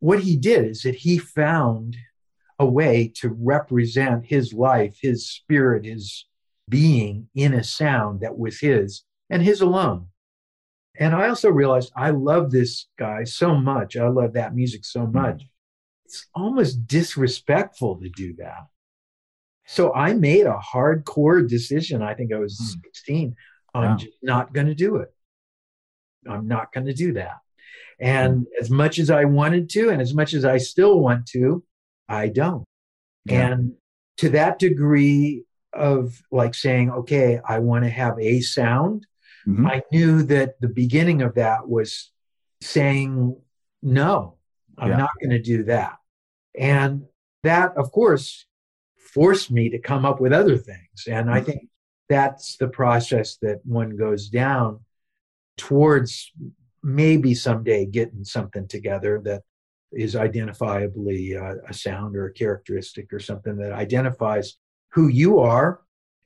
what 0.00 0.20
he 0.20 0.36
did 0.36 0.66
is 0.66 0.82
that 0.82 0.96
he 0.96 1.18
found 1.18 1.96
a 2.58 2.66
way 2.66 3.12
to 3.16 3.28
represent 3.38 4.26
his 4.26 4.52
life, 4.52 4.98
his 5.00 5.30
spirit, 5.30 5.84
his 5.84 6.26
being 6.68 7.28
in 7.34 7.54
a 7.54 7.64
sound 7.64 8.20
that 8.20 8.38
was 8.38 8.60
his 8.60 9.02
and 9.30 9.42
his 9.42 9.60
alone. 9.60 10.06
And 10.98 11.14
I 11.14 11.28
also 11.28 11.50
realized 11.50 11.92
I 11.96 12.10
love 12.10 12.50
this 12.50 12.86
guy 12.98 13.24
so 13.24 13.54
much. 13.54 13.96
I 13.96 14.08
love 14.08 14.34
that 14.34 14.54
music 14.54 14.84
so 14.84 15.06
mm. 15.06 15.14
much. 15.14 15.44
It's 16.04 16.26
almost 16.34 16.86
disrespectful 16.86 18.00
to 18.00 18.08
do 18.10 18.34
that. 18.38 18.66
So 19.66 19.94
I 19.94 20.14
made 20.14 20.46
a 20.46 20.58
hardcore 20.58 21.48
decision. 21.48 22.02
I 22.02 22.14
think 22.14 22.32
I 22.32 22.38
was 22.38 22.58
hmm. 22.58 22.80
16. 22.86 23.36
I'm 23.72 23.98
just 23.98 24.16
not 24.20 24.52
going 24.52 24.66
to 24.66 24.74
do 24.74 24.96
it. 24.96 25.14
I'm 26.28 26.48
not 26.48 26.72
going 26.72 26.86
to 26.86 26.92
do 26.92 27.12
that. 27.12 27.36
And 28.00 28.38
hmm. 28.38 28.44
as 28.60 28.68
much 28.68 28.98
as 28.98 29.10
I 29.10 29.26
wanted 29.26 29.70
to, 29.70 29.90
and 29.90 30.02
as 30.02 30.12
much 30.12 30.34
as 30.34 30.44
I 30.44 30.58
still 30.58 30.98
want 30.98 31.26
to, 31.28 31.62
I 32.08 32.26
don't. 32.28 32.64
Yeah. 33.26 33.46
And 33.46 33.74
to 34.16 34.30
that 34.30 34.58
degree 34.58 35.44
of 35.72 36.20
like 36.32 36.54
saying, 36.54 36.90
okay, 36.90 37.38
I 37.46 37.60
want 37.60 37.84
to 37.84 37.90
have 37.90 38.18
a 38.18 38.40
sound, 38.40 39.06
Mhm. 39.46 39.66
I 39.66 39.82
knew 39.92 40.22
that 40.24 40.60
the 40.60 40.68
beginning 40.68 41.22
of 41.22 41.34
that 41.34 41.68
was 41.68 42.12
saying, 42.60 43.36
no, 43.82 44.36
I'm 44.78 44.90
Yeah. 44.90 44.96
not 44.98 45.10
going 45.20 45.30
to 45.30 45.42
do 45.42 45.64
that. 45.64 45.96
And 46.58 47.06
that, 47.42 47.76
of 47.76 47.90
course, 47.92 48.46
forced 48.96 49.50
me 49.50 49.70
to 49.70 49.78
come 49.78 50.04
up 50.04 50.20
with 50.20 50.32
other 50.32 50.56
things. 50.56 51.06
And 51.08 51.30
I 51.30 51.40
think 51.40 51.68
that's 52.08 52.56
the 52.56 52.68
process 52.68 53.36
that 53.38 53.64
one 53.64 53.96
goes 53.96 54.28
down 54.28 54.84
towards 55.56 56.32
maybe 56.82 57.34
someday 57.34 57.86
getting 57.86 58.24
something 58.24 58.66
together 58.68 59.20
that 59.24 59.42
is 59.92 60.14
identifiably 60.14 61.36
uh, 61.40 61.60
a 61.68 61.74
sound 61.74 62.16
or 62.16 62.26
a 62.26 62.32
characteristic 62.32 63.12
or 63.12 63.18
something 63.20 63.56
that 63.56 63.72
identifies 63.72 64.56
who 64.90 65.08
you 65.08 65.38
are. 65.38 65.80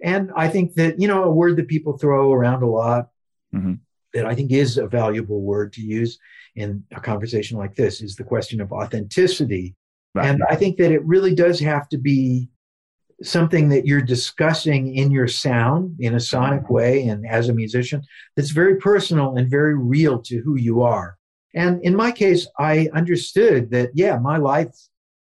And 0.04 0.30
I 0.36 0.48
think 0.48 0.74
that, 0.74 1.00
you 1.00 1.08
know, 1.08 1.24
a 1.24 1.30
word 1.30 1.56
that 1.56 1.66
people 1.66 1.96
throw 1.96 2.30
around 2.30 2.62
a 2.62 2.68
lot 2.68 3.08
Mhm. 3.54 3.80
that 4.12 4.26
I 4.26 4.34
think 4.34 4.52
is 4.52 4.76
a 4.76 4.86
valuable 4.86 5.40
word 5.40 5.72
to 5.72 5.80
use 5.80 6.18
in 6.54 6.84
a 6.92 7.00
conversation 7.00 7.56
like 7.56 7.74
this 7.74 8.02
is 8.02 8.14
the 8.14 8.22
question 8.22 8.60
of 8.60 8.70
authenticity. 8.70 9.74
Right. 10.14 10.26
And 10.26 10.42
I 10.48 10.56
think 10.56 10.76
that 10.76 10.92
it 10.92 11.04
really 11.04 11.34
does 11.34 11.58
have 11.60 11.88
to 11.88 11.98
be 11.98 12.50
something 13.22 13.70
that 13.70 13.86
you're 13.86 14.02
discussing 14.02 14.94
in 14.94 15.10
your 15.10 15.26
sound 15.26 15.96
in 16.00 16.14
a 16.14 16.20
sonic 16.20 16.68
way 16.68 17.08
and 17.08 17.26
as 17.26 17.48
a 17.48 17.54
musician 17.54 18.02
that's 18.36 18.50
very 18.50 18.76
personal 18.76 19.36
and 19.36 19.50
very 19.50 19.74
real 19.74 20.20
to 20.22 20.38
who 20.40 20.56
you 20.56 20.82
are. 20.82 21.16
And 21.54 21.80
in 21.82 21.96
my 21.96 22.12
case, 22.12 22.46
I 22.58 22.90
understood 22.92 23.70
that, 23.70 23.90
yeah, 23.94 24.18
my 24.18 24.36
life 24.36 24.74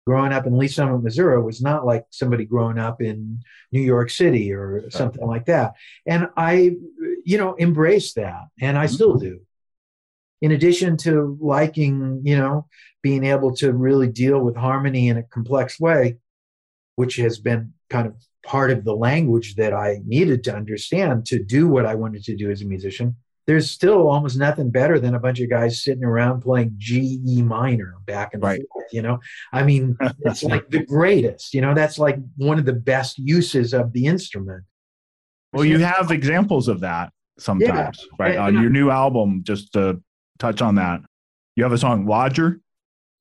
growing 0.06 0.32
up 0.32 0.46
in 0.46 0.56
Lee 0.58 0.68
Summit, 0.68 1.02
Missouri 1.02 1.42
was 1.42 1.62
not 1.62 1.86
like 1.86 2.04
somebody 2.10 2.44
growing 2.44 2.78
up 2.78 3.00
in 3.00 3.40
New 3.72 3.80
York 3.80 4.10
City 4.10 4.52
or 4.52 4.90
something 4.90 5.26
like 5.26 5.46
that. 5.46 5.74
And 6.06 6.28
I, 6.36 6.76
you 7.24 7.38
know, 7.38 7.56
embraced 7.58 8.16
that 8.16 8.42
and 8.60 8.76
I 8.76 8.86
still 8.86 9.14
mm-hmm. 9.14 9.26
do. 9.26 9.40
In 10.42 10.52
addition 10.52 10.98
to 10.98 11.38
liking, 11.40 12.20
you 12.24 12.36
know, 12.36 12.66
being 13.02 13.24
able 13.24 13.54
to 13.56 13.72
really 13.72 14.08
deal 14.08 14.40
with 14.40 14.56
harmony 14.56 15.08
in 15.08 15.16
a 15.16 15.22
complex 15.22 15.80
way, 15.80 16.18
which 16.96 17.16
has 17.16 17.38
been 17.38 17.72
kind 17.88 18.06
of 18.06 18.14
part 18.44 18.70
of 18.70 18.84
the 18.84 18.94
language 18.94 19.54
that 19.54 19.72
I 19.72 20.00
needed 20.04 20.44
to 20.44 20.54
understand 20.54 21.24
to 21.26 21.42
do 21.42 21.66
what 21.66 21.86
I 21.86 21.94
wanted 21.94 22.24
to 22.24 22.36
do 22.36 22.50
as 22.50 22.60
a 22.60 22.66
musician. 22.66 23.16
There's 23.46 23.70
still 23.70 24.08
almost 24.08 24.38
nothing 24.38 24.70
better 24.70 24.98
than 24.98 25.14
a 25.14 25.20
bunch 25.20 25.38
of 25.40 25.50
guys 25.50 25.82
sitting 25.84 26.02
around 26.04 26.40
playing 26.40 26.74
G, 26.78 27.20
E 27.26 27.42
minor 27.42 27.94
back 28.06 28.32
and 28.32 28.42
Right. 28.42 28.62
forth. 28.72 28.86
You 28.92 29.02
know, 29.02 29.20
I 29.52 29.62
mean, 29.64 29.96
it's 30.20 30.42
like 30.52 30.70
the 30.70 30.84
greatest. 30.84 31.52
You 31.52 31.60
know, 31.60 31.74
that's 31.74 31.98
like 31.98 32.16
one 32.36 32.58
of 32.58 32.64
the 32.64 32.72
best 32.72 33.18
uses 33.18 33.74
of 33.74 33.92
the 33.92 34.06
instrument. 34.06 34.64
Well, 35.52 35.64
you 35.64 35.78
have 35.78 36.10
examples 36.10 36.68
of 36.68 36.80
that 36.80 37.12
sometimes, 37.38 38.06
right? 38.18 38.30
And- 38.32 38.38
On 38.40 38.48
and 38.48 38.58
I- 38.58 38.62
your 38.62 38.70
new 38.70 38.90
album, 38.90 39.42
just 39.44 39.72
to 39.74 40.00
touch 40.38 40.62
on 40.62 40.76
that, 40.76 41.00
you 41.56 41.62
have 41.64 41.72
a 41.72 41.78
song 41.78 42.06
"Lodger." 42.06 42.60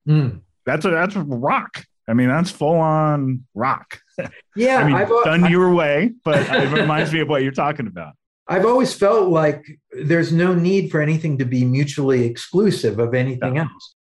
Mm. 0.08 0.42
That's 0.66 0.86
a 0.86 0.90
that's 0.90 1.16
rock. 1.16 1.86
I 2.08 2.14
mean, 2.14 2.28
that's 2.30 2.50
full 2.50 2.78
on 2.78 3.46
rock. 3.54 4.00
Yeah, 4.56 4.78
I 4.78 4.84
mean, 4.86 4.94
I've, 4.96 5.10
al- 5.10 5.24
done 5.24 5.50
your 5.50 5.74
way, 5.74 6.12
but 6.24 6.38
it 6.48 6.72
reminds 6.72 7.12
me 7.12 7.22
of 7.22 7.28
what 7.30 7.42
you're 7.42 7.52
talking 7.52 7.88
about. 7.88 8.14
I've 8.48 8.66
always 8.66 8.94
felt 8.94 9.30
like 9.30 9.66
there's 9.92 10.34
no 10.34 10.54
need 10.54 10.92
for 10.92 11.02
anything 11.02 11.38
to 11.38 11.46
be 11.46 11.64
mutually 11.64 12.26
exclusive 12.26 13.00
of 13.00 13.14
anything 13.14 13.58
else. 13.58 13.96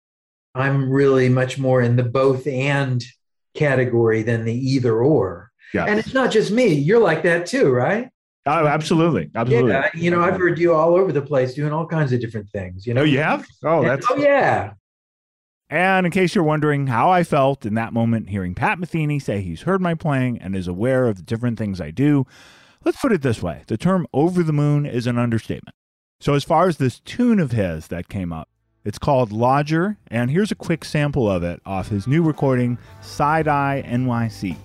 I'm 0.55 0.91
really 0.91 1.29
much 1.29 1.59
more 1.59 1.83
in 1.83 1.97
the 1.97 2.03
both 2.03 2.47
and 2.47 3.03
category 3.55 4.23
than 4.23 4.45
the 4.45 4.55
either 4.55 5.03
or. 5.03 5.51
Yeah. 5.75 5.85
And 5.85 5.99
it's 5.99 6.15
not 6.15 6.31
just 6.31 6.51
me. 6.51 6.69
You're 6.69 7.01
like 7.01 7.23
that 7.23 7.47
too, 7.47 7.71
right? 7.71 8.09
Oh, 8.47 8.67
absolutely, 8.67 9.31
absolutely. 9.35 9.73
Yeah. 9.73 9.91
You 9.95 10.11
know, 10.11 10.23
I've 10.23 10.37
heard 10.37 10.59
you 10.59 10.75
all 10.75 10.95
over 10.95 11.13
the 11.13 11.23
place 11.23 11.55
doing 11.55 11.73
all 11.73 11.87
kinds 11.87 12.13
of 12.13 12.21
different 12.21 12.49
things. 12.51 12.87
You 12.87 12.95
know. 12.95 13.03
Oh, 13.03 13.05
you 13.05 13.19
have? 13.19 13.47
Oh, 13.63 13.83
that's 13.83 14.07
oh 14.11 14.17
yeah. 14.17 14.73
And 15.69 16.05
in 16.05 16.11
case 16.11 16.35
you're 16.35 16.43
wondering 16.43 16.89
how 16.89 17.11
I 17.11 17.23
felt 17.23 17.65
in 17.65 17.75
that 17.75 17.93
moment 17.93 18.31
hearing 18.31 18.57
Pat 18.57 18.79
Metheny 18.79 19.23
say 19.23 19.41
he's 19.41 19.63
heard 19.63 19.81
my 19.81 19.95
playing 19.95 20.39
and 20.39 20.57
is 20.57 20.67
aware 20.67 21.07
of 21.07 21.17
the 21.17 21.23
different 21.23 21.59
things 21.59 21.81
I 21.81 21.93
do, 21.93 22.27
let's 22.85 23.01
put 23.01 23.13
it 23.13 23.23
this 23.23 23.43
way 23.43 23.63
the 23.67 23.77
term 23.77 24.07
over 24.13 24.43
the 24.43 24.53
moon 24.53 24.87
is 24.87 25.07
an 25.07 25.19
understatement. 25.19 25.75
So, 26.21 26.35
as 26.35 26.45
far 26.45 26.69
as 26.69 26.77
this 26.77 27.01
tune 27.01 27.41
of 27.41 27.53
his 27.53 27.89
that 27.89 28.09
came 28.09 28.33
up, 28.33 28.49
it's 28.85 28.99
called 28.99 29.33
Lodger, 29.33 29.99
and 30.09 30.31
here's 30.31 30.51
a 30.51 30.57
quick 30.57 30.85
sample 30.85 31.31
of 31.31 31.43
it 31.43 31.61
off 31.65 31.89
his 31.89 32.07
new 32.07 32.23
recording, 32.23 32.79
Side 33.01 33.49
Eye 33.49 33.83
NYC. 33.87 34.57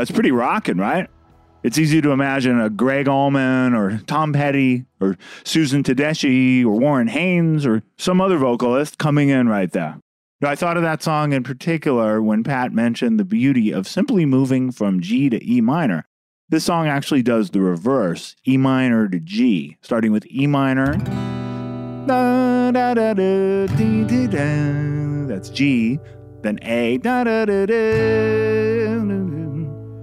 That's 0.00 0.10
pretty 0.10 0.32
rocking, 0.32 0.78
right? 0.78 1.10
It's 1.62 1.76
easy 1.76 2.00
to 2.00 2.10
imagine 2.12 2.58
a 2.58 2.70
Gregg 2.70 3.06
Allman 3.06 3.74
or 3.74 3.98
Tom 4.06 4.32
Petty 4.32 4.86
or 4.98 5.18
Susan 5.44 5.82
Tedeschi 5.82 6.64
or 6.64 6.70
Warren 6.70 7.08
Haynes 7.08 7.66
or 7.66 7.82
some 7.98 8.18
other 8.18 8.38
vocalist 8.38 8.96
coming 8.96 9.28
in 9.28 9.46
right 9.46 9.70
there. 9.70 9.98
Now, 10.40 10.48
I 10.48 10.56
thought 10.56 10.78
of 10.78 10.82
that 10.84 11.02
song 11.02 11.34
in 11.34 11.42
particular 11.42 12.22
when 12.22 12.42
Pat 12.42 12.72
mentioned 12.72 13.20
the 13.20 13.26
beauty 13.26 13.72
of 13.72 13.86
simply 13.86 14.24
moving 14.24 14.72
from 14.72 15.02
G 15.02 15.28
to 15.28 15.46
E 15.46 15.60
minor. 15.60 16.06
This 16.48 16.64
song 16.64 16.88
actually 16.88 17.20
does 17.22 17.50
the 17.50 17.60
reverse, 17.60 18.36
E 18.48 18.56
minor 18.56 19.06
to 19.06 19.20
G, 19.20 19.76
starting 19.82 20.12
with 20.12 20.26
E 20.32 20.46
minor. 20.46 20.96
That's 25.26 25.50
G, 25.50 25.98
then 26.40 26.58
A, 26.62 26.96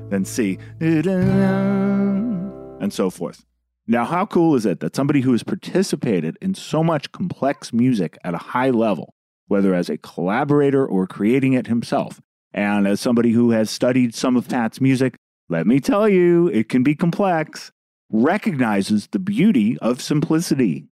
then 0.10 0.26
C, 0.26 0.58
and 0.80 2.54
so 2.94 3.10
forth. 3.10 3.46
Now, 3.88 4.04
how 4.04 4.26
cool 4.26 4.56
is 4.56 4.66
it 4.66 4.82
that 4.82 4.96
somebody 4.96 5.22
who 5.22 5.32
has 5.32 5.44
participated 5.44 6.38
in 6.42 6.54
so 6.54 6.84
much 6.84 7.12
complex 7.14 7.72
music 7.72 8.18
at 8.24 8.34
a 8.34 8.38
high 8.38 8.70
level, 8.70 9.14
whether 9.48 9.74
as 9.74 9.90
a 9.90 9.98
collaborator 9.98 10.86
or 10.86 11.08
creating 11.08 11.54
it 11.54 11.68
himself, 11.68 12.20
and 12.54 12.88
as 12.88 13.00
somebody 13.00 13.32
who 13.32 13.52
has 13.52 13.70
studied 13.70 14.14
some 14.14 14.36
of 14.36 14.50
Pat's 14.50 14.82
music, 14.82 15.16
let 15.48 15.66
me 15.66 15.80
tell 15.80 16.10
you, 16.10 16.48
it 16.48 16.68
can 16.68 16.84
be 16.84 16.96
complex, 16.96 17.72
recognizes 18.10 19.08
the 19.08 19.20
beauty 19.20 19.78
of 19.80 20.02
simplicity. 20.02 20.88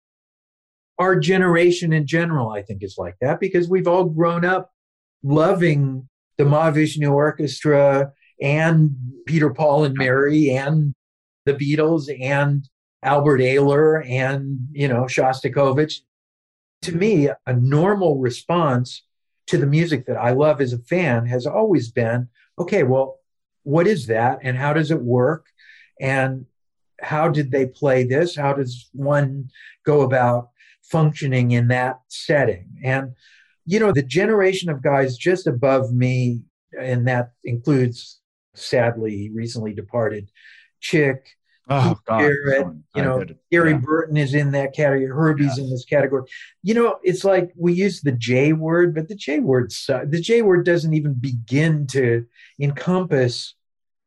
Our 0.99 1.19
generation 1.19 1.93
in 1.93 2.05
general, 2.05 2.51
I 2.51 2.61
think, 2.61 2.83
is 2.83 2.95
like 2.99 3.15
that 3.21 3.39
because 3.39 3.67
we've 3.67 3.87
all 3.87 4.05
grown 4.05 4.45
up 4.45 4.71
loving 5.23 6.07
the 6.37 6.43
Mahavishnu 6.43 7.11
Orchestra 7.11 8.11
and 8.41 8.95
Peter, 9.25 9.49
Paul, 9.51 9.85
and 9.85 9.95
Mary 9.95 10.49
and 10.49 10.93
the 11.45 11.53
Beatles 11.53 12.09
and 12.21 12.67
Albert 13.03 13.39
Ayler 13.39 14.07
and, 14.09 14.67
you 14.71 14.87
know, 14.87 15.03
Shostakovich. 15.03 16.01
To 16.83 16.95
me, 16.95 17.29
a 17.45 17.53
normal 17.53 18.19
response 18.19 19.03
to 19.47 19.57
the 19.57 19.67
music 19.67 20.05
that 20.05 20.17
I 20.17 20.31
love 20.31 20.61
as 20.61 20.73
a 20.73 20.77
fan 20.77 21.25
has 21.25 21.45
always 21.45 21.91
been 21.91 22.29
okay, 22.59 22.83
well, 22.83 23.19
what 23.63 23.87
is 23.87 24.07
that 24.07 24.39
and 24.43 24.57
how 24.57 24.73
does 24.73 24.91
it 24.91 25.01
work? 25.01 25.47
And 25.99 26.45
how 27.01 27.29
did 27.29 27.51
they 27.51 27.65
play 27.65 28.03
this? 28.03 28.35
How 28.35 28.53
does 28.53 28.89
one 28.93 29.49
go 29.85 30.01
about 30.01 30.49
functioning 30.83 31.51
in 31.51 31.69
that 31.69 31.99
setting? 32.07 32.69
And, 32.83 33.13
you 33.65 33.79
know, 33.79 33.91
the 33.91 34.03
generation 34.03 34.69
of 34.69 34.83
guys 34.83 35.17
just 35.17 35.47
above 35.47 35.93
me, 35.93 36.41
and 36.79 37.07
that 37.07 37.31
includes 37.43 38.21
sadly 38.55 39.31
recently 39.33 39.73
departed 39.73 40.29
Chick, 40.79 41.25
Oh, 41.69 41.95
Jarrett, 42.09 42.67
you 42.93 43.01
know, 43.01 43.23
Gary 43.49 43.71
Yeah. 43.71 43.77
Burton 43.77 44.17
is 44.17 44.33
in 44.33 44.51
that 44.51 44.73
category. 44.75 45.07
Herbie's 45.07 45.57
in 45.57 45.69
this 45.69 45.85
category. 45.85 46.23
You 46.61 46.73
know, 46.73 46.99
it's 47.03 47.23
like 47.23 47.53
we 47.55 47.71
use 47.71 48.01
the 48.01 48.11
J 48.11 48.51
word, 48.51 48.93
but 48.93 49.07
the 49.07 49.15
J 49.15 49.39
word 49.39 49.71
the 49.71 50.19
J 50.21 50.41
word 50.41 50.65
doesn't 50.65 50.93
even 50.93 51.13
begin 51.13 51.87
to 51.87 52.25
encompass 52.59 53.55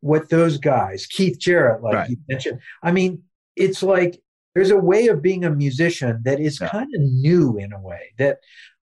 what 0.00 0.28
those 0.28 0.58
guys, 0.58 1.06
Keith 1.06 1.38
Jarrett, 1.38 1.82
like 1.82 1.94
Right. 1.94 2.10
you 2.10 2.16
mentioned. 2.28 2.60
I 2.82 2.92
mean, 2.92 3.22
it's 3.56 3.82
like 3.82 4.20
there's 4.54 4.70
a 4.70 4.76
way 4.76 5.08
of 5.08 5.22
being 5.22 5.44
a 5.44 5.50
musician 5.50 6.20
that 6.24 6.40
is 6.40 6.60
Yeah. 6.60 6.68
kind 6.68 6.94
of 6.94 7.00
new 7.00 7.56
in 7.56 7.72
a 7.72 7.80
way 7.80 8.12
that 8.18 8.38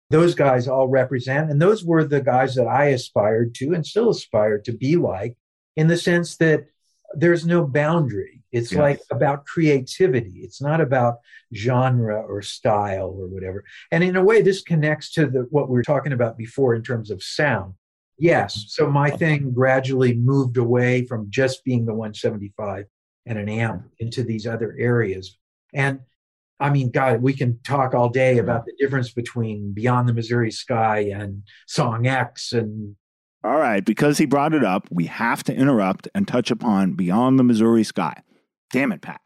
those 0.10 0.36
guys 0.36 0.68
all 0.68 0.88
represent. 0.88 1.52
And 1.52 1.62
those 1.62 1.84
were 1.84 2.04
the 2.04 2.22
guys 2.22 2.56
that 2.56 2.68
I 2.68 2.86
aspired 2.86 3.54
to 3.56 3.74
and 3.74 3.86
still 3.86 4.10
aspire 4.10 4.60
to 4.60 4.72
be 4.72 4.96
like, 4.96 5.36
in 5.76 5.88
the 5.88 5.98
sense 5.98 6.38
that 6.38 6.66
there's 7.14 7.46
no 7.46 7.66
boundary. 7.66 8.44
It's 8.52 8.72
Yes. 8.72 8.80
like 8.80 9.00
about 9.12 9.46
creativity. 9.46 10.40
It's 10.40 10.62
not 10.62 10.82
about 10.82 11.20
genre 11.54 12.22
or 12.22 12.42
style 12.42 13.16
or 13.16 13.28
whatever. 13.28 13.64
And 13.92 14.04
in 14.04 14.16
a 14.16 14.24
way, 14.24 14.42
this 14.42 14.62
connects 14.64 15.12
to 15.14 15.28
the 15.28 15.42
what 15.52 15.70
we 15.70 15.74
were 15.78 15.84
talking 15.84 16.14
about 16.14 16.38
before 16.38 16.74
in 16.74 16.82
terms 16.82 17.12
of 17.12 17.22
sound. 17.22 17.76
Yes. 18.18 18.66
So 18.70 18.90
my 18.90 19.12
thing 19.12 19.52
gradually 19.54 20.16
moved 20.16 20.58
away 20.58 21.06
from 21.06 21.28
just 21.30 21.64
being 21.64 21.86
the 21.86 21.94
175 21.94 22.86
and 23.26 23.38
an 23.38 23.48
amp 23.48 23.86
into 24.00 24.24
these 24.24 24.46
other 24.48 24.76
areas. 24.80 25.38
And 25.74 26.00
I 26.60 26.70
mean, 26.70 26.92
God, 26.92 27.22
we 27.22 27.34
can 27.34 27.60
talk 27.64 27.94
all 27.94 28.10
day 28.10 28.38
about 28.38 28.66
the 28.66 28.74
difference 28.78 29.12
between 29.12 29.72
Beyond 29.72 30.10
the 30.10 30.14
Missouri 30.14 30.52
Sky 30.52 31.10
and 31.14 31.44
Song 31.68 32.06
X 32.06 32.52
and 32.52 32.96
All 33.44 33.58
right, 33.58 33.84
because 33.84 34.18
he 34.18 34.26
brought 34.26 34.54
it 34.54 34.64
up, 34.64 34.88
we 34.92 35.06
have 35.06 35.44
to 35.44 35.56
interrupt 35.56 36.10
and 36.14 36.28
touch 36.28 36.52
upon 36.52 36.94
Beyond 36.94 37.40
the 37.40 37.44
Missouri 37.44 37.84
Sky. 37.84 38.22
Damn 38.72 38.92
it, 38.92 39.02
Pat. 39.02 39.22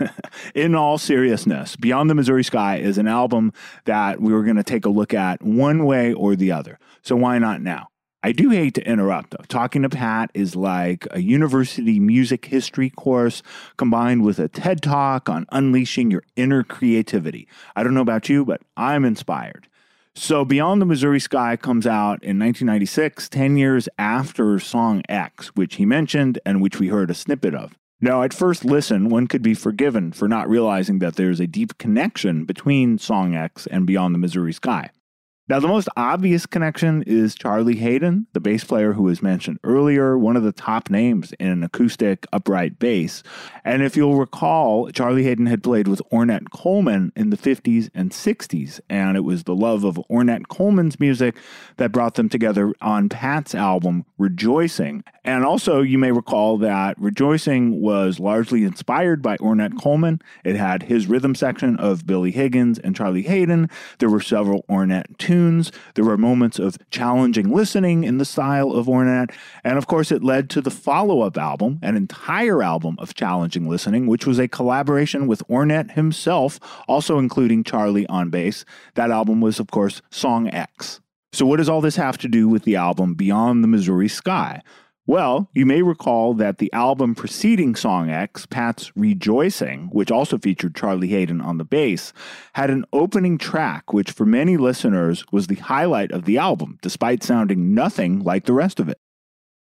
In 0.54 0.74
all 0.74 0.96
seriousness, 0.96 1.76
Beyond 1.76 2.08
the 2.08 2.14
Missouri 2.14 2.44
Sky 2.44 2.76
is 2.78 2.98
an 2.98 3.08
album 3.08 3.52
that 3.84 4.20
we 4.20 4.32
were 4.32 4.44
going 4.44 4.56
to 4.56 4.62
take 4.62 4.86
a 4.86 4.90
look 4.90 5.12
at 5.12 5.42
one 5.42 5.84
way 5.84 6.12
or 6.12 6.36
the 6.36 6.52
other. 6.52 6.78
So 7.02 7.16
why 7.16 7.38
not 7.38 7.60
now? 7.60 7.88
I 8.20 8.32
do 8.32 8.50
hate 8.50 8.74
to 8.74 8.86
interrupt, 8.86 9.30
though. 9.30 9.44
Talking 9.46 9.82
to 9.82 9.88
Pat 9.88 10.32
is 10.34 10.56
like 10.56 11.06
a 11.12 11.20
university 11.20 12.00
music 12.00 12.46
history 12.46 12.90
course 12.90 13.44
combined 13.76 14.24
with 14.24 14.40
a 14.40 14.48
TED 14.48 14.82
talk 14.82 15.28
on 15.28 15.46
unleashing 15.52 16.10
your 16.10 16.24
inner 16.34 16.64
creativity. 16.64 17.46
I 17.76 17.84
don't 17.84 17.94
know 17.94 18.00
about 18.00 18.28
you, 18.28 18.44
but 18.44 18.60
I'm 18.76 19.04
inspired. 19.04 19.68
So, 20.16 20.44
Beyond 20.44 20.82
the 20.82 20.86
Missouri 20.86 21.20
Sky 21.20 21.56
comes 21.56 21.86
out 21.86 22.24
in 22.24 22.40
1996, 22.40 23.28
10 23.28 23.56
years 23.56 23.88
after 23.98 24.58
Song 24.58 25.02
X, 25.08 25.48
which 25.54 25.76
he 25.76 25.86
mentioned 25.86 26.40
and 26.44 26.60
which 26.60 26.80
we 26.80 26.88
heard 26.88 27.12
a 27.12 27.14
snippet 27.14 27.54
of. 27.54 27.78
Now, 28.00 28.24
at 28.24 28.34
first 28.34 28.64
listen, 28.64 29.10
one 29.10 29.28
could 29.28 29.42
be 29.42 29.54
forgiven 29.54 30.10
for 30.10 30.26
not 30.26 30.48
realizing 30.48 30.98
that 30.98 31.14
there's 31.14 31.38
a 31.38 31.46
deep 31.46 31.78
connection 31.78 32.44
between 32.44 32.98
Song 32.98 33.36
X 33.36 33.68
and 33.68 33.86
Beyond 33.86 34.12
the 34.12 34.18
Missouri 34.18 34.52
Sky. 34.52 34.90
Now, 35.48 35.60
the 35.60 35.68
most 35.68 35.88
obvious 35.96 36.44
connection 36.44 37.02
is 37.04 37.34
Charlie 37.34 37.76
Haden, 37.76 38.26
the 38.34 38.40
bass 38.40 38.64
player 38.64 38.92
who 38.92 39.04
was 39.04 39.22
mentioned 39.22 39.58
earlier, 39.64 40.18
one 40.18 40.36
of 40.36 40.42
the 40.42 40.52
top 40.52 40.90
names 40.90 41.32
in 41.40 41.48
an 41.48 41.64
acoustic 41.64 42.26
upright 42.34 42.78
bass. 42.78 43.22
And 43.64 43.82
if 43.82 43.96
you'll 43.96 44.18
recall, 44.18 44.90
Charlie 44.90 45.22
Haden 45.22 45.46
had 45.46 45.62
played 45.62 45.88
with 45.88 46.02
Ornette 46.12 46.50
Coleman 46.50 47.12
in 47.16 47.30
the 47.30 47.38
50s 47.38 47.88
and 47.94 48.10
60s, 48.10 48.80
and 48.90 49.16
it 49.16 49.20
was 49.24 49.44
the 49.44 49.54
love 49.54 49.84
of 49.84 49.98
Ornette 50.10 50.48
Coleman's 50.48 51.00
music 51.00 51.34
that 51.78 51.92
brought 51.92 52.16
them 52.16 52.28
together 52.28 52.74
on 52.82 53.08
Pat's 53.08 53.54
album 53.54 54.04
Rejoicing. 54.18 55.02
And 55.24 55.44
also, 55.44 55.80
you 55.80 55.96
may 55.96 56.12
recall 56.12 56.58
that 56.58 56.98
Rejoicing 56.98 57.80
was 57.80 58.20
largely 58.20 58.64
inspired 58.64 59.22
by 59.22 59.38
Ornette 59.38 59.80
Coleman. 59.80 60.20
It 60.44 60.56
had 60.56 60.82
his 60.82 61.06
rhythm 61.06 61.34
section 61.34 61.76
of 61.76 62.06
Billy 62.06 62.32
Higgins 62.32 62.78
and 62.78 62.94
Charlie 62.94 63.22
Haden. 63.22 63.70
There 63.98 64.10
were 64.10 64.20
several 64.20 64.64
Ornette 64.68 65.16
tunes. 65.16 65.37
There 65.94 66.04
were 66.04 66.18
moments 66.18 66.58
of 66.58 66.76
challenging 66.90 67.54
listening 67.54 68.04
in 68.04 68.18
the 68.18 68.24
style 68.24 68.72
of 68.72 68.86
Ornette. 68.86 69.32
And 69.62 69.78
of 69.78 69.86
course, 69.86 70.10
it 70.10 70.24
led 70.24 70.50
to 70.50 70.60
the 70.60 70.70
follow 70.70 71.20
up 71.20 71.38
album, 71.38 71.78
an 71.82 71.96
entire 71.96 72.62
album 72.62 72.96
of 72.98 73.14
challenging 73.14 73.68
listening, 73.68 74.06
which 74.06 74.26
was 74.26 74.38
a 74.38 74.48
collaboration 74.48 75.26
with 75.26 75.46
Ornette 75.48 75.92
himself, 75.92 76.58
also 76.88 77.18
including 77.18 77.62
Charlie 77.62 78.06
on 78.08 78.30
bass. 78.30 78.64
That 78.94 79.10
album 79.10 79.40
was, 79.40 79.60
of 79.60 79.70
course, 79.70 80.02
Song 80.10 80.48
X. 80.48 81.00
So, 81.32 81.46
what 81.46 81.58
does 81.58 81.68
all 81.68 81.80
this 81.80 81.96
have 81.96 82.18
to 82.18 82.28
do 82.28 82.48
with 82.48 82.64
the 82.64 82.76
album 82.76 83.14
Beyond 83.14 83.62
the 83.62 83.68
Missouri 83.68 84.08
Sky? 84.08 84.62
Well, 85.08 85.48
you 85.54 85.64
may 85.64 85.80
recall 85.80 86.34
that 86.34 86.58
the 86.58 86.70
album 86.74 87.14
preceding 87.14 87.74
Song 87.74 88.10
X, 88.10 88.44
Pat's 88.44 88.92
Rejoicing, 88.94 89.88
which 89.90 90.10
also 90.10 90.36
featured 90.36 90.76
Charlie 90.76 91.08
Haden 91.08 91.40
on 91.40 91.56
the 91.56 91.64
bass, 91.64 92.12
had 92.52 92.68
an 92.68 92.84
opening 92.92 93.38
track 93.38 93.90
which, 93.90 94.10
for 94.10 94.26
many 94.26 94.58
listeners, 94.58 95.24
was 95.32 95.46
the 95.46 95.54
highlight 95.54 96.12
of 96.12 96.26
the 96.26 96.36
album, 96.36 96.78
despite 96.82 97.22
sounding 97.22 97.72
nothing 97.72 98.22
like 98.22 98.44
the 98.44 98.52
rest 98.52 98.80
of 98.80 98.90
it. 98.90 98.98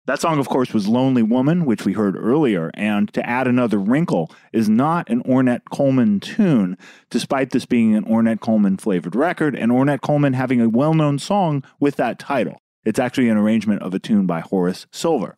That 0.06 0.20
song, 0.20 0.38
of 0.38 0.48
course, 0.48 0.72
was 0.72 0.86
Lonely 0.86 1.24
Woman, 1.24 1.64
which 1.64 1.84
we 1.84 1.94
heard 1.94 2.14
earlier, 2.16 2.70
and 2.74 3.12
to 3.12 3.28
add 3.28 3.48
another 3.48 3.80
wrinkle, 3.80 4.30
is 4.52 4.68
not 4.68 5.10
an 5.10 5.24
Ornette 5.24 5.64
Coleman 5.72 6.20
tune, 6.20 6.78
despite 7.10 7.50
this 7.50 7.66
being 7.66 7.96
an 7.96 8.04
Ornette 8.04 8.38
Coleman 8.38 8.76
flavored 8.76 9.16
record, 9.16 9.56
and 9.56 9.72
Ornette 9.72 10.02
Coleman 10.02 10.34
having 10.34 10.60
a 10.60 10.68
well 10.68 10.94
known 10.94 11.18
song 11.18 11.64
with 11.80 11.96
that 11.96 12.20
title. 12.20 12.60
It's 12.84 12.98
actually 12.98 13.28
an 13.28 13.36
arrangement 13.36 13.82
of 13.82 13.94
a 13.94 13.98
tune 13.98 14.26
by 14.26 14.40
Horace 14.40 14.86
Silver. 14.90 15.36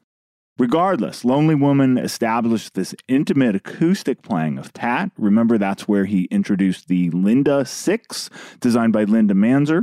Regardless, 0.57 1.24
Lonely 1.24 1.57
Woman 1.57 1.99
established 1.99 2.74
this 2.74 2.95
intimate 3.09 3.57
acoustic 3.57 4.22
playing 4.22 4.57
of 4.57 4.72
Pat. 4.72 5.11
Remember, 5.18 5.59
that's 5.59 5.88
where 5.88 6.05
he 6.05 6.24
introduced 6.30 6.86
the 6.86 7.11
Linda 7.11 7.64
6, 7.64 8.30
designed 8.61 8.92
by 8.92 9.03
Linda 9.05 9.34
Manzer. 9.34 9.82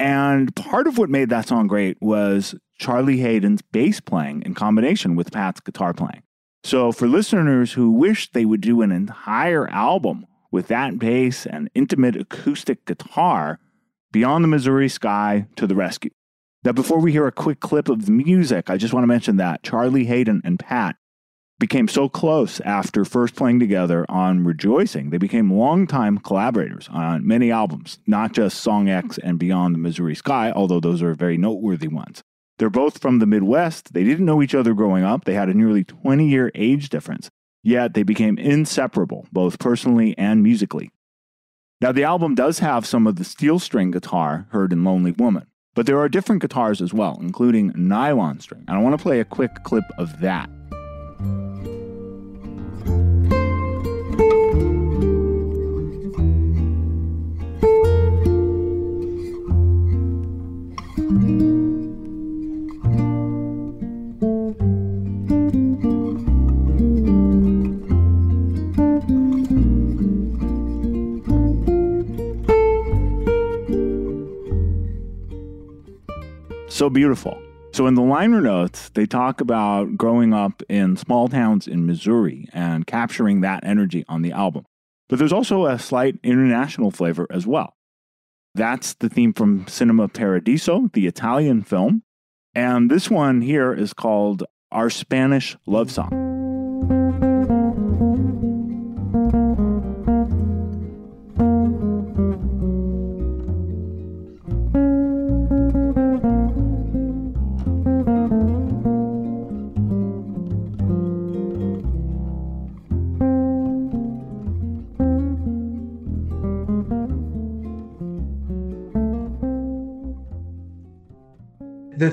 And 0.00 0.54
part 0.56 0.88
of 0.88 0.98
what 0.98 1.08
made 1.08 1.28
that 1.28 1.46
song 1.46 1.68
great 1.68 1.98
was 2.00 2.56
Charlie 2.80 3.18
Haden's 3.18 3.62
bass 3.62 4.00
playing 4.00 4.42
in 4.42 4.54
combination 4.54 5.14
with 5.14 5.30
Pat's 5.30 5.60
guitar 5.60 5.94
playing. 5.94 6.24
So, 6.64 6.90
for 6.90 7.06
listeners 7.06 7.72
who 7.72 7.90
wish 7.92 8.30
they 8.30 8.44
would 8.44 8.60
do 8.60 8.82
an 8.82 8.90
entire 8.90 9.68
album 9.70 10.26
with 10.50 10.66
that 10.66 10.98
bass 10.98 11.46
and 11.46 11.70
intimate 11.74 12.16
acoustic 12.16 12.84
guitar, 12.86 13.60
Beyond 14.12 14.44
the 14.44 14.48
Missouri 14.48 14.90
Sky 14.90 15.46
to 15.56 15.66
the 15.66 15.74
rescue. 15.74 16.10
Now, 16.64 16.70
before 16.72 17.00
we 17.00 17.10
hear 17.10 17.26
a 17.26 17.32
quick 17.32 17.58
clip 17.58 17.88
of 17.88 18.06
the 18.06 18.12
music, 18.12 18.70
I 18.70 18.76
just 18.76 18.94
want 18.94 19.02
to 19.02 19.08
mention 19.08 19.36
that 19.36 19.64
Charlie 19.64 20.04
Haden 20.04 20.42
and 20.44 20.60
Pat 20.60 20.96
became 21.58 21.88
so 21.88 22.08
close 22.08 22.60
after 22.60 23.04
first 23.04 23.34
playing 23.34 23.58
together 23.58 24.06
on 24.08 24.44
Rejoicing. 24.44 25.10
They 25.10 25.18
became 25.18 25.52
longtime 25.52 26.18
collaborators 26.18 26.88
on 26.92 27.26
many 27.26 27.50
albums, 27.50 27.98
not 28.06 28.32
just 28.32 28.60
Song 28.60 28.88
X 28.88 29.18
and 29.18 29.40
Beyond 29.40 29.74
the 29.74 29.80
Missouri 29.80 30.14
Sky, 30.14 30.52
although 30.54 30.80
those 30.80 31.02
are 31.02 31.14
very 31.14 31.36
noteworthy 31.36 31.88
ones. 31.88 32.22
They're 32.58 32.70
both 32.70 33.00
from 33.00 33.18
the 33.18 33.26
Midwest. 33.26 33.92
They 33.92 34.04
didn't 34.04 34.24
know 34.26 34.40
each 34.40 34.54
other 34.54 34.72
growing 34.72 35.02
up. 35.02 35.24
They 35.24 35.34
had 35.34 35.48
a 35.48 35.54
nearly 35.54 35.82
20 35.82 36.28
year 36.28 36.52
age 36.54 36.90
difference, 36.90 37.28
yet 37.64 37.94
they 37.94 38.04
became 38.04 38.38
inseparable, 38.38 39.26
both 39.32 39.58
personally 39.58 40.16
and 40.16 40.44
musically. 40.44 40.90
Now, 41.80 41.90
the 41.90 42.04
album 42.04 42.36
does 42.36 42.60
have 42.60 42.86
some 42.86 43.08
of 43.08 43.16
the 43.16 43.24
steel 43.24 43.58
string 43.58 43.90
guitar 43.90 44.46
heard 44.50 44.72
in 44.72 44.84
Lonely 44.84 45.10
Woman, 45.10 45.48
but 45.74 45.86
there 45.86 45.98
are 45.98 46.08
different 46.08 46.42
guitars 46.42 46.82
as 46.82 46.92
well, 46.92 47.18
including 47.20 47.72
nylon 47.74 48.40
string. 48.40 48.64
And 48.68 48.76
I 48.76 48.80
want 48.80 48.96
to 48.98 49.02
play 49.02 49.20
a 49.20 49.24
quick 49.24 49.64
clip 49.64 49.84
of 49.98 50.20
that. 50.20 50.50
So 76.82 76.90
beautiful. 76.90 77.40
So, 77.74 77.86
in 77.86 77.94
the 77.94 78.02
liner 78.02 78.40
notes, 78.40 78.90
they 78.94 79.06
talk 79.06 79.40
about 79.40 79.96
growing 79.96 80.34
up 80.34 80.64
in 80.68 80.96
small 80.96 81.28
towns 81.28 81.68
in 81.68 81.86
Missouri 81.86 82.48
and 82.52 82.88
capturing 82.88 83.40
that 83.42 83.62
energy 83.64 84.04
on 84.08 84.22
the 84.22 84.32
album. 84.32 84.66
But 85.08 85.20
there's 85.20 85.32
also 85.32 85.66
a 85.66 85.78
slight 85.78 86.16
international 86.24 86.90
flavor 86.90 87.28
as 87.30 87.46
well. 87.46 87.76
That's 88.56 88.94
the 88.94 89.08
theme 89.08 89.32
from 89.32 89.68
Cinema 89.68 90.08
Paradiso, 90.08 90.90
the 90.92 91.06
Italian 91.06 91.62
film. 91.62 92.02
And 92.52 92.90
this 92.90 93.08
one 93.08 93.42
here 93.42 93.72
is 93.72 93.94
called 93.94 94.42
Our 94.72 94.90
Spanish 94.90 95.56
Love 95.66 95.92
Song. 95.92 96.21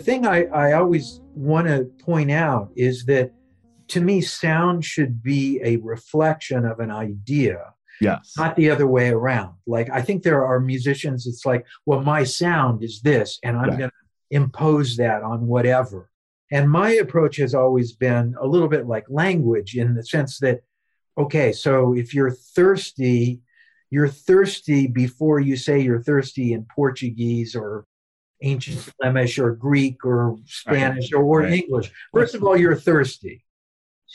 Thing 0.09 0.25
I, 0.25 0.45
I 0.45 0.73
always 0.73 1.21
want 1.35 1.67
to 1.67 1.85
point 2.03 2.31
out 2.31 2.71
is 2.75 3.05
that 3.05 3.31
to 3.89 4.01
me, 4.01 4.21
sound 4.21 4.83
should 4.85 5.21
be 5.21 5.59
a 5.63 5.77
reflection 5.77 6.65
of 6.65 6.79
an 6.79 6.89
idea, 6.91 7.59
Yes. 8.01 8.33
not 8.37 8.55
the 8.55 8.69
other 8.71 8.87
way 8.87 9.09
around. 9.09 9.53
Like, 9.67 9.89
I 9.91 10.01
think 10.01 10.23
there 10.23 10.45
are 10.45 10.59
musicians, 10.59 11.27
it's 11.27 11.45
like, 11.45 11.65
well, 11.85 12.01
my 12.01 12.23
sound 12.23 12.83
is 12.83 13.01
this, 13.01 13.39
and 13.43 13.55
I'm 13.57 13.69
Right. 13.69 13.77
going 13.79 13.89
to 13.89 14.35
impose 14.35 14.95
that 14.97 15.21
on 15.23 15.47
whatever. 15.47 16.09
And 16.51 16.69
my 16.71 16.91
approach 16.93 17.37
has 17.37 17.53
always 17.53 17.93
been 17.93 18.35
a 18.41 18.47
little 18.47 18.67
bit 18.67 18.87
like 18.87 19.05
language 19.09 19.75
in 19.75 19.93
the 19.95 20.03
sense 20.03 20.39
that 20.39 20.61
okay, 21.17 21.51
so 21.51 21.93
if 21.93 22.13
you're 22.15 22.31
thirsty, 22.31 23.41
you're 23.91 24.07
thirsty 24.07 24.87
before 24.87 25.39
you 25.39 25.55
say 25.57 25.79
you're 25.79 26.01
thirsty 26.01 26.53
in 26.53 26.65
Portuguese 26.75 27.55
or 27.55 27.85
ancient 28.41 28.77
Flemish 29.01 29.37
or 29.39 29.51
Greek 29.53 30.05
or 30.05 30.37
Spanish 30.45 31.11
or, 31.13 31.23
or 31.23 31.41
Right. 31.41 31.63
English. 31.63 31.91
First 32.13 32.35
of 32.35 32.43
all, 32.43 32.57
you're 32.57 32.75
thirsty. 32.75 33.43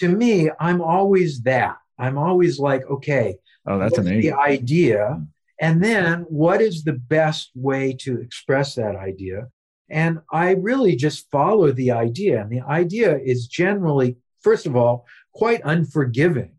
To 0.01 0.09
me, 0.09 0.51
I'm 0.59 0.81
always 0.81 1.43
that. 1.43 1.77
I'm 1.99 2.19
always 2.19 2.59
like, 2.59 2.85
okay, 2.91 3.37
Oh, 3.67 3.79
that's 3.79 3.99
amazing. 3.99 4.21
the 4.21 4.33
idea? 4.39 5.25
And 5.61 5.83
then 5.83 6.23
what 6.29 6.61
is 6.61 6.85
the 6.85 6.95
best 6.95 7.51
way 7.55 7.93
to 8.01 8.21
express 8.21 8.75
that 8.75 8.97
idea? 8.97 9.49
And 9.89 10.21
I 10.33 10.53
really 10.53 10.97
just 10.97 11.31
follow 11.31 11.71
the 11.71 11.93
idea. 11.93 12.41
And 12.43 12.51
the 12.51 12.63
idea 12.63 13.17
is 13.19 13.47
generally, 13.47 14.17
first 14.41 14.67
of 14.67 14.75
all, 14.75 15.07
quite 15.33 15.61
unforgiving. 15.65 16.51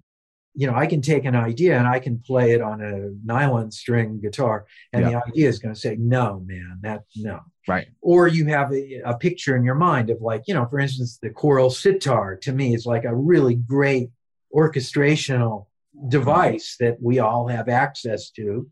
You 0.57 0.67
know, 0.67 0.75
I 0.75 0.85
can 0.87 1.01
take 1.01 1.25
an 1.25 1.35
idea 1.35 1.77
and 1.77 1.85
I 1.85 1.99
can 1.99 2.19
play 2.19 2.51
it 2.53 2.61
on 2.61 2.81
a 2.81 3.09
nylon 3.25 3.71
string 3.71 4.21
guitar, 4.21 4.65
and 4.93 5.05
the 5.05 5.21
idea 5.27 5.49
is 5.49 5.59
going 5.59 5.73
to 5.75 5.79
say, 5.79 5.97
no, 5.97 6.41
man, 6.45 6.79
that 6.81 7.03
no. 7.17 7.41
Right. 7.67 7.87
Or 8.01 8.27
you 8.27 8.45
have 8.47 8.71
a, 8.71 9.01
a 9.05 9.17
picture 9.17 9.55
in 9.55 9.63
your 9.63 9.75
mind 9.75 10.09
of, 10.09 10.21
like, 10.21 10.43
you 10.47 10.53
know, 10.53 10.65
for 10.67 10.79
instance, 10.79 11.17
the 11.21 11.31
Coral 11.31 11.69
sitar 11.69 12.35
to 12.37 12.51
me 12.51 12.75
is 12.75 12.85
like 12.85 13.05
a 13.05 13.15
really 13.15 13.55
great 13.55 14.09
orchestrational 14.53 15.67
device 16.09 16.75
that 16.79 16.97
we 17.01 17.19
all 17.19 17.47
have 17.47 17.69
access 17.69 18.29
to. 18.31 18.69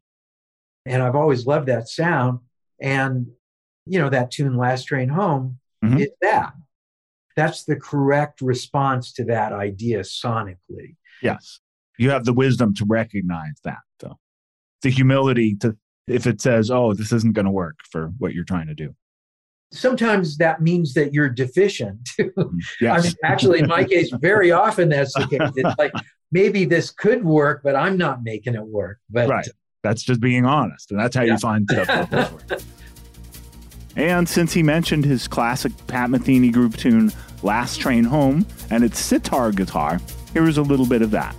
And 0.86 1.02
I've 1.02 1.16
always 1.16 1.46
loved 1.48 1.68
that 1.68 1.88
sound. 1.88 2.40
And, 2.80 3.28
you 3.86 4.00
know, 4.00 4.10
that 4.10 4.32
tune, 4.32 4.58
Last 4.58 4.86
Train 4.86 5.10
Home, 5.10 5.60
Mhm. 5.84 6.02
is 6.02 6.10
that. 6.22 6.54
That's 7.36 7.64
the 7.64 7.76
correct 7.76 8.42
response 8.42 9.12
to 9.14 9.24
that 9.26 9.54
idea 9.54 10.02
sonically. 10.02 10.98
Yes. 11.22 11.60
You 11.98 12.12
have 12.12 12.26
the 12.26 12.34
wisdom 12.34 12.74
to 12.76 12.86
recognize 12.86 13.56
that, 13.64 13.80
though. 14.00 14.20
The 14.82 14.90
humility 14.90 15.56
to, 15.58 15.78
if 16.08 16.28
it 16.28 16.42
says, 16.42 16.70
oh, 16.72 16.94
this 16.94 17.12
isn't 17.12 17.34
going 17.34 17.46
to 17.46 17.52
work 17.52 17.76
for 17.92 18.08
what 18.18 18.34
you're 18.34 18.44
trying 18.44 18.68
to 18.68 18.74
do. 18.76 18.94
Sometimes 19.72 20.38
that 20.38 20.62
means 20.62 20.94
that 20.94 21.14
you're 21.14 21.30
deficient. 21.30 22.08
Yes. 22.18 22.30
Mm, 22.82 22.90
I 22.92 23.02
mean, 23.02 23.14
actually, 23.24 23.60
in 23.60 23.68
my 23.68 23.84
case, 23.94 24.12
very 24.22 24.52
often 24.52 24.90
that's 24.90 25.14
the 25.14 25.26
case. 25.28 25.52
It's 25.56 25.78
like 25.80 25.92
maybe 26.32 26.66
this 26.66 26.92
could 26.92 27.24
work, 27.24 27.62
but 27.64 27.76
I'm 27.76 27.98
not 27.98 28.24
making 28.24 28.56
it 28.56 28.64
work. 28.66 29.00
But 29.10 29.30
right. 29.30 29.48
That's 29.84 30.04
just 30.04 30.22
being 30.22 30.46
honest. 30.46 30.92
And 30.92 31.00
that's 31.00 31.16
how 31.16 31.24
Yeah. 31.24 31.34
you 31.34 31.38
find 31.40 31.70
stuff. 31.70 32.34
And 33.96 34.28
since 34.28 34.52
he 34.54 34.64
mentioned 34.64 35.06
his 35.06 35.28
classic 35.28 35.72
Pat 35.86 36.10
Metheny 36.10 36.52
group 36.52 36.76
tune, 36.76 37.12
Last 37.44 37.80
Train 37.80 38.04
Home, 38.04 38.44
and 38.72 38.84
its 38.84 38.98
sitar 38.98 39.52
guitar, 39.52 40.00
here 40.34 40.48
is 40.48 40.58
a 40.58 40.64
little 40.64 40.88
bit 40.88 41.04
of 41.04 41.12
that. 41.12 41.36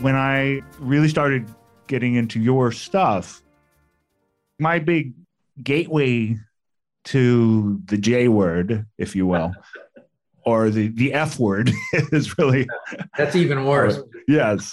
When 0.00 0.16
I 0.16 0.62
really 0.80 1.08
started 1.08 1.48
getting 1.86 2.16
into 2.16 2.40
your 2.40 2.72
stuff, 2.72 3.42
my 4.58 4.80
big 4.80 5.12
gateway 5.62 6.36
to 7.04 7.80
the 7.84 7.96
J 7.96 8.26
word, 8.26 8.84
if 8.98 9.14
you 9.14 9.26
will, 9.26 9.52
or 10.44 10.70
the, 10.70 10.88
the 10.88 11.12
F 11.12 11.38
word 11.38 11.70
is 11.92 12.36
really, 12.38 12.66
that's 13.16 13.36
even 13.36 13.64
worse. 13.64 14.00
yes. 14.28 14.72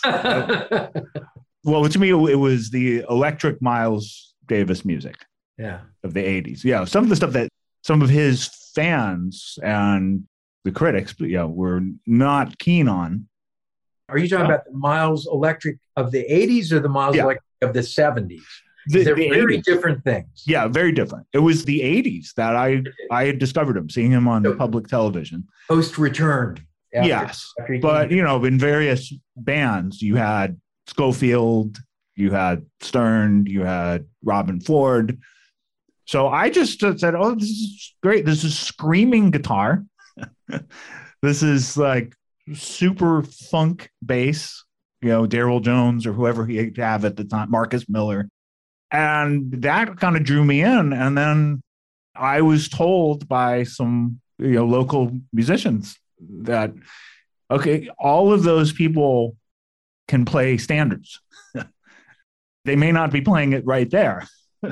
Well, 1.63 1.88
to 1.88 1.99
me, 1.99 2.09
it 2.09 2.39
was 2.39 2.71
the 2.71 3.05
electric 3.07 3.61
Miles 3.61 4.34
Davis 4.47 4.84
music 4.84 5.15
yeah. 5.59 5.82
of 6.03 6.15
the 6.15 6.21
80s. 6.21 6.63
Yeah, 6.63 6.86
some 6.86 7.03
of 7.03 7.11
the 7.11 7.15
stuff 7.15 7.34
that 7.34 7.49
some 7.84 8.01
of 8.01 8.09
his 8.09 8.49
fans 8.74 9.57
and 9.63 10.24
the 10.63 10.71
critics, 10.71 11.13
you 11.19 11.38
know, 11.38 11.47
were 11.47 11.82
not 12.05 12.57
keen 12.57 12.88
on. 12.88 13.28
Are 14.09 14.17
you 14.17 14.28
talking 14.28 14.45
about 14.45 14.65
the 14.65 14.74
Miles 14.78 15.28
Electric 15.32 15.78
of 15.95 16.11
the 16.11 16.26
80s 16.30 16.71
or 16.71 16.80
the 16.80 16.89
Miles 16.89 17.15
Yeah. 17.15 17.24
Electric 17.24 17.43
of 17.61 17.74
the 17.74 17.80
70s? 17.84 18.41
The, 18.88 19.03
They're 19.03 19.15
the 19.15 19.30
very 19.30 19.57
80s. 19.59 19.63
different 19.63 20.03
things. 20.03 20.43
Yeah, 20.45 20.67
very 20.67 20.91
different. 20.91 21.26
It 21.34 21.39
was 21.39 21.63
the 21.63 21.80
80s 21.82 22.34
that 22.36 22.55
I 22.55 22.84
I 23.11 23.26
had 23.26 23.39
discovered 23.39 23.78
him, 23.78 23.89
seeing 23.89 24.11
him 24.11 24.28
on 24.28 24.43
So- 24.43 24.55
public 24.55 24.88
television. 24.88 25.47
Post 25.69 25.97
return. 25.97 26.57
after- 26.95 27.07
yes. 27.07 27.51
after 27.59 27.80
But, 27.80 28.11
you 28.11 28.21
know, 28.21 28.43
in 28.45 28.59
various 28.59 29.11
bands, 29.36 29.99
you 30.01 30.15
had 30.15 30.59
Scofield, 30.86 31.80
you 32.15 32.30
had 32.32 32.65
Stern, 32.82 33.45
you 33.47 33.63
had 33.63 34.05
Robben 34.24 34.63
Ford. 34.63 35.17
So 36.06 36.28
I 36.28 36.49
just 36.49 36.80
said, 36.80 37.16
"Oh, 37.16 37.36
this 37.36 37.49
is 37.49 37.95
great. 38.01 38.26
This 38.26 38.43
is 38.43 38.58
screaming 38.58 39.32
guitar. 39.32 39.84
this 41.22 41.43
is 41.43 41.78
like 41.78 42.14
super 42.54 43.24
funk 43.24 43.89
bass, 44.06 44.64
you 45.01 45.10
know, 45.10 45.26
Darryl 45.26 45.62
Jones 45.62 46.06
or 46.06 46.14
whoever 46.14 46.45
he 46.45 46.72
had 46.76 47.06
at 47.06 47.16
the 47.16 47.24
time, 47.24 47.51
Marcus 47.51 47.88
Miller. 47.88 48.30
And 48.91 49.51
that 49.64 49.97
kind 49.97 50.16
of 50.16 50.24
drew 50.24 50.43
me 50.43 50.62
in. 50.62 50.93
And 50.93 51.18
then 51.18 51.62
I 52.16 52.41
was 52.41 52.70
told 52.70 53.28
by 53.28 53.64
some, 53.64 54.20
you 54.38 54.51
know, 54.51 54.66
local 54.66 55.12
musicians 55.32 55.97
that, 56.43 56.72
okay, 57.49 57.89
all 57.97 58.32
of 58.32 58.43
those 58.43 58.72
people 58.72 59.36
can 60.08 60.26
play 60.26 60.58
standards. 60.58 61.20
they 62.66 62.76
may 62.76 62.91
not 62.91 63.12
be 63.12 63.22
playing 63.22 63.54
it 63.54 63.66
right 63.66 63.89
there. 63.89 64.28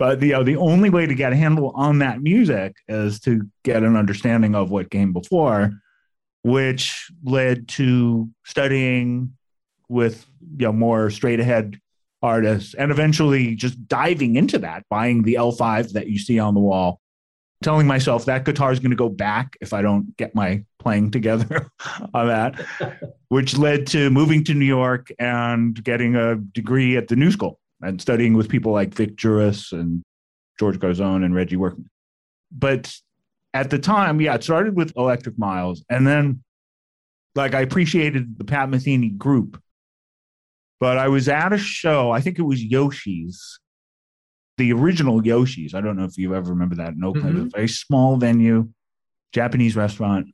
but 0.00 0.22
you 0.22 0.34
uh, 0.34 0.38
know, 0.38 0.44
the 0.44 0.56
only 0.56 0.88
way 0.88 1.04
to 1.04 1.14
get 1.14 1.34
a 1.34 1.36
handle 1.36 1.72
on 1.76 1.98
that 1.98 2.22
music 2.22 2.74
is 2.88 3.20
to 3.20 3.42
get 3.64 3.82
an 3.82 3.96
understanding 3.96 4.54
of 4.54 4.70
what 4.70 4.90
came 4.90 5.12
before, 5.12 5.72
which 6.42 7.10
led 7.22 7.68
to 7.68 8.30
studying 8.46 9.36
with 9.90 10.26
you 10.56 10.64
know 10.66 10.72
more 10.72 11.10
straight 11.10 11.38
ahead 11.38 11.78
artists 12.22 12.72
and 12.74 12.90
eventually 12.90 13.54
just 13.54 13.86
diving 13.88 14.36
into 14.36 14.58
that, 14.58 14.84
buying 14.88 15.22
the 15.22 15.34
L5 15.34 15.92
that 15.92 16.08
you 16.08 16.18
see 16.18 16.38
on 16.38 16.54
the 16.54 16.60
wall, 16.60 16.98
telling 17.62 17.86
myself 17.86 18.24
that 18.24 18.46
guitar 18.46 18.72
is 18.72 18.80
going 18.80 18.92
to 18.92 18.96
go 18.96 19.10
back 19.10 19.54
if 19.60 19.74
I 19.74 19.82
don't 19.82 20.16
get 20.16 20.34
my 20.34 20.64
playing 20.78 21.10
together 21.10 21.70
on 22.14 22.28
that, 22.28 22.58
which 23.28 23.58
led 23.58 23.86
to 23.88 24.08
moving 24.08 24.44
to 24.44 24.54
New 24.54 24.64
York 24.64 25.12
and 25.18 25.74
getting 25.84 26.16
a 26.16 26.36
degree 26.36 26.96
at 26.96 27.08
the 27.08 27.16
New 27.16 27.30
School 27.30 27.60
and 27.82 28.00
studying 28.00 28.34
with 28.34 28.48
people 28.48 28.72
like 28.72 28.94
Vic 28.94 29.16
Juris 29.16 29.72
and 29.72 30.02
George 30.58 30.78
Garzone 30.78 31.24
and 31.24 31.34
Reggie 31.34 31.56
Workman. 31.56 31.88
But 32.52 32.94
at 33.54 33.70
the 33.70 33.78
time, 33.78 34.20
yeah, 34.20 34.34
it 34.34 34.44
started 34.44 34.76
with 34.76 34.92
Electric 34.96 35.38
Miles. 35.38 35.84
And 35.88 36.06
then, 36.06 36.42
like, 37.34 37.54
I 37.54 37.60
appreciated 37.60 38.38
the 38.38 38.44
Pat 38.44 38.68
Metheny 38.68 39.16
group. 39.16 39.60
But 40.78 40.98
I 40.98 41.08
was 41.08 41.28
at 41.28 41.52
a 41.52 41.58
show, 41.58 42.10
I 42.10 42.20
think 42.20 42.38
it 42.38 42.42
was 42.42 42.62
Yoshi's, 42.62 43.60
the 44.56 44.72
original 44.72 45.24
Yoshi's. 45.24 45.74
I 45.74 45.80
don't 45.80 45.96
know 45.96 46.04
if 46.04 46.16
you 46.16 46.34
ever 46.34 46.50
remember 46.50 46.76
that 46.76 46.94
in 46.94 47.04
Oakland. 47.04 47.34
Was 47.34 47.42
a 47.42 47.46
mm-hmm. 47.46 47.56
very 47.56 47.68
small 47.68 48.16
venue, 48.16 48.68
Japanese 49.32 49.76
restaurant. 49.76 50.28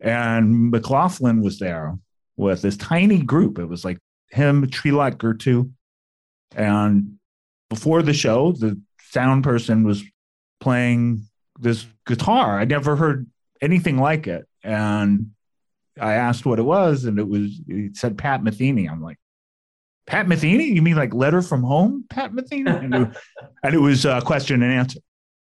And 0.00 0.70
McLaughlin 0.70 1.42
was 1.42 1.58
there 1.58 1.98
with 2.36 2.62
this 2.62 2.76
tiny 2.76 3.20
group. 3.20 3.58
It 3.58 3.66
was 3.66 3.84
like 3.84 3.98
him, 4.30 4.66
Trilok 4.66 5.16
Gurtu. 5.16 5.70
And 6.54 7.18
before 7.68 8.02
the 8.02 8.12
show, 8.12 8.52
the 8.52 8.80
sound 9.10 9.44
person 9.44 9.84
was 9.84 10.02
playing 10.60 11.24
this 11.58 11.86
guitar. 12.06 12.58
I 12.58 12.64
never 12.64 12.96
heard 12.96 13.26
anything 13.60 13.98
like 13.98 14.26
it. 14.26 14.46
And 14.62 15.32
I 15.98 16.14
asked 16.14 16.46
what 16.46 16.58
it 16.58 16.62
was, 16.62 17.04
and 17.04 17.18
it 17.18 17.28
was, 17.28 17.60
it 17.66 17.96
said 17.96 18.18
Pat 18.18 18.42
Metheny. 18.42 18.90
I'm 18.90 19.02
like, 19.02 19.18
Pat 20.06 20.26
Metheny? 20.26 20.74
You 20.74 20.82
mean 20.82 20.96
like 20.96 21.14
letter 21.14 21.42
from 21.42 21.62
home, 21.62 22.04
Pat 22.10 22.32
Metheny? 22.32 22.82
And 22.84 22.94
it, 22.94 23.16
and 23.62 23.74
it 23.74 23.78
was 23.78 24.04
a 24.04 24.20
question 24.20 24.62
and 24.62 24.72
answer. 24.72 25.00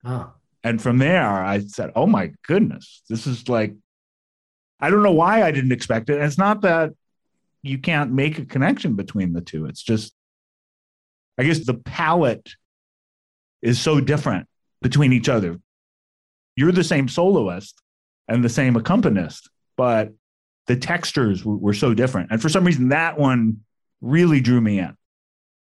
Oh. 0.06 0.32
And 0.64 0.82
from 0.82 0.98
there, 0.98 1.28
I 1.28 1.60
said, 1.60 1.92
oh 1.96 2.08
my 2.08 2.32
goodness, 2.48 3.04
this 3.10 3.28
is 3.28 3.50
like, 3.50 3.76
I 4.80 4.90
don't 4.90 5.04
know 5.04 5.12
why 5.12 5.44
I 5.44 5.52
didn't 5.52 5.72
expect 5.72 6.10
it. 6.10 6.16
And 6.16 6.24
it's 6.24 6.38
not 6.38 6.62
that 6.62 6.92
you 7.62 7.78
can't 7.78 8.12
make 8.12 8.38
a 8.38 8.46
connection 8.46 8.96
between 8.96 9.34
the 9.34 9.42
two. 9.42 9.66
It's 9.66 9.82
just, 9.82 10.14
I 11.38 11.44
guess 11.44 11.66
the 11.66 11.74
palette 11.74 12.52
is 13.62 13.80
so 13.80 14.00
different 14.00 14.48
between 14.82 15.14
each 15.14 15.30
other. 15.30 15.60
You're 16.56 16.72
the 16.72 16.84
same 16.84 17.08
soloist 17.08 17.82
and 18.28 18.44
the 18.44 18.50
same 18.50 18.76
accompanist, 18.76 19.50
but 19.76 20.12
the 20.68 20.76
textures 20.76 21.44
were, 21.44 21.58
were 21.58 21.74
so 21.74 21.94
different. 21.94 22.32
And 22.32 22.42
for 22.42 22.50
some 22.50 22.66
reason, 22.66 22.90
that 22.90 23.18
one 23.18 23.62
really 24.02 24.42
drew 24.42 24.62
me 24.62 24.80
in. 24.80 24.96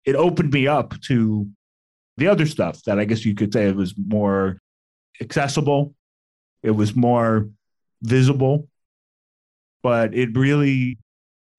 It 0.06 0.16
opened 0.16 0.54
me 0.54 0.68
up 0.68 1.00
to 1.02 1.48
the 2.16 2.28
other 2.28 2.46
stuff 2.46 2.82
that 2.84 3.00
I 3.00 3.06
guess 3.06 3.26
you 3.26 3.36
could 3.36 3.54
say 3.54 3.68
it 3.68 3.76
was 3.76 3.94
more 3.98 4.60
accessible, 5.20 5.94
it 6.64 6.72
was 6.72 6.96
more 6.96 7.50
visible, 8.02 8.68
but 9.84 10.14
it 10.14 10.36
really 10.38 10.98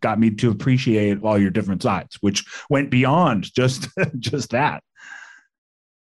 got 0.00 0.18
me 0.18 0.30
to 0.30 0.50
appreciate 0.50 1.22
all 1.22 1.38
your 1.38 1.50
different 1.50 1.82
sides, 1.82 2.16
which 2.20 2.44
went 2.70 2.90
beyond 2.90 3.52
just 3.54 3.88
just 4.18 4.50
that. 4.50 4.82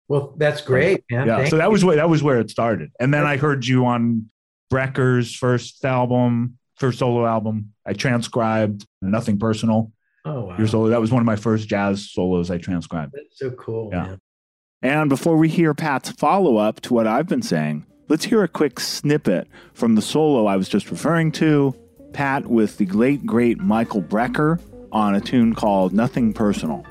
Well, 0.09 0.35
that's 0.37 0.61
great, 0.61 1.05
man. 1.11 1.27
Yeah, 1.27 1.37
Thank 1.37 1.51
so 1.51 1.57
that 1.59 1.67
you. 1.67 1.71
was 1.71 1.85
where 1.85 1.97
that 1.97 2.09
was 2.09 2.23
where 2.23 2.41
it 2.41 2.51
started, 2.51 2.91
and 2.99 3.15
then 3.15 3.27
I 3.27 3.37
heard 3.37 3.65
you 3.67 3.87
on 3.87 4.29
Brecker's 4.69 5.35
first 5.35 5.85
album, 5.85 6.59
first 6.77 6.99
solo 6.99 7.27
album. 7.27 7.73
I 7.87 7.93
transcribed 7.93 8.87
Nothing 9.01 9.39
Personal. 9.39 9.93
Oh 10.25 10.47
wow, 10.47 10.59
Your 10.59 10.67
solo. 10.67 10.89
That 10.89 11.01
was 11.01 11.13
one 11.13 11.21
of 11.23 11.27
my 11.27 11.37
first 11.37 11.69
jazz 11.69 12.11
solos 12.11 12.51
I 12.51 12.59
transcribed. 12.59 13.13
that's 13.15 13.39
so 13.39 13.51
cool. 13.53 13.91
Yeah. 13.93 14.03
Man. 14.03 14.19
And 14.83 15.11
before 15.11 15.37
we 15.37 15.49
hear 15.49 15.75
Pat's 15.75 16.11
follow 16.11 16.57
up 16.57 16.81
to 16.83 16.95
what 16.95 17.07
I've 17.07 17.29
been 17.29 17.43
saying, 17.43 17.85
let's 18.09 18.25
hear 18.25 18.43
a 18.43 18.49
quick 18.49 18.81
snippet 18.81 19.47
from 19.75 19.95
the 19.95 20.03
solo 20.03 20.47
I 20.47 20.57
was 20.57 20.69
just 20.69 20.91
referring 20.91 21.33
to. 21.33 21.75
Pat 22.13 22.47
with 22.47 22.79
the 22.79 22.87
late, 22.87 23.25
great 23.25 23.59
Michael 23.59 24.03
Brecker 24.03 24.61
on 24.93 25.15
a 25.15 25.21
tune 25.21 25.55
called 25.55 25.93
Nothing 25.93 26.33
Personal. 26.33 26.85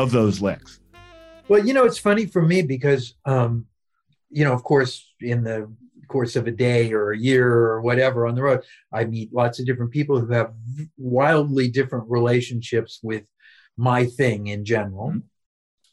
Love 0.00 0.12
those 0.12 0.40
licks. 0.40 0.80
Well, 1.46 1.66
you 1.66 1.74
know, 1.74 1.84
it's 1.84 1.98
funny 1.98 2.24
for 2.24 2.40
me 2.40 2.62
because, 2.62 3.16
um, 3.26 3.66
you 4.30 4.44
know, 4.44 4.54
of 4.54 4.62
course, 4.62 5.06
in 5.20 5.44
the 5.44 5.70
course 6.08 6.36
of 6.36 6.46
a 6.46 6.50
day 6.50 6.94
or 6.94 7.10
a 7.10 7.18
year 7.18 7.46
or 7.46 7.82
whatever 7.82 8.26
on 8.26 8.34
the 8.34 8.42
road, 8.42 8.62
I 8.90 9.04
meet 9.04 9.34
lots 9.34 9.60
of 9.60 9.66
different 9.66 9.92
people 9.92 10.18
who 10.18 10.32
have 10.32 10.54
wildly 10.96 11.68
different 11.68 12.06
relationships 12.08 12.98
with 13.02 13.24
my 13.76 14.06
thing 14.06 14.46
in 14.46 14.64
general. 14.64 15.10
Mhm. 15.10 15.22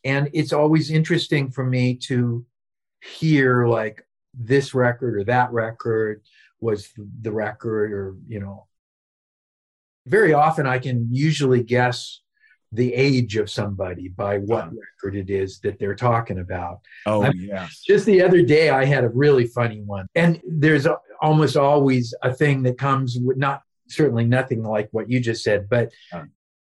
And 0.05 0.30
it's 0.32 0.53
always 0.53 0.89
interesting 0.89 1.51
for 1.51 1.66
me 1.66 1.97
to 2.08 2.45
hear 3.01 3.68
like 3.68 4.08
this 4.34 4.74
record 4.74 5.18
or 5.18 5.26
that 5.26 5.51
record 5.51 6.22
was 6.62 6.93
the 6.95 7.34
record 7.34 7.91
or, 7.91 8.16
you 8.26 8.39
know, 8.39 8.68
very 10.05 10.32
often 10.32 10.66
I 10.66 10.80
can 10.80 11.10
usually 11.12 11.62
guess 11.62 12.22
the 12.72 12.93
age 12.93 13.38
of 13.38 13.49
somebody 13.49 14.09
by 14.09 14.38
what 14.39 14.70
record 14.72 15.15
it 15.15 15.30
is 15.30 15.59
that 15.61 15.80
they're 15.80 15.95
talking 15.95 16.39
about. 16.39 16.80
Oh, 17.05 17.24
I'm- 17.24 17.34
yes. 17.38 17.82
Just 17.88 18.05
the 18.05 18.22
other 18.22 18.41
day, 18.41 18.70
I 18.70 18.86
had 18.86 19.03
a 19.03 19.09
really 19.09 19.47
funny 19.47 19.82
one. 19.82 20.07
And 20.15 20.41
there's 20.47 20.86
a, 20.86 20.97
almost 21.22 21.55
always 21.57 22.13
a 22.24 22.34
thing 22.34 22.63
that 22.63 22.78
comes 22.78 23.18
with 23.20 23.38
not 23.38 23.61
certainly 23.88 24.26
nothing 24.26 24.63
like 24.63 24.89
what 24.91 25.09
you 25.09 25.20
just 25.20 25.43
said, 25.43 25.70
but 25.70 25.91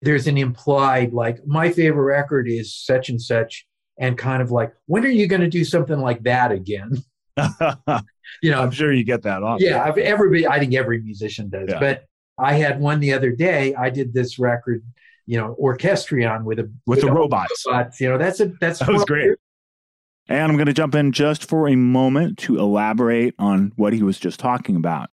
there's 0.02 0.28
an 0.28 0.38
implied, 0.38 1.14
like, 1.14 1.40
my 1.48 1.72
favorite 1.72 2.04
record 2.04 2.48
is 2.50 2.76
such 2.76 3.10
and 3.10 3.22
such. 3.22 3.66
And 3.98 4.18
kind 4.18 4.42
of 4.42 4.52
like, 4.52 4.74
when 4.88 5.06
are 5.06 5.10
you 5.10 5.26
going 5.26 5.40
to 5.42 5.50
do 5.50 5.64
something 5.64 6.00
like 6.00 6.24
that 6.24 6.52
again? 6.52 6.98
You 8.42 8.52
know, 8.52 8.62
I'm 8.62 8.72
sure 8.72 8.92
you 8.92 9.04
get 9.04 9.22
that 9.24 9.44
often. 9.44 9.66
yeah, 9.66 9.92
everybody, 9.98 10.48
I 10.48 10.60
think 10.60 10.74
every 10.74 11.00
musician 11.00 11.48
does. 11.50 11.68
Yeah. 11.70 11.80
But 11.80 12.06
I 12.38 12.54
had 12.54 12.80
one 12.80 13.00
the 13.00 13.14
other 13.14 13.32
day. 13.32 13.74
I 13.76 13.90
did 13.92 14.14
this 14.14 14.40
record, 14.40 14.84
you 15.26 15.38
know, 15.38 15.54
orchestrion 15.54 16.46
with 16.46 16.60
a 16.60 16.72
With 16.86 17.02
the 17.02 17.08
a- 17.08 17.14
robots. 17.14 17.64
robots. 17.68 18.00
You 18.02 18.10
know, 18.10 18.18
that's 18.18 18.40
a 18.40 18.48
that's 18.60 18.80
That 18.80 18.90
was 18.90 19.06
great. 19.06 19.38
And 20.28 20.40
I'm 20.52 20.56
going 20.58 20.66
to 20.68 20.74
jump 20.74 20.96
in 20.96 21.12
just 21.12 21.48
for 21.48 21.68
a 21.68 21.76
moment 21.76 22.40
to 22.40 22.58
elaborate 22.58 23.36
on 23.38 23.72
what 23.76 23.94
he 23.94 24.02
was 24.02 24.20
just 24.20 24.40
talking 24.40 24.76
about. 24.76 25.10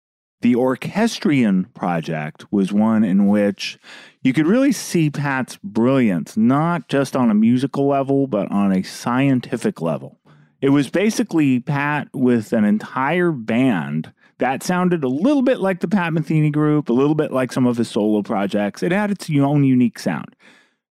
The 0.40 0.56
Orchestrion 0.56 1.66
project 1.74 2.44
was 2.52 2.72
one 2.72 3.04
in 3.04 3.26
which 3.28 3.78
you 4.22 4.32
could 4.32 4.46
really 4.48 4.72
see 4.72 5.08
Pat's 5.08 5.58
brilliance, 5.62 6.36
not 6.36 6.88
just 6.88 7.14
on 7.14 7.30
a 7.30 7.34
musical 7.34 7.86
level, 7.86 8.26
but 8.26 8.50
on 8.50 8.72
a 8.72 8.82
scientific 8.82 9.80
level. 9.80 10.18
It 10.60 10.70
was 10.70 10.90
basically 10.90 11.60
Pat 11.60 12.08
with 12.12 12.52
an 12.52 12.64
entire 12.64 13.30
band 13.30 14.12
that 14.38 14.62
sounded 14.62 15.02
a 15.02 15.08
little 15.08 15.42
bit 15.42 15.60
like 15.60 15.80
the 15.80 15.88
Pat 15.88 16.12
Metheny 16.12 16.52
group, 16.52 16.88
a 16.88 16.92
little 16.92 17.14
bit 17.14 17.32
like 17.32 17.52
some 17.52 17.66
of 17.66 17.76
his 17.76 17.88
solo 17.88 18.22
projects. 18.22 18.82
It 18.82 18.92
had 18.92 19.10
its 19.10 19.30
own 19.30 19.64
unique 19.64 19.98
sound. 19.98 20.36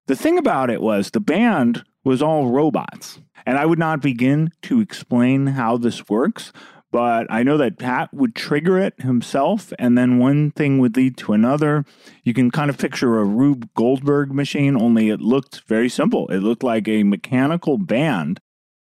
The 0.06 0.16
thing 0.16 0.38
about 0.38 0.70
it 0.70 0.82
was 0.82 1.10
the 1.10 1.20
band 1.20 1.84
was 2.04 2.22
all 2.22 2.48
robots. 2.50 3.20
And 3.44 3.58
I 3.58 3.66
would 3.66 3.78
not 3.78 4.02
begin 4.02 4.50
to 4.62 4.80
explain 4.80 5.48
how 5.48 5.76
this 5.76 6.08
works, 6.08 6.52
but 6.90 7.26
I 7.30 7.42
know 7.42 7.56
that 7.58 7.78
Pat 7.78 8.12
would 8.12 8.34
trigger 8.34 8.78
it 8.78 9.00
himself, 9.00 9.72
and 9.78 9.96
then 9.96 10.18
one 10.18 10.50
thing 10.52 10.78
would 10.78 10.96
lead 10.96 11.16
to 11.18 11.32
another. 11.32 11.84
You 12.24 12.34
can 12.34 12.50
kind 12.50 12.70
of 12.70 12.78
picture 12.78 13.18
a 13.18 13.24
Rube 13.24 13.68
Goldberg 13.74 14.32
machine, 14.32 14.80
only 14.80 15.10
it 15.10 15.20
looked 15.20 15.62
very 15.66 15.88
simple. 15.88 16.26
It 16.28 16.38
looked 16.38 16.62
like 16.62 16.88
a 16.88 17.04
mechanical 17.04 17.78
band, 17.78 18.40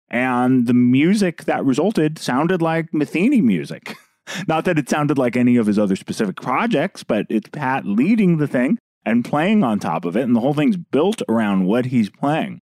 and 0.09 0.67
the 0.67 0.73
music 0.73 1.45
that 1.45 1.63
resulted 1.63 2.17
sounded 2.17 2.61
like 2.61 2.91
Metheny 2.91 3.41
music. 3.41 3.95
Not 4.47 4.65
that 4.65 4.79
it 4.79 4.89
sounded 4.89 5.17
like 5.17 5.35
any 5.35 5.57
of 5.57 5.67
his 5.67 5.79
other 5.79 5.95
specific 5.95 6.37
projects, 6.37 7.03
but 7.03 7.25
it's 7.29 7.49
Pat 7.49 7.85
leading 7.85 8.37
the 8.37 8.47
thing 8.47 8.77
and 9.05 9.25
playing 9.25 9.63
on 9.63 9.79
top 9.79 10.05
of 10.05 10.15
it, 10.15 10.23
and 10.23 10.35
the 10.35 10.41
whole 10.41 10.53
thing's 10.53 10.77
built 10.77 11.21
around 11.29 11.65
what 11.65 11.85
he's 11.85 12.09
playing. 12.09 12.59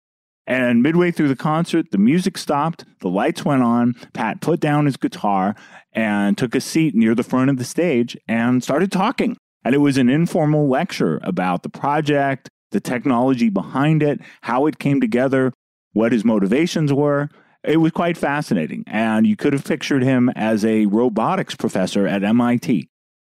And 0.45 0.83
midway 0.83 1.11
through 1.11 1.29
the 1.29 1.35
concert, 1.35 1.91
the 1.91 1.97
music 1.97 2.37
stopped, 2.37 2.83
the 2.99 3.07
lights 3.07 3.45
went 3.45 3.63
on. 3.63 3.95
Pat 4.13 4.41
put 4.41 4.59
down 4.59 4.85
his 4.85 4.97
guitar 4.97 5.55
and 5.93 6.37
took 6.37 6.53
a 6.53 6.61
seat 6.61 6.95
near 6.95 7.15
the 7.15 7.23
front 7.23 7.49
of 7.49 7.57
the 7.57 7.63
stage 7.63 8.17
and 8.27 8.61
started 8.61 8.91
talking. 8.91 9.37
And 9.63 9.73
it 9.73 9.77
was 9.77 9.97
an 9.97 10.09
informal 10.09 10.67
lecture 10.67 11.21
about 11.23 11.63
the 11.63 11.69
project, 11.69 12.49
the 12.71 12.81
technology 12.81 13.49
behind 13.49 14.03
it, 14.03 14.19
how 14.41 14.65
it 14.65 14.79
came 14.79 14.99
together, 14.99 15.53
what 15.93 16.11
his 16.11 16.25
motivations 16.25 16.91
were. 16.91 17.29
It 17.63 17.77
was 17.77 17.91
quite 17.91 18.17
fascinating. 18.17 18.83
And 18.87 19.25
you 19.25 19.35
could 19.35 19.53
have 19.53 19.63
pictured 19.65 20.03
him 20.03 20.29
as 20.35 20.65
a 20.65 20.85
robotics 20.87 21.55
professor 21.55 22.07
at 22.07 22.23
MIT. 22.23 22.89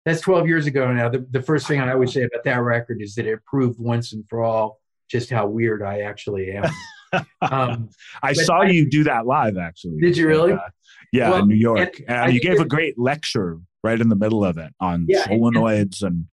That's 0.05 0.21
12 0.23 0.47
years 0.47 0.67
ago 0.67 0.93
now. 0.93 1.09
The, 1.09 1.27
the 1.31 1.43
first 1.43 1.67
thing 1.67 1.81
I 1.81 1.93
always 1.93 2.13
say 2.13 2.23
about 2.23 2.45
that 2.45 2.63
record 2.63 3.01
is 3.03 3.15
that 3.17 3.27
it 3.27 3.45
proved 3.45 3.79
once 3.79 4.13
and 4.13 4.25
for 4.29 4.43
all 4.43 4.81
just 5.11 5.31
how 5.31 5.47
weird 5.47 5.83
I 5.83 6.01
actually 6.01 6.53
am. 6.53 6.65
um, 7.43 7.89
I 8.23 8.33
saw 8.35 8.63
I- 8.63 8.69
you 8.69 8.89
do 8.89 9.05
that 9.05 9.27
live, 9.27 9.57
actually. 9.57 9.99
Did 10.01 10.17
you 10.17 10.27
really? 10.29 10.53
Uh, 10.53 10.59
yeah, 11.13 11.31
Well, 11.31 11.43
in 11.43 11.49
New 11.49 11.55
York. 11.57 12.01
and 12.07 12.11
And, 12.27 12.35
you 12.35 12.41
gave 12.41 12.61
a 12.61 12.67
great 12.67 12.99
lecture 12.99 13.59
right 13.83 13.99
in 13.99 14.09
the 14.11 14.17
middle 14.17 14.45
of 14.45 14.59
it 14.59 14.73
on 14.81 15.07
Yeah, 15.09 15.25
and- 15.31 15.41
solenoids 15.41 16.03
and 16.03 16.27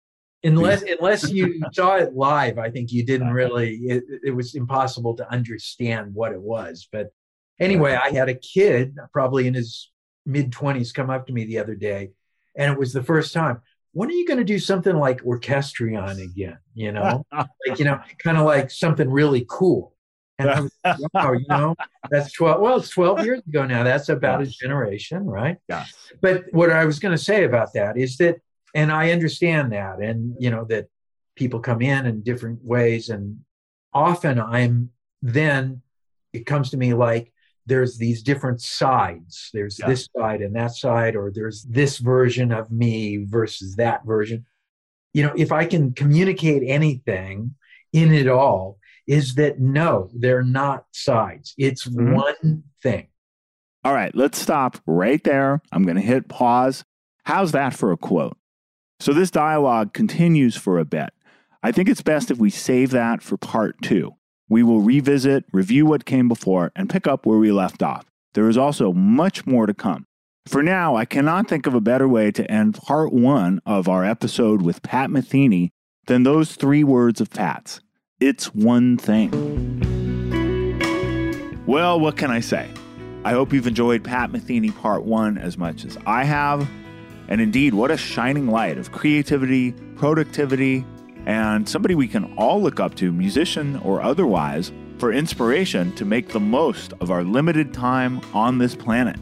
unless 0.43 0.83
unless 0.83 1.31
you 1.31 1.61
saw 1.73 1.95
it 1.95 2.13
live, 2.13 2.57
I 2.59 2.69
think 2.69 2.91
you 2.91 3.05
didn't 3.05 3.31
really. 3.31 3.75
It, 3.77 4.03
it 4.25 4.31
was 4.31 4.53
impossible 4.55 5.15
to 5.15 5.31
understand 5.31 6.13
what 6.13 6.33
it 6.33 6.41
was. 6.41 6.87
But 6.91 7.07
anyway, 7.59 7.93
I 7.93 8.11
had 8.11 8.29
a 8.29 8.35
kid, 8.35 8.95
probably 9.13 9.47
in 9.47 9.53
his 9.53 9.91
mid 10.25 10.51
20s, 10.51 10.93
come 10.93 11.09
up 11.09 11.27
to 11.27 11.33
me 11.33 11.45
the 11.45 11.59
other 11.59 11.75
day, 11.75 12.11
and 12.55 12.71
it 12.71 12.79
was 12.79 12.93
the 12.93 13.03
first 13.03 13.33
time. 13.33 13.61
When 13.93 14.09
are 14.09 14.13
you 14.13 14.27
going 14.27 14.39
to 14.39 14.43
do 14.43 14.59
something 14.59 14.95
like 14.95 15.21
orchestrion 15.23 16.19
again? 16.19 16.57
You 16.73 16.91
know, 16.91 17.25
like 17.33 17.79
you 17.79 17.85
know, 17.85 18.01
kind 18.19 18.37
of 18.37 18.45
like 18.45 18.71
something 18.71 19.09
really 19.09 19.45
cool. 19.49 19.93
And 20.37 20.49
I 20.49 20.59
was 20.59 20.71
like, 20.83 20.97
wow, 21.13 21.31
you 21.31 21.45
know, 21.47 21.75
that's 22.09 22.33
12. 22.33 22.59
Well, 22.59 22.77
it's 22.77 22.89
12 22.89 23.25
years 23.25 23.41
ago 23.47 23.65
now. 23.65 23.83
That's 23.83 24.09
about 24.09 24.41
a 24.41 24.45
generation, 24.45 25.25
right? 25.25 25.57
yeah. 25.69 25.85
But 26.21 26.45
what 26.51 26.71
I 26.71 26.83
was 26.85 26.99
going 26.99 27.15
to 27.15 27.23
say 27.23 27.45
about 27.45 27.71
that 27.73 27.97
is 27.97 28.17
that, 28.17 28.41
and 28.73 28.91
I 28.91 29.11
understand 29.11 29.71
that, 29.71 29.99
and 29.99 30.35
you 30.37 30.51
know, 30.51 30.65
that 30.65 30.87
people 31.35 31.59
come 31.59 31.81
in 31.81 32.05
in 32.05 32.21
different 32.21 32.63
ways. 32.63 33.09
And 33.09 33.39
often 33.93 34.39
I'm 34.39 34.91
then, 35.21 35.81
it 36.33 36.45
comes 36.45 36.71
to 36.71 36.77
me 36.77 36.93
like 36.93 37.31
there's 37.65 37.97
these 37.97 38.21
different 38.21 38.61
sides. 38.61 39.49
There's 39.53 39.79
Yeah. 39.79 39.87
this 39.87 40.07
side 40.15 40.41
and 40.41 40.55
that 40.55 40.71
side, 40.71 41.15
or 41.15 41.31
there's 41.31 41.63
this 41.63 41.97
version 41.97 42.51
of 42.51 42.71
me 42.71 43.25
versus 43.25 43.75
that 43.77 44.05
version. 44.05 44.45
You 45.13 45.23
know, 45.23 45.33
if 45.37 45.51
I 45.51 45.65
can 45.65 45.93
communicate 45.93 46.63
anything 46.65 47.55
in 47.93 48.13
it 48.13 48.27
all, 48.27 48.77
is 49.07 49.35
that 49.35 49.59
no, 49.59 50.09
they're 50.13 50.43
not 50.43 50.85
sides. 50.91 51.53
It's 51.57 51.85
Mhm. 51.87 52.13
one 52.13 52.63
thing. 52.81 53.07
All 53.83 53.93
right, 53.93 54.13
let's 54.15 54.39
stop 54.39 54.77
right 54.87 55.23
there. 55.23 55.61
I'm 55.71 55.83
going 55.83 55.95
to 55.95 56.01
hit 56.01 56.27
pause. 56.27 56.83
How's 57.23 57.51
that 57.51 57.73
for 57.73 57.91
a 57.91 57.97
quote? 57.97 58.37
So 58.99 59.13
this 59.13 59.29
dialogue 59.29 59.93
continues 59.93 60.55
for 60.55 60.79
a 60.79 60.85
bit. 60.85 61.11
I 61.61 61.71
think 61.71 61.89
it's 61.89 62.01
best 62.01 62.31
if 62.31 62.37
we 62.37 62.49
save 62.49 62.91
that 62.91 63.21
for 63.21 63.37
part 63.37 63.81
two. 63.81 64.15
We 64.47 64.63
will 64.63 64.81
revisit, 64.81 65.45
review 65.51 65.85
what 65.85 66.05
came 66.05 66.27
before, 66.27 66.71
and 66.75 66.89
pick 66.89 67.07
up 67.07 67.25
where 67.25 67.39
we 67.39 67.51
left 67.51 67.81
off. 67.81 68.05
There 68.33 68.49
is 68.49 68.57
also 68.57 68.93
much 68.93 69.45
more 69.45 69.65
to 69.65 69.73
come. 69.73 70.05
For 70.47 70.61
now, 70.61 70.95
I 70.95 71.05
cannot 71.05 71.47
think 71.47 71.65
of 71.65 71.73
a 71.73 71.81
better 71.81 72.07
way 72.07 72.31
to 72.31 72.51
end 72.51 72.75
part 72.75 73.11
one 73.11 73.59
of 73.65 73.89
our 73.89 74.05
episode 74.05 74.61
with 74.61 74.83
Pat 74.83 75.09
Metheny 75.09 75.69
than 76.05 76.23
those 76.23 76.55
three 76.55 76.83
words 76.83 77.19
of 77.19 77.31
Pat's. 77.31 77.81
It's 78.19 78.53
one 78.53 78.97
thing. 78.97 79.31
Well, 81.65 81.99
what 81.99 82.15
can 82.15 82.29
I 82.29 82.41
say? 82.41 82.69
I 83.23 83.31
hope 83.31 83.51
you've 83.51 83.65
enjoyed 83.65 84.03
Pat 84.03 84.31
Metheny 84.31 84.69
Part 84.77 85.03
1 85.03 85.39
as 85.39 85.57
much 85.57 85.83
as 85.83 85.97
I 86.05 86.23
have. 86.25 86.69
And 87.27 87.41
indeed, 87.41 87.73
what 87.73 87.89
a 87.89 87.97
shining 87.97 88.47
light 88.47 88.77
of 88.77 88.91
creativity, 88.91 89.71
productivity, 89.95 90.85
and 91.25 91.67
somebody 91.67 91.95
we 91.95 92.07
can 92.07 92.33
all 92.37 92.61
look 92.61 92.79
up 92.79 92.95
to, 92.95 93.11
musician 93.11 93.77
or 93.77 94.01
otherwise, 94.01 94.71
for 94.97 95.11
inspiration 95.11 95.93
to 95.95 96.05
make 96.05 96.29
the 96.29 96.39
most 96.39 96.93
of 97.01 97.11
our 97.11 97.23
limited 97.23 97.73
time 97.73 98.21
on 98.33 98.57
this 98.57 98.75
planet. 98.75 99.17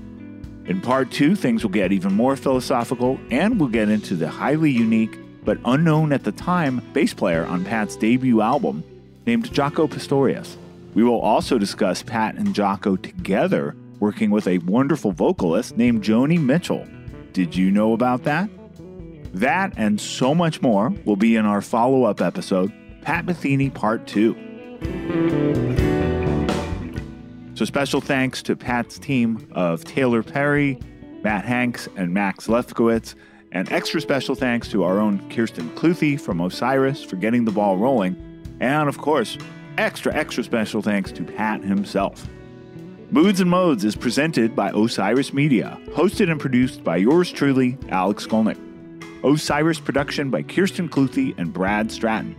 In 0.65 0.79
part 0.81 1.11
two, 1.11 1.35
things 1.35 1.63
will 1.63 1.71
get 1.71 1.91
even 1.91 2.13
more 2.13 2.35
philosophical, 2.35 3.19
and 3.31 3.59
we'll 3.59 3.69
get 3.69 3.89
into 3.89 4.15
the 4.15 4.29
highly 4.29 4.71
unique 4.71 5.19
but 5.43 5.57
unknown 5.65 6.13
at 6.13 6.23
the 6.23 6.31
time 6.31 6.81
bass 6.93 7.13
player 7.13 7.45
on 7.45 7.65
Pat's 7.65 7.97
debut 7.97 8.41
album 8.41 8.83
named 9.25 9.49
Jaco 9.49 9.89
Pastorius. 9.89 10.57
We 10.93 11.03
will 11.03 11.19
also 11.19 11.57
discuss 11.57 12.03
Pat 12.03 12.35
and 12.35 12.49
Jaco 12.49 13.01
together 13.01 13.75
working 13.99 14.31
with 14.31 14.47
a 14.47 14.59
wonderful 14.59 15.11
vocalist 15.11 15.77
named 15.77 16.03
Joni 16.03 16.39
Mitchell. 16.39 16.87
Did 17.33 17.55
you 17.55 17.71
know 17.71 17.93
about 17.93 18.23
that? 18.23 18.49
That 19.33 19.73
and 19.77 19.99
so 19.99 20.35
much 20.35 20.61
more 20.61 20.93
will 21.05 21.15
be 21.15 21.35
in 21.35 21.45
our 21.45 21.61
follow 21.61 22.03
up 22.03 22.21
episode, 22.21 22.71
Pat 23.01 23.25
Metheny 23.25 23.73
Part 23.73 24.05
2. 24.07 24.35
So, 27.55 27.65
special 27.65 28.01
thanks 28.01 28.41
to 28.43 28.55
Pat's 28.55 28.97
team 28.99 29.47
of 29.51 29.83
Taylor 29.83 30.23
Perry, 30.23 30.79
Matt 31.23 31.45
Hanks, 31.45 31.87
and 31.95 32.13
Max 32.13 32.47
Lefkowitz, 32.47 33.15
and 33.51 33.71
extra 33.71 34.01
special 34.01 34.35
thanks 34.35 34.67
to 34.69 34.83
our 34.83 34.99
own 34.99 35.29
Kirsten 35.29 35.69
Cluthe 35.75 36.19
from 36.19 36.41
Osiris 36.41 37.03
for 37.03 37.15
getting 37.15 37.45
the 37.45 37.51
ball 37.51 37.77
rolling, 37.77 38.15
and 38.59 38.89
of 38.89 38.97
course, 38.97 39.37
extra, 39.77 40.13
extra 40.13 40.43
special 40.43 40.81
thanks 40.81 41.11
to 41.11 41.23
Pat 41.23 41.63
himself. 41.63 42.27
Moods 43.11 43.39
and 43.39 43.49
Modes 43.49 43.85
is 43.85 43.95
presented 43.95 44.55
by 44.55 44.71
Osiris 44.71 45.33
Media, 45.33 45.79
hosted 45.89 46.31
and 46.31 46.39
produced 46.39 46.83
by 46.83 46.97
yours 46.97 47.31
truly, 47.31 47.77
Alex 47.89 48.25
Skolnick. 48.25 48.72
Osiris 49.23 49.79
production 49.79 50.29
by 50.29 50.43
Kirsten 50.43 50.89
Cluthe 50.89 51.33
and 51.37 51.53
Brad 51.53 51.89
Stratton. 51.89 52.35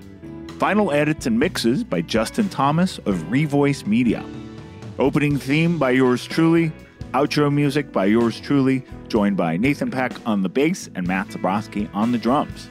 Final 0.58 0.92
edits 0.92 1.26
and 1.26 1.38
mixes 1.38 1.82
by 1.82 2.02
Justin 2.02 2.48
Thomas 2.50 2.98
of 2.98 3.16
Revoice 3.30 3.86
Media. 3.86 4.22
Opening 4.98 5.38
theme 5.38 5.78
by 5.78 5.90
yours 5.90 6.26
truly. 6.26 6.72
Outro 7.12 7.52
music 7.52 7.90
by 7.90 8.04
yours 8.04 8.38
truly, 8.38 8.84
joined 9.08 9.36
by 9.36 9.56
Nathan 9.56 9.90
Peck 9.90 10.12
on 10.26 10.42
the 10.42 10.48
bass 10.48 10.90
and 10.94 11.06
Matt 11.06 11.28
Zabrowski 11.28 11.88
on 11.94 12.12
the 12.12 12.18
drums. 12.18 12.68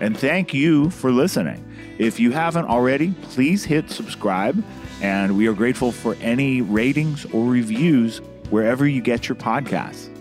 And 0.00 0.16
thank 0.16 0.54
you 0.54 0.90
for 0.90 1.10
listening. 1.10 1.64
If 1.98 2.20
you 2.20 2.30
haven't 2.30 2.66
already, 2.66 3.14
please 3.22 3.64
hit 3.64 3.90
subscribe, 3.90 4.62
and 5.00 5.36
we 5.36 5.48
are 5.48 5.54
grateful 5.54 5.92
for 5.92 6.14
any 6.20 6.60
ratings 6.60 7.24
or 7.26 7.46
reviews 7.46 8.18
wherever 8.50 8.86
you 8.86 9.00
get 9.00 9.28
your 9.28 9.36
podcasts. 9.36 10.11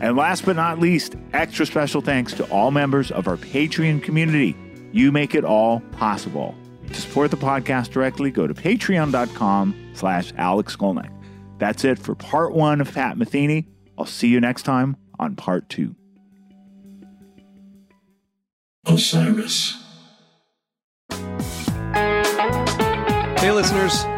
And 0.00 0.16
last 0.16 0.44
but 0.44 0.56
not 0.56 0.78
least, 0.78 1.16
extra 1.32 1.66
special 1.66 2.00
thanks 2.00 2.32
to 2.34 2.44
all 2.50 2.70
members 2.70 3.10
of 3.10 3.26
our 3.26 3.36
Patreon 3.36 4.02
community. 4.02 4.56
You 4.92 5.12
make 5.12 5.34
it 5.34 5.44
all 5.44 5.80
possible. 5.92 6.54
To 6.86 6.94
support 6.94 7.30
the 7.30 7.36
podcast 7.36 7.90
directly, 7.90 8.30
go 8.30 8.46
to 8.46 8.54
patreon.com 8.54 9.92
slash 9.94 10.32
Alex 10.36 10.76
Skolnick. 10.76 11.10
That's 11.58 11.84
it 11.84 11.98
for 11.98 12.14
part 12.14 12.54
one 12.54 12.80
of 12.80 12.92
Pat 12.92 13.16
Metheny. 13.16 13.66
I'll 13.98 14.06
see 14.06 14.28
you 14.28 14.40
next 14.40 14.62
time 14.62 14.96
on 15.18 15.34
part 15.36 15.68
two. 15.68 15.94
Osiris. 18.86 19.84
Hey, 23.40 23.52
listeners. 23.52 24.04